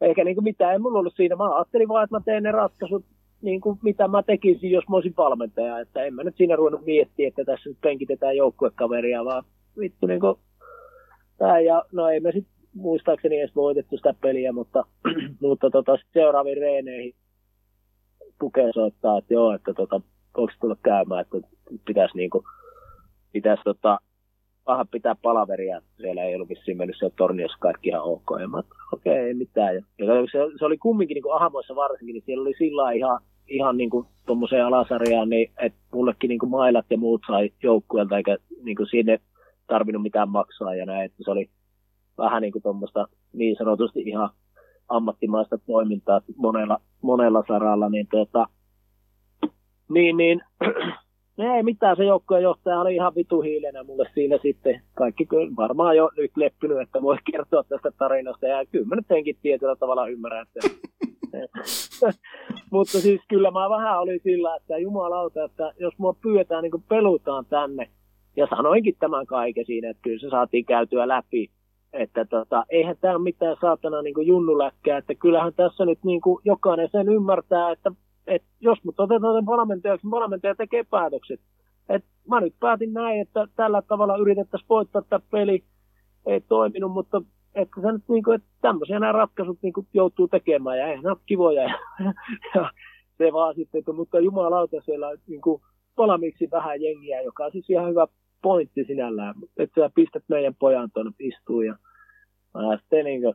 [0.00, 1.36] eikä niin kuin mitään, ei mulla ollut siinä.
[1.36, 3.04] Mä ajattelin vaan, että mä teen ne ratkaisut,
[3.42, 5.78] niin kuin mitä mä tekisin, jos mä olisin valmentaja.
[5.80, 9.44] Että en mä nyt siinä ruvennut miettiä, että tässä nyt penkitetään joukkuekaveria, vaan
[9.78, 10.36] vittu niin kuin
[11.38, 14.84] Tää, ja no ei me sitten muistaakseni edes voitettu sitä peliä, mutta,
[15.40, 17.14] mutta tota, seuraaviin reeneihin
[18.38, 20.00] Puke soittaa, että joo, että tota,
[20.36, 21.48] se tulla käymään, että
[21.86, 22.44] pitäisi niinku,
[23.32, 23.98] pitäisi tota,
[24.66, 28.26] vähän pitää palaveria, siellä ei ollut vissiin mennyt siellä torniossa kaikki ihan ok.
[28.40, 28.58] Ja mä
[28.92, 29.74] okei, okay, ei mitään.
[29.74, 33.20] Ja, ja se, se, oli kumminkin niin kuin Ahamoissa varsinkin, niin siellä oli sillä ihan,
[33.48, 38.16] ihan niin kuin tuommoiseen alasarjaan, niin että mullekin niin kuin mailat ja muut sai joukkueelta,
[38.16, 39.20] eikä niin kuin sinne
[39.66, 41.50] tarvinnut mitään maksaa ja näin, että se oli
[42.18, 44.30] vähän niin kuin tuommoista niin sanotusti ihan
[44.88, 48.46] ammattimaista toimintaa monella, monella saralla, niin tuota,
[49.88, 50.40] niin, niin
[51.38, 54.82] ei mitään, se joukkojen johtaja oli ihan vitu hiilenä mulle siinä sitten.
[54.94, 58.46] Kaikki varmaan jo nyt leppynyt, että voi kertoa tästä tarinasta.
[58.46, 60.68] Ja kyllä mä nyt enkin tietyllä tavalla ymmärrän, että
[62.70, 67.44] Mutta siis kyllä mä vähän olin sillä, että jumalauta, että jos mua pyydetään niin pelutaan
[67.46, 67.88] tänne,
[68.36, 71.50] ja sanoinkin tämän kaiken siinä, että kyllä se saatiin käytyä läpi,
[71.92, 76.88] että tota, eihän tämä ole mitään saatana niin junnuläkkää, että kyllähän tässä nyt niin jokainen
[76.92, 77.90] sen ymmärtää, että
[78.26, 81.40] et jos mut otetaan valmentajaksi, valmentaja tekee päätökset.
[81.88, 85.64] Et mä nyt päätin näin, että tällä tavalla yritettäisiin voittaa tämä peli.
[86.26, 87.22] Ei toiminut, mutta
[87.54, 91.18] että se nyt niinku, että tämmöisiä nämä ratkaisut niinku joutuu tekemään ja eihän ne ole
[91.26, 91.62] kivoja.
[91.62, 91.78] Ja,
[92.54, 92.70] ja
[93.18, 95.62] se vaan sitten, että, mutta jumalauta siellä niinku
[95.96, 98.06] valmiiksi vähän jengiä, joka on siis ihan hyvä
[98.42, 99.34] pointti sinällään.
[99.56, 101.76] Että sä pistät meidän pojan tuonne istuun ja
[102.80, 103.34] sitten niinku,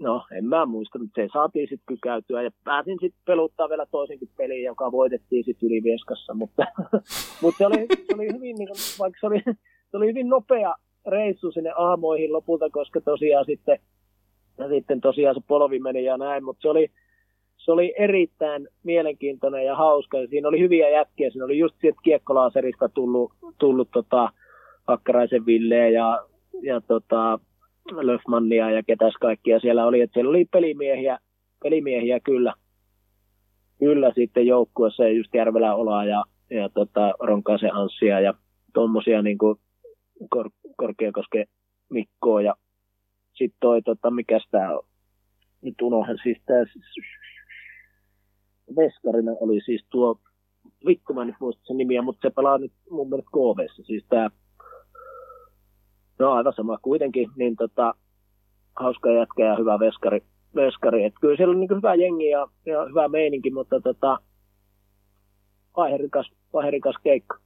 [0.00, 4.28] no en mä muista, mutta se saatiin sitten kykäytyä ja pääsin sitten peluttaa vielä toisenkin
[4.36, 6.66] peliin, joka voitettiin sitten Ylivieskassa, mutta,
[7.42, 9.42] mutta se, oli, se oli hyvin, niin kuin, vaikka se oli,
[9.90, 10.74] se oli hyvin nopea
[11.06, 13.78] reissu sinne aamoihin lopulta, koska tosiaan sitten,
[14.58, 16.90] ja sitten tosiaan se polvi meni ja näin, mutta se oli,
[17.56, 20.18] se oli erittäin mielenkiintoinen ja hauska.
[20.18, 21.30] Ja siinä oli hyviä jätkiä.
[21.30, 24.32] Siinä oli just sieltä kiekkolaaserista tullut, tullut tota,
[24.88, 26.26] Hakkaraisen Ville ja,
[26.62, 27.40] ja tota,
[27.96, 30.00] Löfmannia ja ketäs kaikkia siellä oli.
[30.00, 31.18] Että siellä oli pelimiehiä,
[31.62, 32.54] pelimiehiä kyllä,
[33.78, 38.34] kyllä sitten joukkueessa just Järvelä Olaa ja, ja tota, Ronkaisen Anssia ja
[38.74, 39.38] tuommoisia niin
[40.30, 41.44] Kor, Korkeakoske
[41.90, 42.54] Mikkoa ja
[43.34, 44.82] sitten toi, tota, mikä tämä on,
[45.62, 46.64] nyt unohan siis tämä
[48.76, 50.20] Veskarina oli siis tuo,
[50.86, 54.30] vittu mä nyt muista sen nimiä, mutta se pelaa nyt mun mielestä KVssä, siis tämä
[56.18, 57.94] No aivan sama kuitenkin, niin tota,
[58.80, 60.20] hauska jätkä ja hyvä veskari.
[60.54, 61.04] veskari.
[61.04, 64.18] Et kyllä siellä on niin hyvä jengi ja, ja, hyvä meininki, mutta tota,
[65.76, 67.38] vaiherikas, vaiherikas keikka.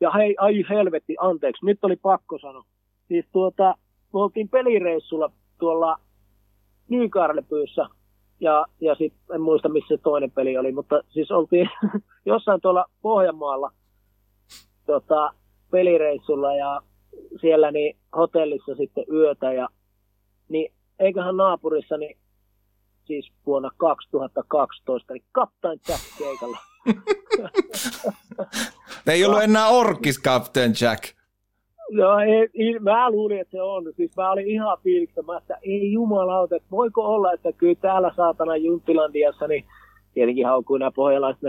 [0.00, 2.64] Ja hei, ai helvetti, anteeksi, nyt oli pakko sanoa.
[3.08, 3.74] Siis tuota,
[4.12, 5.96] me oltiin pelireissulla tuolla
[6.88, 7.86] Nykaarlepyyssä
[8.40, 11.68] ja, ja sitten en muista missä se toinen peli oli, mutta siis oltiin
[12.26, 13.70] jossain tuolla Pohjanmaalla
[14.86, 15.32] tota,
[15.70, 16.82] pelireissulla ja
[17.40, 19.68] siellä niin hotellissa sitten yötä ja
[20.48, 22.18] niin eiköhän naapurissa niin
[23.04, 26.58] siis vuonna 2012, niin Captain Jack keikalla.
[29.12, 31.16] ei ollut enää orkis Captain Jack.
[31.90, 33.92] No ei, ei, mä luulin, että se on.
[33.96, 39.46] Siis mä olin ihan fiiliksemässä, ei jumalauta, että voiko olla, että kyllä täällä saatana Junttilandiassa,
[39.46, 39.64] niin
[40.14, 41.42] tietenkin haukkuu nämä pohjalaiset,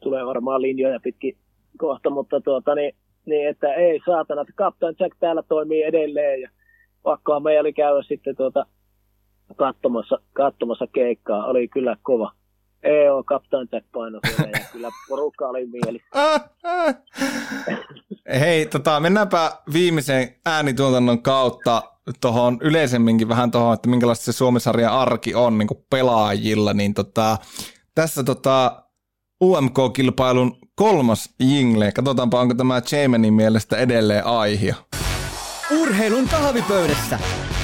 [0.00, 1.36] tulee varmaan linjoja pitkin
[1.78, 2.94] kohta, mutta tuota, niin
[3.28, 6.50] niin että ei saatana, että Captain Jack täällä toimii edelleen ja
[7.02, 8.66] pakkoa meidän oli käydä sitten tuota
[9.56, 12.32] katsomassa, katsomassa keikkaa, oli kyllä kova.
[12.82, 14.20] EO Captain Jack paino
[14.52, 16.02] ja kyllä porukka oli mieli.
[18.40, 21.82] Hei, tota, mennäänpä viimeisen äänituotannon kautta
[22.20, 27.36] tuohon yleisemminkin vähän tuohon, että minkälaista se Suomisarjan arki on niin pelaajilla, niin tota,
[27.94, 28.82] tässä tota,
[29.44, 31.92] UMK-kilpailun kolmas jingle.
[31.92, 34.74] Katsotaanpa, onko tämä Jamenin mielestä edelleen aihio.
[35.80, 37.18] Urheilun kahvipöydässä.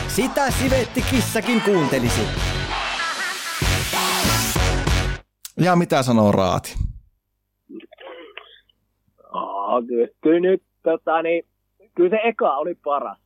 [0.09, 2.21] Sitä sivetti kissakin kuuntelisi.
[5.61, 6.75] Ja mitä sanoo Raati?
[9.35, 11.45] Oh, kyllä, kyllä nyt, tota, niin,
[11.95, 13.19] kyllä se eka oli paras.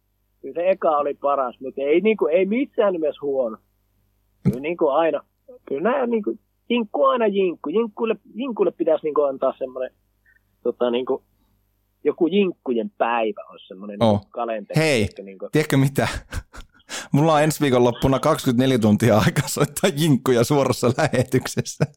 [0.42, 3.56] Kyllä se eka oli paras, mutta ei, niin kuin, ei missään nimessä huono.
[4.44, 5.20] Kyllä niin kuin aina,
[5.68, 7.68] kyllä nämä niin kuin, jinkku aina jinkku.
[7.68, 9.90] Jinkkuille, jinkkuille pitäisi niin antaa semmoinen
[10.62, 11.22] tota, niin kuin,
[12.04, 14.26] joku jinkkujen päivä olisi semmoinen oh.
[14.30, 14.80] kalenteri.
[14.80, 15.52] Hei, niin kuin...
[15.52, 16.08] tiedätkö mitä?
[17.12, 21.84] Mulla on ensi viikon loppuna 24 tuntia aikaa soittaa jinkkuja suorassa lähetyksessä.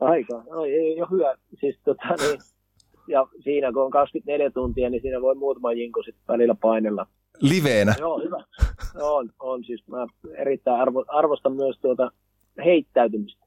[0.00, 1.34] Aika, no, ei ole hyvä.
[1.60, 2.40] Siis, tota, niin,
[3.08, 7.06] ja siinä kun on 24 tuntia, niin siinä voi muutama jinkku sitten välillä painella.
[7.40, 7.94] Liveenä?
[7.98, 8.44] Joo, hyvä.
[9.02, 10.06] On, on siis mä
[10.38, 12.10] erittäin arvo, arvostan myös tuota
[12.64, 13.46] heittäytymistä.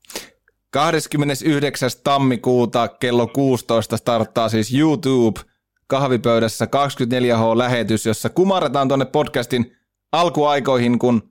[0.72, 1.90] 29.
[2.04, 5.40] tammikuuta kello 16 starttaa siis YouTube
[5.88, 9.76] kahvipöydässä 24H-lähetys, jossa kumarretaan tuonne podcastin
[10.12, 11.22] alkuaikoihin, kun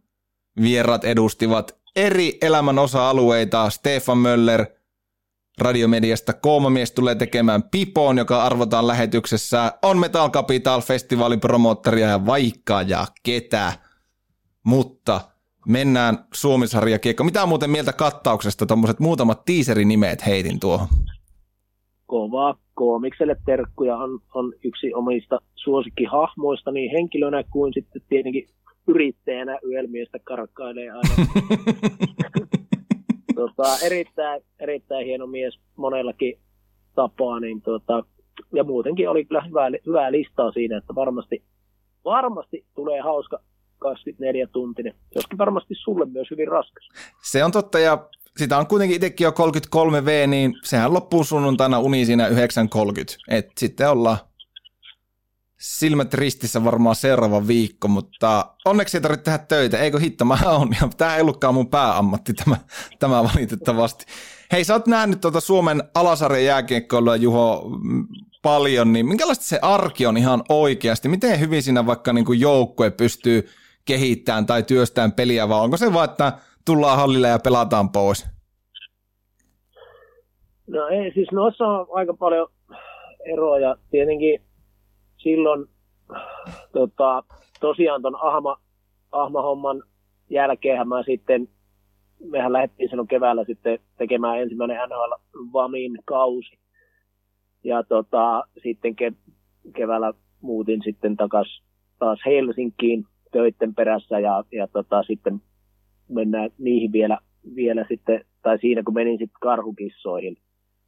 [0.62, 3.70] vierat edustivat eri elämän osa-alueita.
[3.70, 4.66] Stefan Möller
[5.61, 9.73] radiomediasta Koomamies tulee tekemään Pipoon, joka arvotaan lähetyksessä.
[9.82, 13.73] On Metal Capital festivaalin promotteria ja vaikka ja ketä.
[14.65, 15.20] Mutta
[15.69, 17.24] mennään Suomisarja kiekko.
[17.24, 18.66] Mitä on muuten mieltä kattauksesta?
[18.66, 20.89] Tuommoiset muutamat tiiserinimeet heitin tuohon.
[22.07, 28.49] Kovaa koomikselle terkkuja on, on yksi omista suosikkihahmoista niin henkilönä kuin sitten tietenkin
[28.89, 31.27] yrittäjänä yölmiestä karkkailee aina.
[33.40, 36.38] tota, erittäin, erittäin hieno mies monellakin
[36.94, 38.04] tapaa, niin tota,
[38.52, 41.42] ja muutenkin oli kyllä hyvää, hyvää listaa siinä, että varmasti,
[42.04, 43.40] varmasti tulee hauska
[43.78, 46.88] 24 tuntinen, joskin varmasti sulle myös hyvin raskas.
[47.22, 52.04] Se on totta, ja sitä on kuitenkin itsekin jo 33V, niin sehän loppuu sunnuntaina uni
[52.04, 52.34] siinä 9.30.
[53.28, 54.18] Et sitten ollaan
[55.61, 59.78] silmät ristissä varmaan seuraava viikko, mutta onneksi ei tarvitse tehdä töitä.
[59.78, 60.69] Eikö hitto, mä oon.
[60.81, 62.57] Ja tämä ei ollutkaan mun pääammatti tämä,
[62.99, 64.05] tämä valitettavasti.
[64.53, 67.70] Hei, sä oot nähnyt tuota Suomen alasarjan jääkiekkoilua, Juho,
[68.43, 71.09] paljon, niin minkälaista se arki on ihan oikeasti?
[71.09, 73.49] Miten hyvin siinä vaikka niin joukkue pystyy
[73.85, 76.32] kehittämään tai työstään peliä, vai onko se vaan, että
[76.66, 78.27] tullaan hallille ja pelataan pois?
[80.66, 82.49] No ei, siis noissa on aika paljon
[83.32, 83.77] eroja.
[83.91, 84.49] Tietenkin
[85.22, 85.66] silloin
[86.72, 87.22] tota,
[87.60, 88.56] tosiaan ton Ahma,
[89.12, 89.82] Ahma-homman
[90.30, 91.48] jälkeen mä sitten,
[92.30, 95.12] mehän lähdettiin silloin keväällä sitten tekemään ensimmäinen NHL
[95.52, 96.59] Vamin kausi.
[97.64, 99.34] Ja tota, sitten ke-
[99.76, 101.62] keväällä muutin sitten takas
[101.98, 105.40] taas Helsinkiin töitten perässä ja, ja tota, sitten
[106.09, 107.18] mennään niihin vielä,
[107.55, 110.36] vielä sitten, tai siinä kun menin sitten karhukissoihin,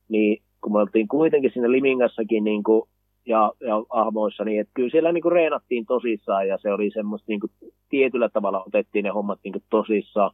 [0.09, 2.89] niin kun me oltiin kuitenkin siinä Limingassakin niin kuin,
[3.27, 7.25] ja, ja ahmoissa, niin että kyllä siellä niin kuin reenattiin tosissaan ja se oli semmoista
[7.29, 7.51] niin kuin,
[7.89, 10.31] tietyllä tavalla otettiin ne hommat niin kuin, tosissaan.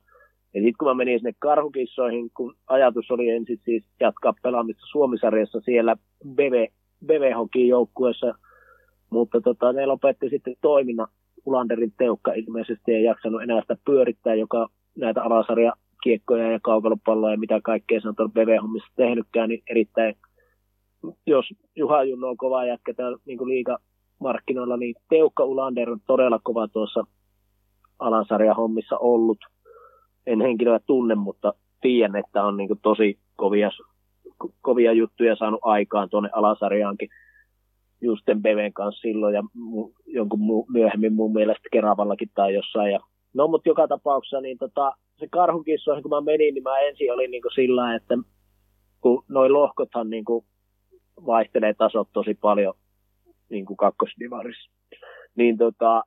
[0.55, 5.61] Ja sitten kun mä menin sinne karhukissoihin, kun ajatus oli ensin siis jatkaa pelaamista Suomisarjassa
[5.61, 5.97] siellä
[6.35, 6.67] BV,
[7.07, 8.35] BV-hokin joukkueessa,
[9.11, 11.09] mutta tota, ne lopetti sitten toiminnan
[11.47, 17.39] Ulanderin teukka ilmeisesti ei jaksanut enää sitä pyörittää, joka näitä alasarja kiekkoja ja kaukalopalloja ja
[17.39, 20.15] mitä kaikkea se on tuolla BV-hommissa tehnytkään, niin erittäin,
[21.27, 21.47] jos
[21.77, 26.69] Juha Junno on kova jätkä täällä niin kuin liigamarkkinoilla, niin Teukka Ulander on todella kova
[26.69, 27.05] tuossa
[27.99, 29.39] alasarja hommissa ollut.
[30.27, 33.71] En henkilöä tunne, mutta tiedän, että on niin tosi kovia,
[34.61, 37.09] kovia juttuja saanut aikaan tuonne alasarjaankin
[38.01, 42.93] Justen Beven kanssa silloin ja mu, jonkun mu, myöhemmin mun mielestä Keravallakin tai jossain.
[42.93, 43.01] Ja,
[43.35, 47.31] no mutta joka tapauksessa niin tota, se karhukissoihin kun mä menin, niin mä ensin olin
[47.31, 48.15] niin sillä että
[49.01, 50.45] kun noin lohkothan niin kuin
[51.27, 52.75] vaihtelee tasot tosi paljon
[53.51, 54.71] niin kuin kakkosdivarissa.
[55.37, 56.03] Niin tota,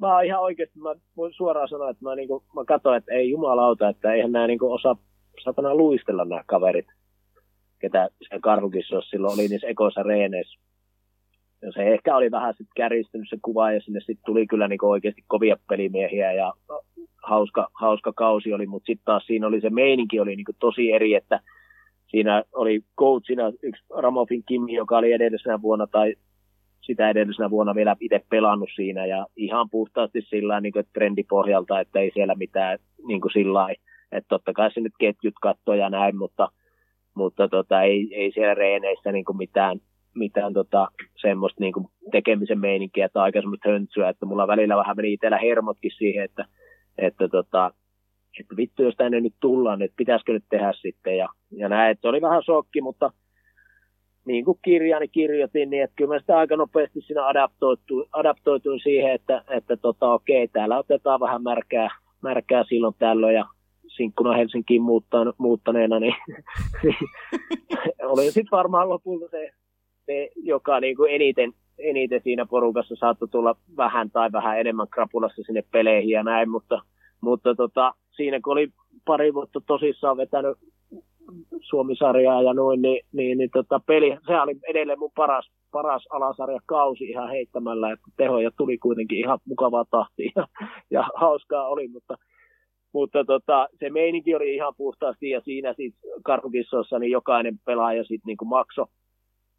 [0.00, 3.30] mä ihan oikeasti, mä voin suoraan sanoa, että mä, niin kuin, mä katsoin, että ei
[3.30, 4.96] jumalauta, että eihän nämä niin osaa
[5.44, 6.86] satana luistella nämä kaverit
[7.84, 10.60] ketä se karhukissa silloin oli niissä ekoissa reeneissä.
[11.62, 14.90] Ja se ehkä oli vähän sitten kärjistynyt se kuva ja sinne sitten tuli kyllä niinku
[14.90, 16.52] oikeasti kovia pelimiehiä ja
[17.22, 21.14] hauska, hauska kausi oli, mutta sitten taas siinä oli se meininki oli niinku tosi eri,
[21.14, 21.40] että
[22.14, 26.14] siinä oli coachina yksi Ramofin Kimi, joka oli edellisenä vuonna tai
[26.80, 29.06] sitä edellisenä vuonna vielä itse pelannut siinä.
[29.06, 33.66] Ja ihan puhtaasti sillä niin kuin, trendipohjalta, että ei siellä mitään niin kuin sillä
[34.12, 36.48] että totta kai se nyt ketjut kattoo ja näin, mutta–
[37.14, 39.78] mutta tota, ei, ei siellä reeneissä niin kuin mitään,
[40.14, 44.96] mitään tota, semmoista niin kuin tekemisen meininkiä tai aika semmoista höntsyä, että mulla välillä vähän
[44.96, 46.44] meni itsellä hermotkin siihen, että,
[46.98, 47.70] että, tota,
[48.40, 52.08] että vittu, jos tänne nyt tullaan, että pitäisikö nyt tehdä sitten ja, ja näin, että
[52.08, 53.10] oli vähän shokki, mutta
[54.24, 59.12] niin kuin kirjaani kirjoitin, niin että kyllä mä sitä aika nopeasti siinä adaptoituin, adaptoituin siihen,
[59.12, 61.88] että, että tota, okei, täällä otetaan vähän märkää,
[62.22, 63.44] märkää silloin tällöin ja
[63.86, 66.14] sinkkuna Helsinkiin muuttan, muuttaneena, niin
[68.02, 69.50] olin sitten varmaan lopulta se,
[70.06, 75.42] se joka niin kuin eniten, eniten siinä porukassa saattoi tulla vähän tai vähän enemmän krapulassa
[75.42, 76.82] sinne peleihin ja näin, mutta,
[77.20, 78.68] mutta tota, siinä kun oli
[79.04, 80.58] pari vuotta tosissaan vetänyt
[81.60, 87.04] Suomisarjaa ja noin, niin, niin, niin tota, peli, se oli edelleen mun paras, paras alasarjakausi
[87.04, 90.46] ihan heittämällä, että tehoja tuli kuitenkin ihan mukavaa tahtia ja,
[90.90, 92.16] ja hauskaa oli, mutta
[92.92, 98.26] mutta tota, se meininki oli ihan puhtaasti ja siinä siis karhukissossa niin jokainen pelaaja sitten
[98.26, 98.86] niin makso,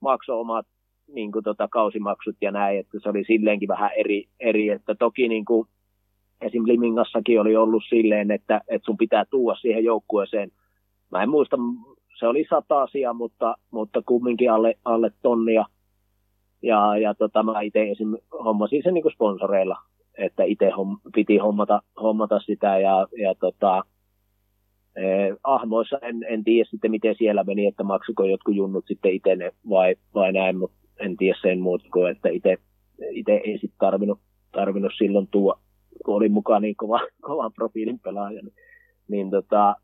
[0.02, 0.66] makso omat
[1.08, 5.28] niin kuin tota, kausimaksut ja näin, että se oli silleenkin vähän eri, eri että toki
[5.28, 5.68] niin kuin,
[6.46, 6.64] esim.
[6.66, 10.52] Limingassakin oli ollut silleen, että, että sun pitää tuua siihen joukkueeseen.
[11.12, 11.58] Mä en muista,
[12.20, 15.66] se oli sata asia, mutta, mutta kumminkin alle, alle tonnia,
[16.62, 18.18] Ja, ja tota, mä itse esim.
[18.44, 19.78] hommasin sen niin sponsoreilla,
[20.18, 23.84] että itse homm, piti hommata, hommata sitä ja, ja tota,
[24.96, 29.36] eh, Ahmoissa en, en tiedä sitten miten siellä meni, että maksuko jotkut junnut sitten itse
[29.36, 32.58] ne vai, vai näin, mutta en tiedä sen muuta kuin, että itse,
[33.28, 34.20] ei sitten tarvinnut,
[34.52, 35.60] tarvinnut silloin tuo,
[36.06, 38.42] kun oli mukaan niin kova, kova profiilin pelaaja.
[38.42, 38.54] Niin,
[39.08, 39.76] niin tota,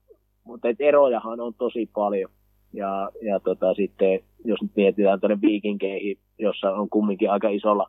[0.44, 2.32] mutta et erojahan on tosi paljon.
[2.74, 7.88] Ja, ja tota, sitten, jos nyt mietitään tuonne viikinkeihin, jossa on kumminkin aika isolla,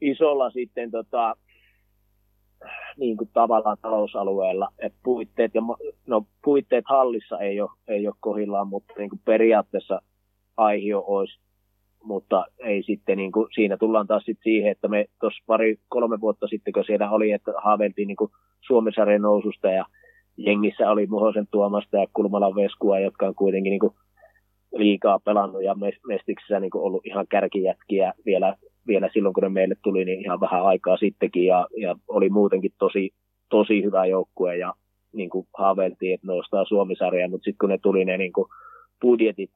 [0.00, 1.36] isolla sitten tota,
[2.96, 5.62] niin kuin tavallaan talousalueella, että puitteet, ja,
[6.06, 10.02] no, puitteet hallissa ei ole, ei ole kohillaan, mutta niin kuin periaatteessa
[10.56, 11.40] aihio olisi,
[12.04, 16.20] mutta ei sitten, niin kuin, siinä tullaan taas sitten siihen, että me tuossa pari, kolme
[16.20, 18.30] vuotta sitten, kun siellä oli, että haaveltiin niin
[18.60, 19.86] Suomen noususta ja
[20.36, 23.94] jengissä oli Muhosen Tuomasta ja Kulmalan Veskua, jotka on kuitenkin niin kuin
[24.72, 25.74] liikaa pelannut ja
[26.06, 28.56] Mestiksessä niin kuin ollut ihan kärkijätkiä vielä,
[28.86, 32.72] vielä silloin, kun ne meille tuli, niin ihan vähän aikaa sittenkin ja, ja oli muutenkin
[32.78, 33.10] tosi,
[33.50, 34.74] tosi hyvä joukkue ja
[35.12, 38.48] niin kuin haaveiltiin, että nostaa Suomisarja, mutta sitten kun ne tuli ne niin kuin
[39.00, 39.50] budjetit,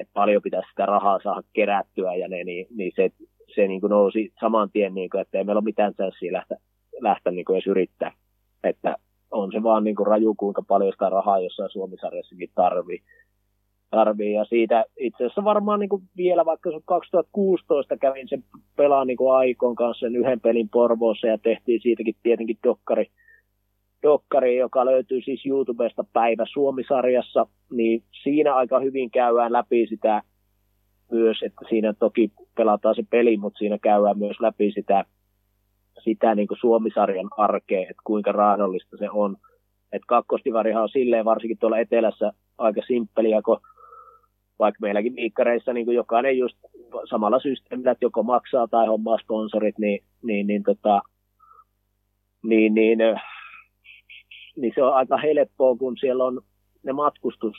[0.00, 3.10] että paljon pitäisi sitä rahaa saada kerättyä ja ne, niin, niin se,
[3.54, 6.58] se niin kuin nousi saman tien, niin kuin, että ei meillä ole mitään chanssiä lähteä,
[7.00, 8.12] lähteä niin kuin edes yrittää.
[8.64, 8.96] Että
[9.30, 13.02] on se vaan niin kuin raju, kuinka paljon sitä rahaa jossain Suomisarjassakin tarvii.
[13.90, 14.32] tarvii.
[14.32, 18.44] Ja siitä itse asiassa varmaan niin kuin vielä, vaikka 2016 kävin sen
[18.76, 23.06] pelaan niin kuin Aikon kanssa sen yhden pelin Porvoossa ja tehtiin siitäkin tietenkin dokkari,
[24.02, 30.22] dokkari, joka löytyy siis YouTubesta Päivä Suomisarjassa, niin siinä aika hyvin käydään läpi sitä
[31.12, 35.04] myös, että siinä toki pelataan se peli, mutta siinä käydään myös läpi sitä
[36.04, 39.36] sitä niin kuin Suomisarjan arkea, että kuinka raadollista se on.
[39.92, 43.60] Että kakkostivarihan on silleen varsinkin tuolla etelässä aika simppeliä, kun
[44.58, 46.56] vaikka meilläkin viikkareissa niin jokainen just
[47.10, 51.02] samalla systeemillä, että joko maksaa tai hommaa sponsorit, niin, niin, niin, tota,
[52.42, 52.98] niin, niin,
[54.60, 56.40] niin se on aika helppoa, kun siellä on
[56.82, 57.56] ne matkustus,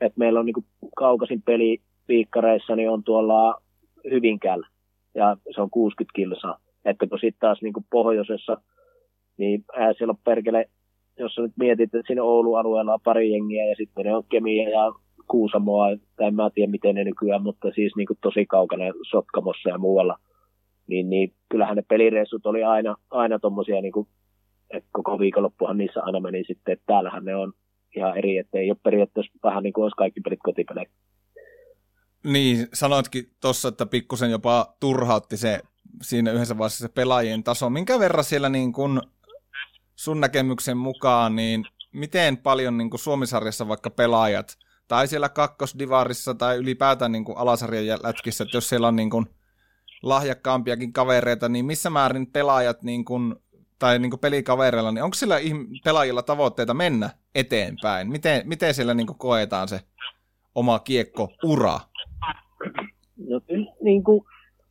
[0.00, 1.78] että meillä on niin kuin kaukaisin peli
[2.08, 3.62] viikkareissa, niin on tuolla
[4.10, 4.66] Hyvinkäällä
[5.14, 6.58] ja se on 60 kilsaa.
[6.84, 8.56] Että kun sitten taas niin kuin pohjoisessa,
[9.36, 10.66] niin ää, siellä on perkele,
[11.18, 14.68] jos nyt mietit, että siinä Oulun alueella on pari jengiä ja sitten ne on Kemiä
[14.68, 14.92] ja
[15.28, 15.86] Kuusamoa,
[16.16, 19.78] tai en mä tiedä miten ne nykyään, mutta siis niin kuin tosi kaukana Sotkamossa ja
[19.78, 20.18] muualla,
[20.86, 23.92] niin, niin kyllähän ne pelireissut oli aina, aina tommosia, niin
[24.72, 27.52] että koko viikonloppuhan niissä aina meni sitten, että täällähän ne on
[27.96, 30.90] ihan eri, että ei ole periaatteessa vähän niin kuin olisi kaikki pelit kotipelejä.
[32.24, 35.60] Niin, sanoitkin tuossa, että pikkusen jopa turhautti se
[36.02, 37.70] siinä yhdessä vaiheessa se pelaajien taso.
[37.70, 39.02] Minkä verran siellä niin kun
[39.94, 44.56] sun näkemyksen mukaan, niin miten paljon niin Suomisarjassa vaikka pelaajat,
[44.88, 49.26] tai siellä kakkosdivarissa tai ylipäätään niin alasarjan lätkissä, että jos siellä on niin kuin
[50.02, 53.36] lahjakkaampiakin kavereita, niin missä määrin pelaajat niin kuin,
[53.82, 55.36] tai niin kuin pelikavereilla, niin onko siellä
[55.84, 58.10] pelaajilla tavoitteita mennä eteenpäin?
[58.10, 59.80] Miten, miten siellä niin kuin koetaan se
[60.54, 61.78] oma kiekko-ura?
[63.28, 63.40] No,
[63.82, 64.24] niin kuin,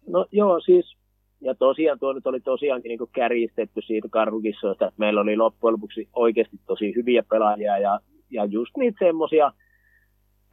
[0.07, 0.97] no joo, siis
[1.41, 6.09] ja tosiaan tuo nyt oli tosiaankin niin kärjistetty siitä karhukissoista, että meillä oli loppujen lopuksi
[6.13, 9.51] oikeasti tosi hyviä pelaajia ja, ja just niitä semmoisia,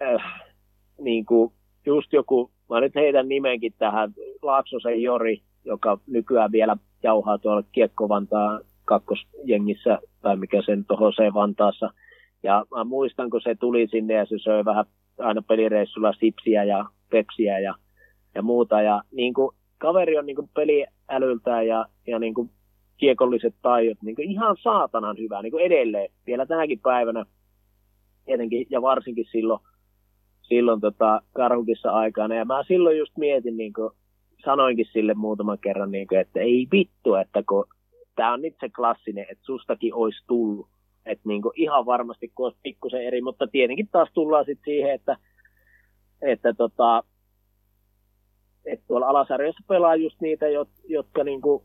[0.03, 0.23] äh,
[1.01, 1.53] niin kuin
[1.87, 8.61] just joku, mä nyt heitän nimenkin tähän, Laaksosen Jori, joka nykyään vielä jauhaa tuolla Kiekko-Vantaa
[8.85, 11.91] kakkosjengissä, tai mikä sen tuohon se Vantaassa.
[12.43, 14.85] Ja mä muistan, kun se tuli sinne ja se söi vähän
[15.19, 17.75] aina pelireissulla sipsiä ja pepsiä ja,
[18.35, 18.83] ja muuta.
[18.83, 22.51] Ja niin kuin kaveri on niin peliälyltään ja, ja niin kuin
[22.97, 27.25] kiekolliset taidot niin kuin ihan saatanan hyvä niin kuin edelleen vielä tänäkin päivänä
[28.25, 29.61] tietenkin ja varsinkin silloin,
[30.43, 32.35] silloin tota, karhukissa aikana.
[32.35, 33.93] Ja mä silloin just mietin, niin kuin,
[34.45, 37.65] sanoinkin sille muutaman kerran, niin kuin, että ei vittu, että kun
[38.17, 40.69] tämä on nyt se klassinen, että sustakin olisi tullut.
[41.07, 44.95] Että niin kuin ihan varmasti kun olisi pikkusen eri, mutta tietenkin taas tullaan sitten siihen,
[44.95, 45.17] että,
[46.23, 47.03] että tota,
[48.65, 50.47] että tuolla alasarjassa pelaa just niitä,
[50.89, 51.65] jotka niinku,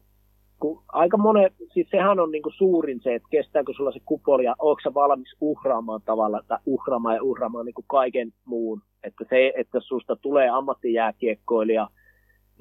[0.59, 4.55] kun aika monet, siis sehän on niinku suurin se, että kestääkö sulla se kupoli ja
[4.59, 8.81] onko valmis uhraamaan tavalla, tai uhraamaan ja uhraamaan niinku kaiken muun.
[9.03, 11.87] Että se, että susta tulee ammattijääkiekkoilija,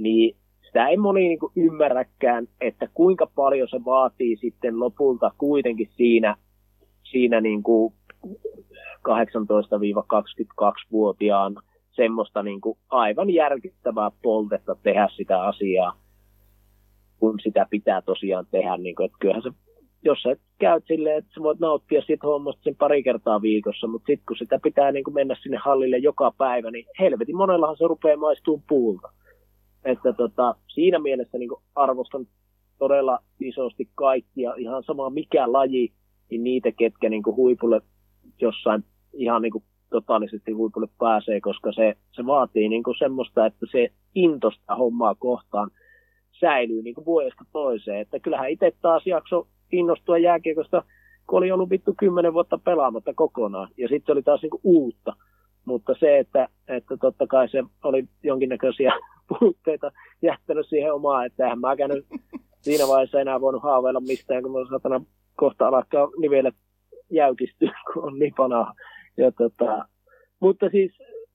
[0.02, 6.36] niin sitä ei moni niinku ymmärräkään, että kuinka paljon se vaatii sitten lopulta kuitenkin siinä,
[7.02, 7.94] siinä niinku
[9.08, 11.54] 18-22-vuotiaan
[11.90, 15.96] semmoista niin kuin aivan järkyttävää poltetta tehdä sitä asiaa,
[17.18, 18.76] kun sitä pitää tosiaan tehdä.
[18.76, 19.50] Niin kuin, että kyllähän se,
[20.04, 24.06] jos sä käyt silleen, että sä voit nauttia siitä hommasta sen pari kertaa viikossa, mutta
[24.06, 27.86] sitten kun sitä pitää niin kuin mennä sinne hallille joka päivä, niin helvetin monellahan se
[27.86, 29.08] rupeaa maistumaan puulta.
[29.84, 32.26] Että tota, siinä mielessä niin arvostan
[32.78, 35.92] todella isosti kaikkia, ihan sama mikä laji,
[36.30, 37.80] niin niitä, ketkä niin huipulle
[38.40, 39.52] jossain ihan niin
[39.90, 45.70] totaalisesti huipulle pääsee, koska se, se vaatii niin semmoista, että se intosta hommaa kohtaan
[46.40, 48.00] säilyy niin vuodesta toiseen.
[48.00, 50.84] Että kyllähän itse taas jakso innostua jääkiekosta,
[51.26, 55.12] kun oli ollut vittu kymmenen vuotta pelaamatta kokonaan, ja sitten oli taas niin uutta.
[55.64, 58.92] Mutta se, että, että totta kai se oli jonkinnäköisiä
[59.28, 59.92] puutteita
[60.22, 62.06] jättänyt siihen omaan, että eihän mä käynyt
[62.64, 65.04] siinä vaiheessa enää voinut haaveilla mistään, kun mä satana
[65.36, 66.54] kohta alkaa nivelet
[67.10, 68.74] jäykistyä, kun on niin vanha.
[69.16, 69.88] Ja tota,
[70.40, 70.92] mutta siis,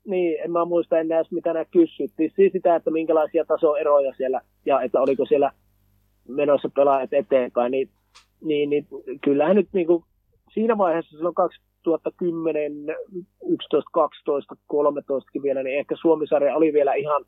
[0.08, 2.32] niin, en mä muista enää edes mitä nämä kysyttiin.
[2.36, 5.52] Siis sitä, että minkälaisia tasoeroja siellä, ja että oliko siellä
[6.28, 7.90] menossa pelaajat eteenpäin, niin,
[8.42, 8.88] niin, niin
[9.24, 10.04] kyllähän nyt niin kuin,
[10.54, 12.72] siinä vaiheessa silloin 2010,
[13.50, 17.26] 11, 12, 13 vielä, niin ehkä Suomisarja oli vielä ihan,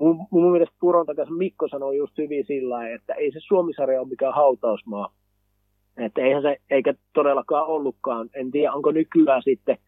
[0.00, 4.08] mun, mun mielestä Puron takaisin Mikko sanoi just hyvin sillä että ei se Suomisarja ole
[4.08, 5.12] mikään hautausmaa.
[5.96, 8.28] Että eihän se, eikä todellakaan ollutkaan.
[8.34, 9.78] En tiedä, onko nykyään sitten,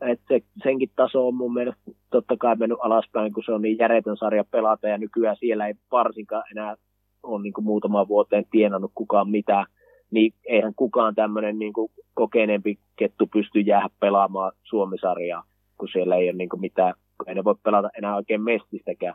[0.00, 3.78] että se, senkin taso on mun mielestä totta kai mennyt alaspäin, kun se on niin
[3.78, 6.76] järjetön sarja pelata ja nykyään siellä ei varsinkaan enää
[7.22, 9.66] ole niin kuin muutaman vuoteen tienannut kukaan mitään
[10.12, 11.72] niin eihän kukaan tämmöinen niin
[12.14, 15.44] kokeneempi kettu pysty jäädä pelaamaan Suomisarjaa,
[15.78, 19.14] kun siellä ei ole niin mitään, kun ei ne voi pelata enää oikein mestistäkään.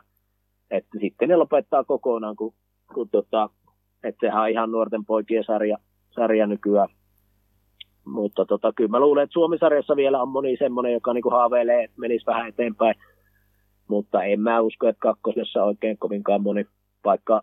[0.70, 2.54] Että sitten ne lopettaa kokonaan, kun,
[2.94, 3.50] kun tota,
[4.04, 5.76] että sehän on ihan nuorten poikien sarja,
[6.10, 6.88] sarja nykyään.
[8.04, 11.84] Mutta tota, kyllä mä luulen, että Suomisarjassa vielä on moni semmoinen, joka niin kuin haaveilee,
[11.84, 12.94] että menisi vähän eteenpäin.
[13.88, 16.66] Mutta en mä usko, että kakkosessa oikein kovinkaan moni,
[17.04, 17.42] vaikka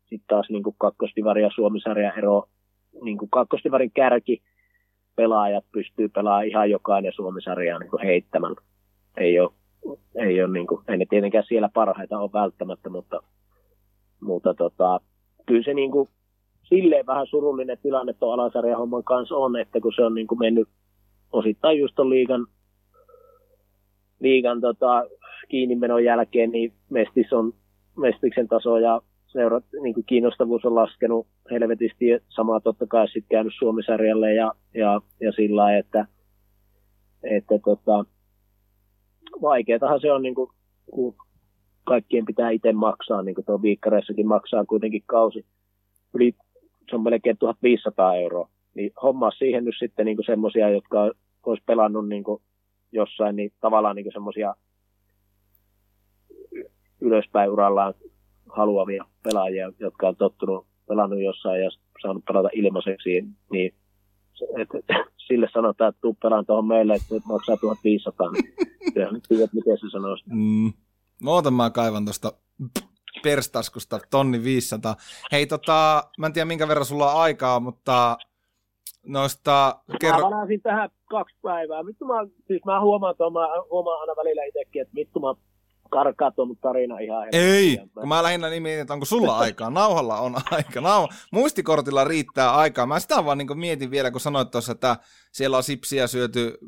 [0.00, 2.44] sitten taas niin kuin kakkosdivari ja Suomisarja ero
[3.02, 4.42] niin kuin kakkostivarin kärki
[5.16, 8.60] pelaajat pystyy pelaamaan ihan jokainen Suomisarjaa niin heittämällä.
[9.16, 9.50] Ei ole,
[10.14, 13.22] ei ole niin kuin, ei ne tietenkään siellä parhaita ole välttämättä, mutta,
[14.20, 15.00] mutta tota,
[15.46, 16.08] kyllä se niin kuin,
[16.62, 20.68] silleen vähän surullinen tilanne tuon alasarjahomman kanssa on, että kun se on niin kuin mennyt
[21.32, 22.46] osittain just ton liigan,
[24.20, 25.04] liigan tota,
[25.48, 27.52] kiinnimenon jälkeen, niin Mestis on
[27.96, 32.04] Mestiksen taso ja seurat, niin kuin kiinnostavuus on laskenut helvetisti.
[32.28, 36.06] Samaa totta kai sitten käynyt Suomisarjalle ja, ja, ja sillä lailla, että,
[37.22, 38.04] että tota,
[39.42, 40.50] vaikeatahan se on, niin kuin,
[40.90, 41.14] kun
[41.84, 45.46] kaikkien pitää itse maksaa, niin kuin tuo viikkareissakin maksaa kuitenkin kausi.
[46.14, 46.32] Yli,
[46.90, 48.48] se on melkein 1500 euroa.
[48.74, 51.10] Niin hommaa siihen nyt sitten niin semmoisia, jotka
[51.46, 52.42] olisi pelannut niin kuin
[52.92, 54.54] jossain, niin tavallaan niin semmoisia
[57.00, 57.94] ylöspäin urallaan
[58.48, 61.70] haluavia pelaajia, jotka on tottunut pelannut jossain ja
[62.02, 63.74] saanut pelata ilmaiseksi, niin
[64.58, 64.68] et,
[65.26, 68.54] sille sanotaan, että tuu pelaan tuohon meille, että maksaa 1500, niin
[68.94, 70.24] nyt tiedät, miten se sanoisi.
[70.26, 70.72] Mm.
[71.26, 72.32] Ootan mä kaivan tuosta
[73.22, 74.96] perstaskusta tonni 500.
[75.32, 78.16] Hei tota, mä en tiedä minkä verran sulla on aikaa, mutta
[79.06, 79.80] noista...
[80.00, 80.30] Kerro...
[80.30, 81.86] Mä tähän kaksi päivää.
[81.86, 82.14] Vittu mä,
[82.46, 85.34] siis mä huomaan, että mä huomaan aina välillä itsekin, että vittu mä
[85.90, 89.70] karkaa tuon tarina ihan Ei, kun mä lähinnä niin mietin, että onko sulla aikaa.
[89.70, 90.80] Nauhalla on aika.
[90.80, 91.08] Nau...
[91.32, 92.86] Muistikortilla riittää aikaa.
[92.86, 94.96] Mä sitä vaan niin mietin vielä, kun sanoit tuossa, että
[95.32, 96.58] siellä on sipsiä syöty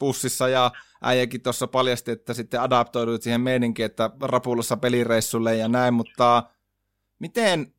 [0.00, 0.70] pussissa ja
[1.02, 6.42] äijäkin tuossa paljasti, että sitten adaptoiduit siihen meininkiin, että rapulassa pelireissulle ja näin, mutta
[7.18, 7.74] miten,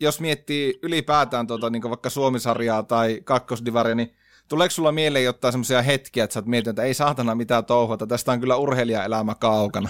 [0.00, 4.14] jos miettii ylipäätään tuota, niin vaikka Suomisarjaa tai kakkosdivaria, niin
[4.50, 8.06] Tuleeko sulla mieleen jotain semmoisia hetkiä, että sä oot mietin, että ei saatana mitään touhuata,
[8.06, 9.88] tästä on kyllä urheilijaelämä kaukana?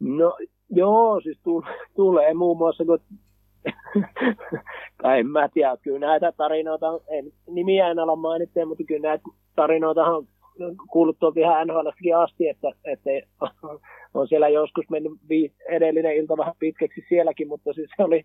[0.00, 0.36] No
[0.70, 1.38] joo, siis
[1.96, 3.00] tulee muun muassa, kun
[5.02, 9.24] tai en mä tiedä, kyllä näitä tarinoita, en nimiä en ala mainitse, mutta kyllä näitä
[9.56, 10.26] tarinoita on
[10.90, 13.10] kuullut tuolta ihan NHLstakin asti, että, että
[14.14, 15.12] on siellä joskus mennyt
[15.68, 18.24] edellinen ilta vähän pitkäksi sielläkin, mutta siis se oli,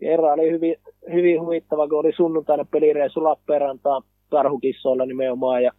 [0.00, 0.76] kerran oli hyvin,
[1.12, 5.70] hyvin huvittava, kun oli sunnuntaina pelireissu Lappeenrantaan karhukissoilla nimenomaan ja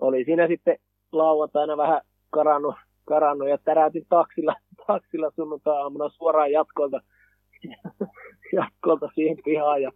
[0.00, 0.76] oli siinä sitten
[1.12, 2.00] lauantaina vähän
[2.30, 2.74] karannut,
[3.04, 4.54] karannut ja täräytin taksilla,
[4.86, 7.00] taksilla sunnuntai-aamuna suoraan jatkolta,
[8.58, 9.90] jatkolta siihen pihaan ja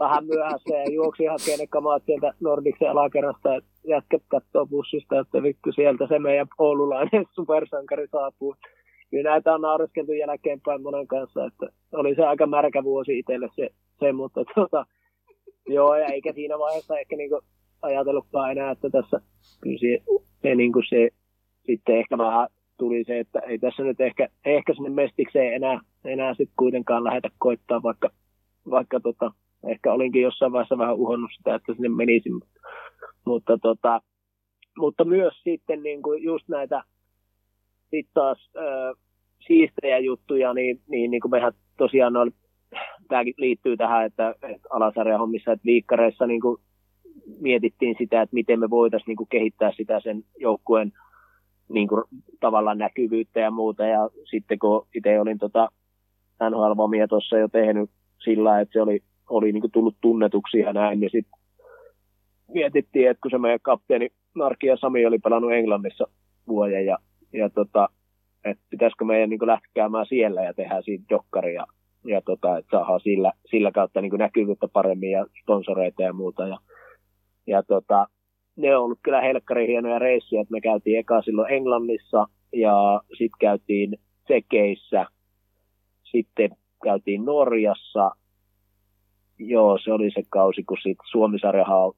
[0.00, 5.72] vähän myöhässä ja juoksi hakemaan ne sieltä Nordiksen alakerrasta ja jätket katsoo bussista, että vittu
[5.72, 8.54] sieltä se meidän oululainen supersankari saapuu.
[9.10, 13.68] Kyllä näitä on naureskeltu jälkeenpäin monen kanssa, että oli se aika märkä vuosi itselle se,
[13.98, 14.86] se mutta tota,
[15.68, 17.40] joo, ja eikä siinä vaiheessa ehkä niinku
[17.82, 19.20] ajatellutkaan enää, että tässä
[19.60, 21.08] kyllä se, se, niinku se
[21.66, 22.48] sitten ehkä vähän
[22.80, 27.28] tuli se, että ei tässä nyt ehkä, ehkä sinne mestikseen enää, enää sitten kuitenkaan lähetä
[27.38, 28.10] koittaa, vaikka,
[28.70, 29.32] vaikka tota,
[29.68, 32.60] ehkä olinkin jossain vaiheessa vähän uhonnut sitä, että sinne menisin, mutta,
[33.24, 34.00] mutta tota,
[34.78, 36.82] mutta myös sitten niin kuin just näitä
[37.90, 38.94] sitten taas ö,
[39.46, 42.30] siistejä juttuja, niin, niin, niin kuin mehän tosiaan oli,
[43.08, 46.56] tämäkin liittyy tähän, että, että alasarjahommissa, että viikkareissa niin kuin
[47.40, 50.92] mietittiin sitä, että miten me voitaisiin niin kuin kehittää sitä sen joukkueen
[51.70, 52.04] niin kuin,
[52.40, 53.86] tavallaan näkyvyyttä ja muuta.
[53.86, 55.68] Ja sitten kun itse olin tota
[56.50, 57.90] NHL-vomia tuossa jo tehnyt
[58.24, 61.40] sillä, että se oli, oli niin kuin tullut tunnetuksi ja näin, niin sitten
[62.48, 66.06] mietittiin, että kun se meidän kapteeni Narki ja Sami oli pelannut Englannissa
[66.48, 66.98] vuoden ja,
[67.32, 67.88] ja tota,
[68.44, 71.66] että pitäisikö meidän niin lähteä käymään siellä ja tehdä siitä dokkari ja,
[72.04, 76.46] ja tota, että saadaan sillä, sillä kautta niin näkyvyyttä paremmin ja sponsoreita ja muuta.
[76.46, 76.58] Ja,
[77.46, 78.06] ja tota,
[78.60, 83.38] ne on ollut kyllä helkkari hienoja reissuja, että me käytiin eka silloin Englannissa ja sitten
[83.40, 85.06] käytiin Tsekeissä,
[86.02, 86.50] sitten
[86.84, 88.10] käytiin Norjassa,
[89.38, 91.92] joo, se oli se kausi, kun sitten Suomisarjahan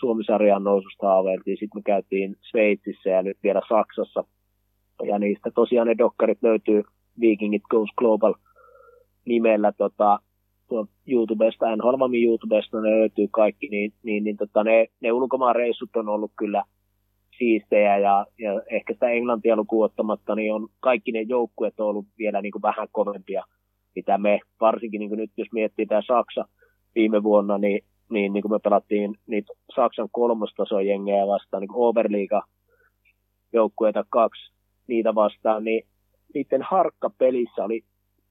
[0.00, 1.56] Suomisarjan noususta haaveiltiin.
[1.56, 4.24] Sitten me käytiin Sveitsissä ja nyt vielä Saksassa.
[5.02, 6.82] Ja niistä tosiaan ne dokkarit löytyy
[7.20, 8.34] Vikingit Goes Global
[9.24, 10.18] nimellä tota,
[11.06, 16.08] YouTubesta, NHL YouTubesta ne löytyy kaikki, niin, niin, niin tota, ne, ne ulkomaan reissut on
[16.08, 16.64] ollut kyllä
[17.38, 22.06] siistejä ja, ja ehkä sitä englantia lukuun ottamatta, niin on kaikki ne joukkueet on ollut
[22.18, 23.44] vielä niin kuin vähän kovempia,
[23.94, 26.44] mitä me, varsinkin niin kuin nyt jos miettii tämä Saksa
[26.94, 27.80] viime vuonna, niin
[28.12, 32.42] niin, niin kuin me pelattiin niitä Saksan kolmostason jengejä vastaan, niin kuin Oberliga
[33.52, 34.52] joukkueita kaksi
[34.86, 35.86] niitä vastaan, niin
[36.34, 37.84] niiden harkkapelissä oli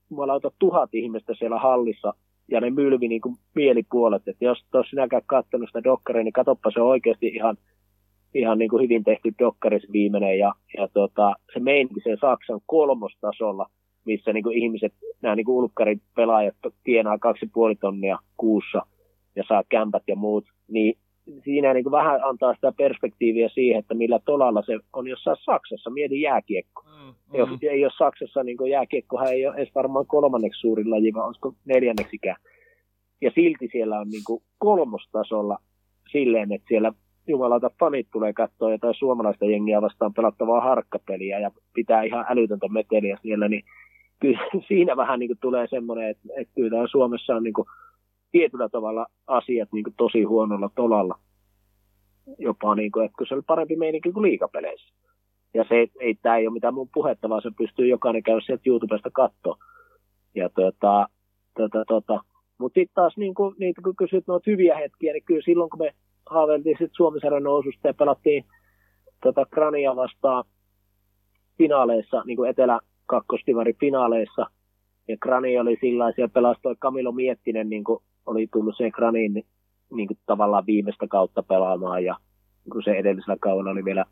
[0.09, 2.13] jumalauta tuhat ihmistä siellä hallissa,
[2.51, 6.71] ja ne mylvi niin kuin mielipuolet, että jos tuossa sinäkään katsonut sitä dokkaria, niin katoppa
[6.71, 7.57] se on oikeasti ihan,
[8.33, 13.65] ihan niin kuin hyvin tehty dokkari viimeinen, ja, ja tota, se meininki sen Saksan kolmostasolla,
[14.05, 18.81] missä niin kuin ihmiset, nämä niin kuin ulkkarin pelaajat tienaa kaksi puoli tonnia kuussa,
[19.35, 20.97] ja saa kämpät ja muut, niin
[21.43, 25.89] siinä niin kuin vähän antaa sitä perspektiiviä siihen, että millä tolalla se on jossain Saksassa.
[25.89, 26.83] Mieti jääkiekko.
[26.83, 27.39] Mm, mm.
[27.39, 31.53] Jos ei ole Saksassa, niin jääkiekkohan ei ole edes varmaan kolmanneksi suurin laji, vaan olisiko
[31.65, 32.37] neljänneksikään.
[33.21, 35.57] Ja silti siellä on niin kuin kolmostasolla
[36.11, 36.93] silleen, että siellä
[37.27, 43.17] jumalauta fanit tulee katsoa jotain suomalaista jengiä vastaan pelattavaa harkkapeliä ja pitää ihan älytöntä meteliä
[43.21, 43.63] siellä, niin
[44.19, 47.67] kyllä siinä vähän niin kuin tulee semmoinen, että, että kyllä Suomessa on niin kuin
[48.31, 51.19] tietyllä tavalla asiat niin kuin tosi huonolla tolalla.
[52.37, 54.93] Jopa niin kuin, että se oli parempi meininki kuin liikapeleissä.
[55.53, 58.63] Ja se, ei, tämä ei ole mitään mun puhetta, vaan se pystyy jokainen käydä sieltä
[58.65, 59.57] YouTubesta katsoa.
[60.35, 61.07] Ja tota,
[61.57, 62.19] tota, tota.
[62.57, 65.79] Mutta sitten taas niin kuin, niitä, kun kysyt noita hyviä hetkiä, niin kyllä silloin kun
[65.79, 65.93] me
[66.25, 68.45] haaveiltiin sitten Suomisen noususta ja pelattiin
[69.23, 70.43] tota Krania vastaan
[71.57, 74.45] finaaleissa, niin kuin etelä kakkostivari finaaleissa,
[75.07, 79.45] ja Krani oli sillä siellä pelastoi Kamilo Miettinen niin kuin oli tullut se Graniin niin,
[79.93, 82.15] niin kuin tavallaan viimeistä kautta pelaamaan ja
[82.71, 84.05] kun se edellisellä kaudella oli vielä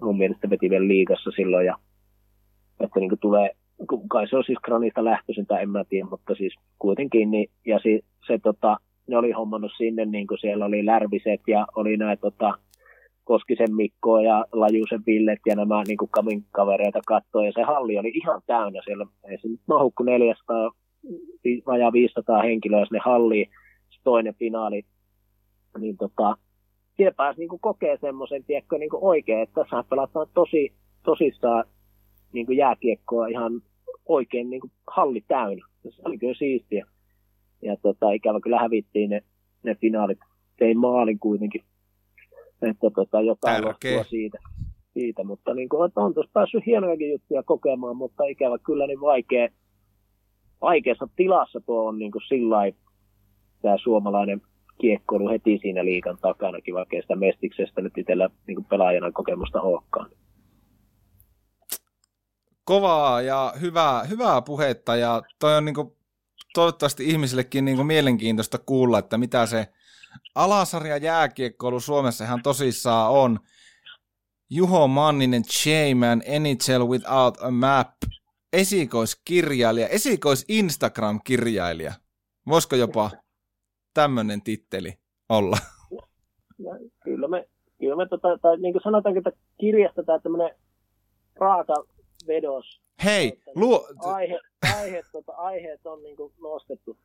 [0.00, 1.76] mun mielestä veti vielä liigassa silloin ja
[2.80, 3.50] että niin kuin tulee,
[4.08, 7.78] kai se on siis Granista lähtöisin tai en mä tiedä, mutta siis kuitenkin niin, ja
[7.82, 8.76] se, se tota,
[9.08, 12.54] ne oli hommannut sinne, niin kuin siellä oli Lärviset ja oli näitä tota,
[13.24, 16.10] Koskisen Mikko ja Lajusen Villet ja nämä niin kuin
[16.52, 20.70] kavereita katsoa, ja se halli oli ihan täynnä siellä, ei se nyt mahu 400
[21.66, 23.50] vajaa 500 henkilöä sinne halliin,
[24.04, 24.82] toinen finaali,
[25.78, 26.36] niin tota,
[26.96, 30.72] siellä pääsi niin kokea semmoisen, tiedätkö, niin oikein, että tässä pelataan tosi,
[31.02, 31.64] tosissaan
[32.32, 33.52] niin kuin jääkiekkoa ihan
[34.06, 35.66] oikein niin kuin halli täynnä.
[35.88, 36.86] Se oli kyllä siistiä.
[37.62, 39.20] Ja tota, ikävä kyllä hävittiin ne,
[39.62, 40.18] ne finaalit.
[40.58, 41.62] Tein maalin kuitenkin.
[42.62, 44.38] Että tota, jotain lohtua siitä.
[44.94, 45.24] siitä.
[45.24, 49.48] Mutta niin kuin, on tuossa päässyt hienojakin juttuja kokemaan, mutta ikävä kyllä niin vaikea,
[50.60, 52.56] vaikeassa tilassa tuo on niin kuin sillä
[53.62, 54.42] tämä suomalainen
[54.80, 60.10] kiekkoilu heti siinä liikan takanakin, vaikka sitä mestiksestä nyt itsellä niin pelaajana kokemusta olekaan.
[62.64, 65.92] Kovaa ja hyvää, hyvää puhetta ja toi on niin kuin,
[66.54, 69.66] toivottavasti ihmisillekin niin kuin mielenkiintoista kuulla, että mitä se
[70.34, 73.38] alasarja jääkiekkoilu Suomessa ihan tosissaan on.
[74.50, 77.92] Juho Manninen, J-Man, NHL Without a Map,
[78.52, 81.92] esikoiskirjailija, esikois-Instagram-kirjailija.
[82.48, 83.10] Voisiko jopa
[83.94, 84.92] tämmöinen titteli
[85.28, 85.56] olla?
[86.58, 86.70] Ja,
[87.04, 87.48] kyllä me,
[87.78, 90.56] kyllä me tota, tai niin kuin sanotaanko, että kirjasta tämä tämmöinen
[91.36, 91.74] raaka
[92.26, 92.80] vedos.
[93.04, 93.88] Hei, luo...
[93.98, 94.40] Aihe,
[94.76, 96.98] aihe, tota, aiheet on niin kuin nostettu.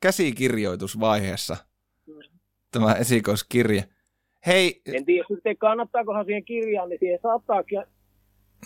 [0.00, 1.56] Käsikirjoitusvaiheessa
[2.06, 2.14] mm.
[2.70, 3.82] tämä esikoiskirja.
[4.46, 4.82] Hei.
[4.86, 7.84] En tiedä sitten kannattaakohan siihen kirjaan, niin siihen saattaakin,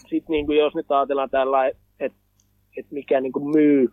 [0.08, 1.70] sit niin kuin jos nyt ajatellaan tällä
[2.78, 3.88] että mikä niin kuin myy,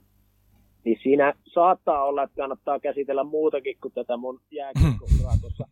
[0.84, 5.08] niin siinä saattaa olla, että kannattaa käsitellä muutakin kuin tätä mun jääkiekkoa
[5.42, 5.68] tuossa.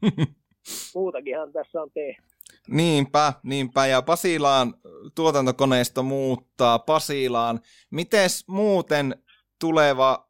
[0.96, 2.24] Muutakinhan tässä on tehty.
[2.68, 3.88] Niinpä, niinpä.
[3.88, 4.74] Ja Pasilaan
[5.16, 7.60] tuotantokoneisto muuttaa Pasilaan.
[7.92, 9.16] Mites muuten
[9.60, 10.30] tuleva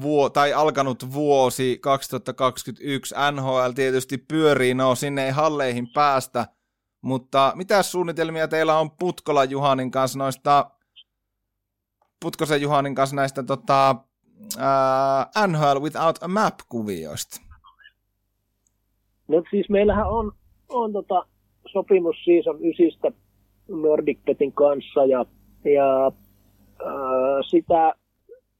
[0.00, 6.46] vuo, tai alkanut vuosi 2021 NHL tietysti pyörii, no sinne ei halleihin päästä,
[7.02, 10.70] mutta mitä suunnitelmia teillä on Putkola Juhanin kanssa noista,
[12.22, 13.96] Putkosen Juhanin kanssa näistä tota,
[14.56, 17.40] uh, NHL Without a Map-kuvioista?
[19.28, 20.32] No siis meillähän on,
[20.68, 21.26] on tota
[21.66, 23.12] sopimus season 9
[23.68, 25.26] Nordic Petin kanssa ja,
[25.64, 26.92] ja äh,
[27.50, 27.94] sitä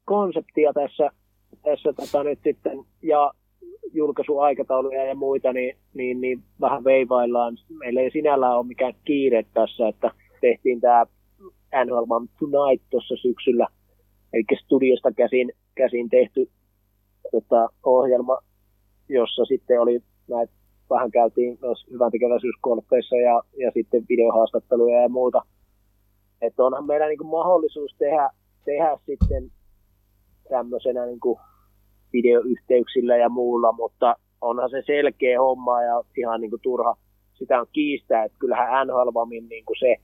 [0.04, 1.10] konseptia tässä,
[1.62, 3.32] tässä tota nyt sitten ja
[3.92, 7.56] julkaisuaikatauluja ja muita, niin, niin, niin vähän veivaillaan.
[7.68, 10.10] Meillä ei sinällään ole mikään kiire tässä, että
[10.40, 11.06] tehtiin tämä
[11.84, 13.66] NHL One Tonight tuossa syksyllä,
[14.32, 16.50] eli studiosta käsin, käsin tehty
[17.32, 18.38] tota, ohjelma,
[19.08, 20.52] jossa sitten oli näitä
[20.90, 25.42] vähän käytiin myös hyvän tekeväisyyskolpeissa ja, ja sitten videohaastatteluja ja muuta.
[26.40, 28.30] Että onhan meillä niin mahdollisuus tehdä,
[28.64, 29.50] tehdä sitten
[30.48, 31.38] tämmöisenä niin
[32.12, 36.96] videoyhteyksillä ja muulla, mutta onhan se selkeä homma ja ihan niin turha
[37.42, 39.08] sitä on kiistää, että kyllähän nhl
[39.48, 39.96] niin se,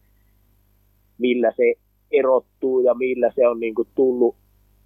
[1.18, 1.74] millä se
[2.10, 4.36] erottuu ja millä se on niin kuin tullut,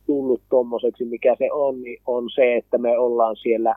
[0.06, 3.74] tullut tommoseksi, mikä se on, niin on se, että me ollaan siellä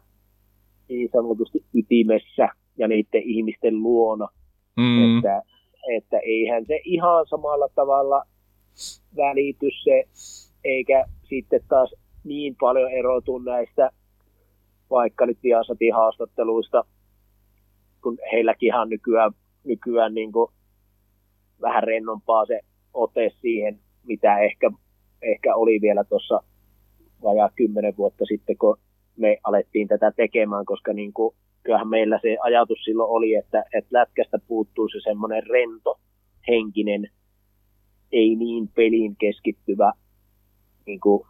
[0.90, 4.28] niin sanotusti ytimessä ja niiden ihmisten luona.
[4.78, 5.18] Mm.
[5.18, 5.42] Että,
[5.98, 8.24] että eihän se ihan samalla tavalla
[9.18, 10.04] välity se,
[10.64, 13.92] eikä sitten taas niin paljon erotu näistä
[14.90, 16.86] vaikka nyt Viasatin haastatteluista,
[18.04, 19.32] kun heilläkin ihan nykyään,
[19.64, 20.52] nykyään niin kuin
[21.62, 22.60] vähän rennompaa se
[22.94, 24.72] ote siihen, mitä ehkä,
[25.22, 26.40] ehkä oli vielä tuossa
[27.24, 28.78] vajaa kymmenen vuotta sitten, kun
[29.18, 33.98] me alettiin tätä tekemään, koska niin kuin, kyllähän meillä se ajatus silloin oli, että, että
[33.98, 36.00] lätkästä puuttuu se semmoinen rento,
[36.48, 37.10] henkinen,
[38.12, 39.94] ei niin peliin keskittyvä
[40.86, 41.28] niin kuin,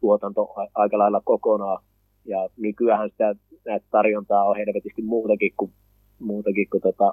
[0.00, 1.84] tuotanto aika lailla kokonaan.
[2.24, 3.34] Ja nykyään sitä
[3.64, 5.72] näitä tarjontaa on helvetisti muutakin kuin,
[6.18, 7.12] muutakin kuin tota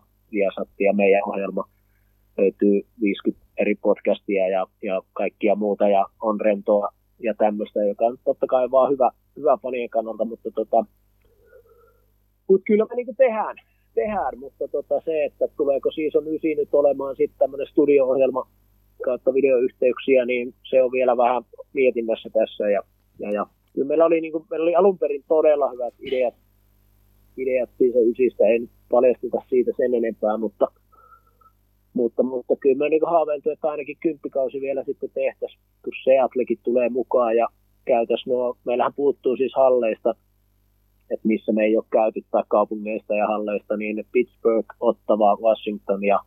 [0.79, 1.69] ja meidän ohjelma.
[2.37, 6.89] Löytyy 50 eri podcastia ja, ja kaikkia muuta ja on rentoa
[7.19, 10.85] ja tämmöistä, joka on totta kai vaan hyvä, hyvä fanien kannalta, mutta tota,
[12.49, 13.55] mut kyllä me niinku tehdään,
[13.95, 18.47] tehdään, mutta tota se, että tuleeko season 9 nyt olemaan sitten tämmöinen studio-ohjelma
[19.03, 21.43] kautta videoyhteyksiä, niin se on vielä vähän
[21.73, 22.81] mietinnässä tässä ja,
[23.19, 26.33] ja, ja kyllä meillä oli, niin kuin, meillä oli alun perin todella hyvät ideat,
[27.37, 30.67] ideat season 9, en paljasteta siitä sen enempää, mutta
[31.93, 36.89] mutta, mutta kyllä me niin haaveiltu, että ainakin kymppikausi vielä sitten tehtäisiin, kun Seattlekin tulee
[36.89, 37.47] mukaan ja
[37.85, 40.15] käytäisiin nuo, meillähän puuttuu siis halleista,
[41.09, 46.19] että missä me ei ole käyty tai kaupungeista ja halleista, niin Pittsburgh, Ottava, Washington ja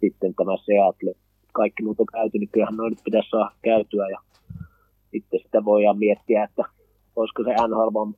[0.00, 1.14] sitten tämä Seattle.
[1.52, 4.18] Kaikki muut on käyty, niin kyllähän noin nyt pitäisi saada käytyä ja
[5.10, 6.64] sitten sitä voidaan miettiä, että
[7.16, 8.10] olisiko se NHL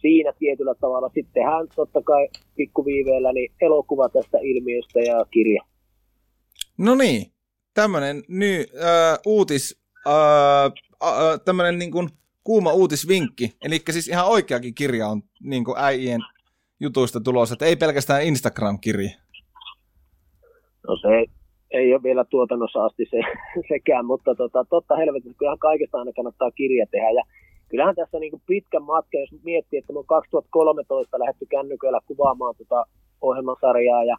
[0.00, 1.10] siinä tietyllä tavalla.
[1.14, 5.62] Sittenhän totta kai pikkuviiveellä niin elokuva tästä ilmiöstä ja kirja.
[6.78, 7.26] No niin,
[7.74, 10.72] tämmöinen ny, äh, uutis, äh,
[11.02, 12.08] äh, tämmöinen niin kuin
[12.44, 13.52] kuuma uutisvinkki.
[13.64, 16.20] Eli siis ihan oikeakin kirja on niin kuin äijien
[16.80, 19.10] jutuista tulossa, että ei pelkästään Instagram-kirja.
[20.88, 21.24] No se
[21.70, 23.20] ei ole vielä tuotannossa asti se,
[23.74, 27.10] sekään, mutta tota, totta helvetin, kyllähän kaikesta aina kannattaa kirja tehdä.
[27.10, 27.22] Ja
[27.70, 32.54] kyllähän tässä niin kuin pitkän matka, jos miettii, että me on 2013 lähdetty kännyköillä kuvaamaan
[32.56, 32.84] tuota
[33.20, 34.16] ohjelmasarjaa ja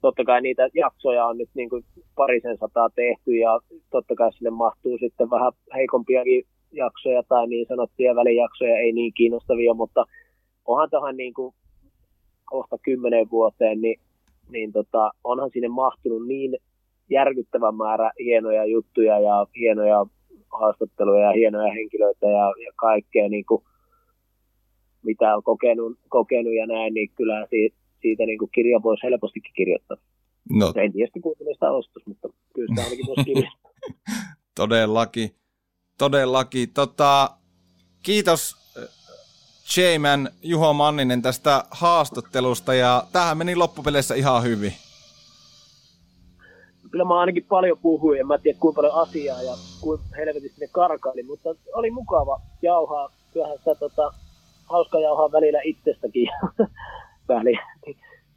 [0.00, 1.84] totta kai niitä jaksoja on nyt niin kuin
[2.14, 3.60] parisen sataa tehty ja
[3.90, 9.74] totta kai sinne mahtuu sitten vähän heikompiakin jaksoja tai niin sanottuja välijaksoja, ei niin kiinnostavia,
[9.74, 10.04] mutta
[10.64, 11.54] onhan tähän niin kuin
[12.44, 14.00] kohta kymmenen vuoteen, niin,
[14.50, 16.56] niin tota, onhan sinne mahtunut niin
[17.10, 20.06] järkyttävä määrä hienoja juttuja ja hienoja
[20.60, 23.64] haastatteluja ja hienoja henkilöitä ja, ja kaikkea, niin kuin,
[25.02, 29.52] mitä on kokenut, kokenut ja näin, niin kyllä siitä, siitä niin kuin kirja voisi helpostikin
[29.56, 29.96] kirjoittaa.
[30.50, 30.72] No.
[30.76, 33.70] En tietysti kuuntelista ostos, mutta kyllä sitä ainakin voisi kirjoittaa.
[34.60, 35.30] Todellakin.
[35.98, 36.72] Todellakin.
[36.74, 37.30] Tota,
[38.02, 38.56] kiitos
[39.76, 44.72] J-Man Juho Manninen tästä haastattelusta ja tähän meni loppupeleissä ihan hyvin
[46.90, 50.68] kyllä mä ainakin paljon puhuin, en mä tiedä kuinka paljon asiaa ja kuin helvetisti ne
[50.72, 54.12] karkaili, mutta oli mukava jauhaa, kyllähän sitä tota,
[54.64, 56.28] hauska jauhaa välillä itsestäkin
[57.28, 57.58] väliin.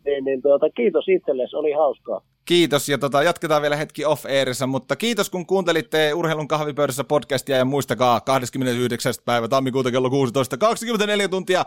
[0.06, 2.22] niin, niin tuota, kiitos itsellesi, oli hauskaa.
[2.46, 7.58] Kiitos ja tota, jatketaan vielä hetki off airissa, mutta kiitos kun kuuntelitte Urheilun kahvipöydässä podcastia
[7.58, 9.14] ja muistakaa 29.
[9.26, 11.66] päivä tammikuuta kello 16, 24 tuntia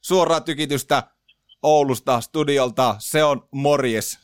[0.00, 1.02] suoraa tykitystä
[1.62, 2.96] Oulusta studiolta.
[2.98, 4.23] Se on morjes.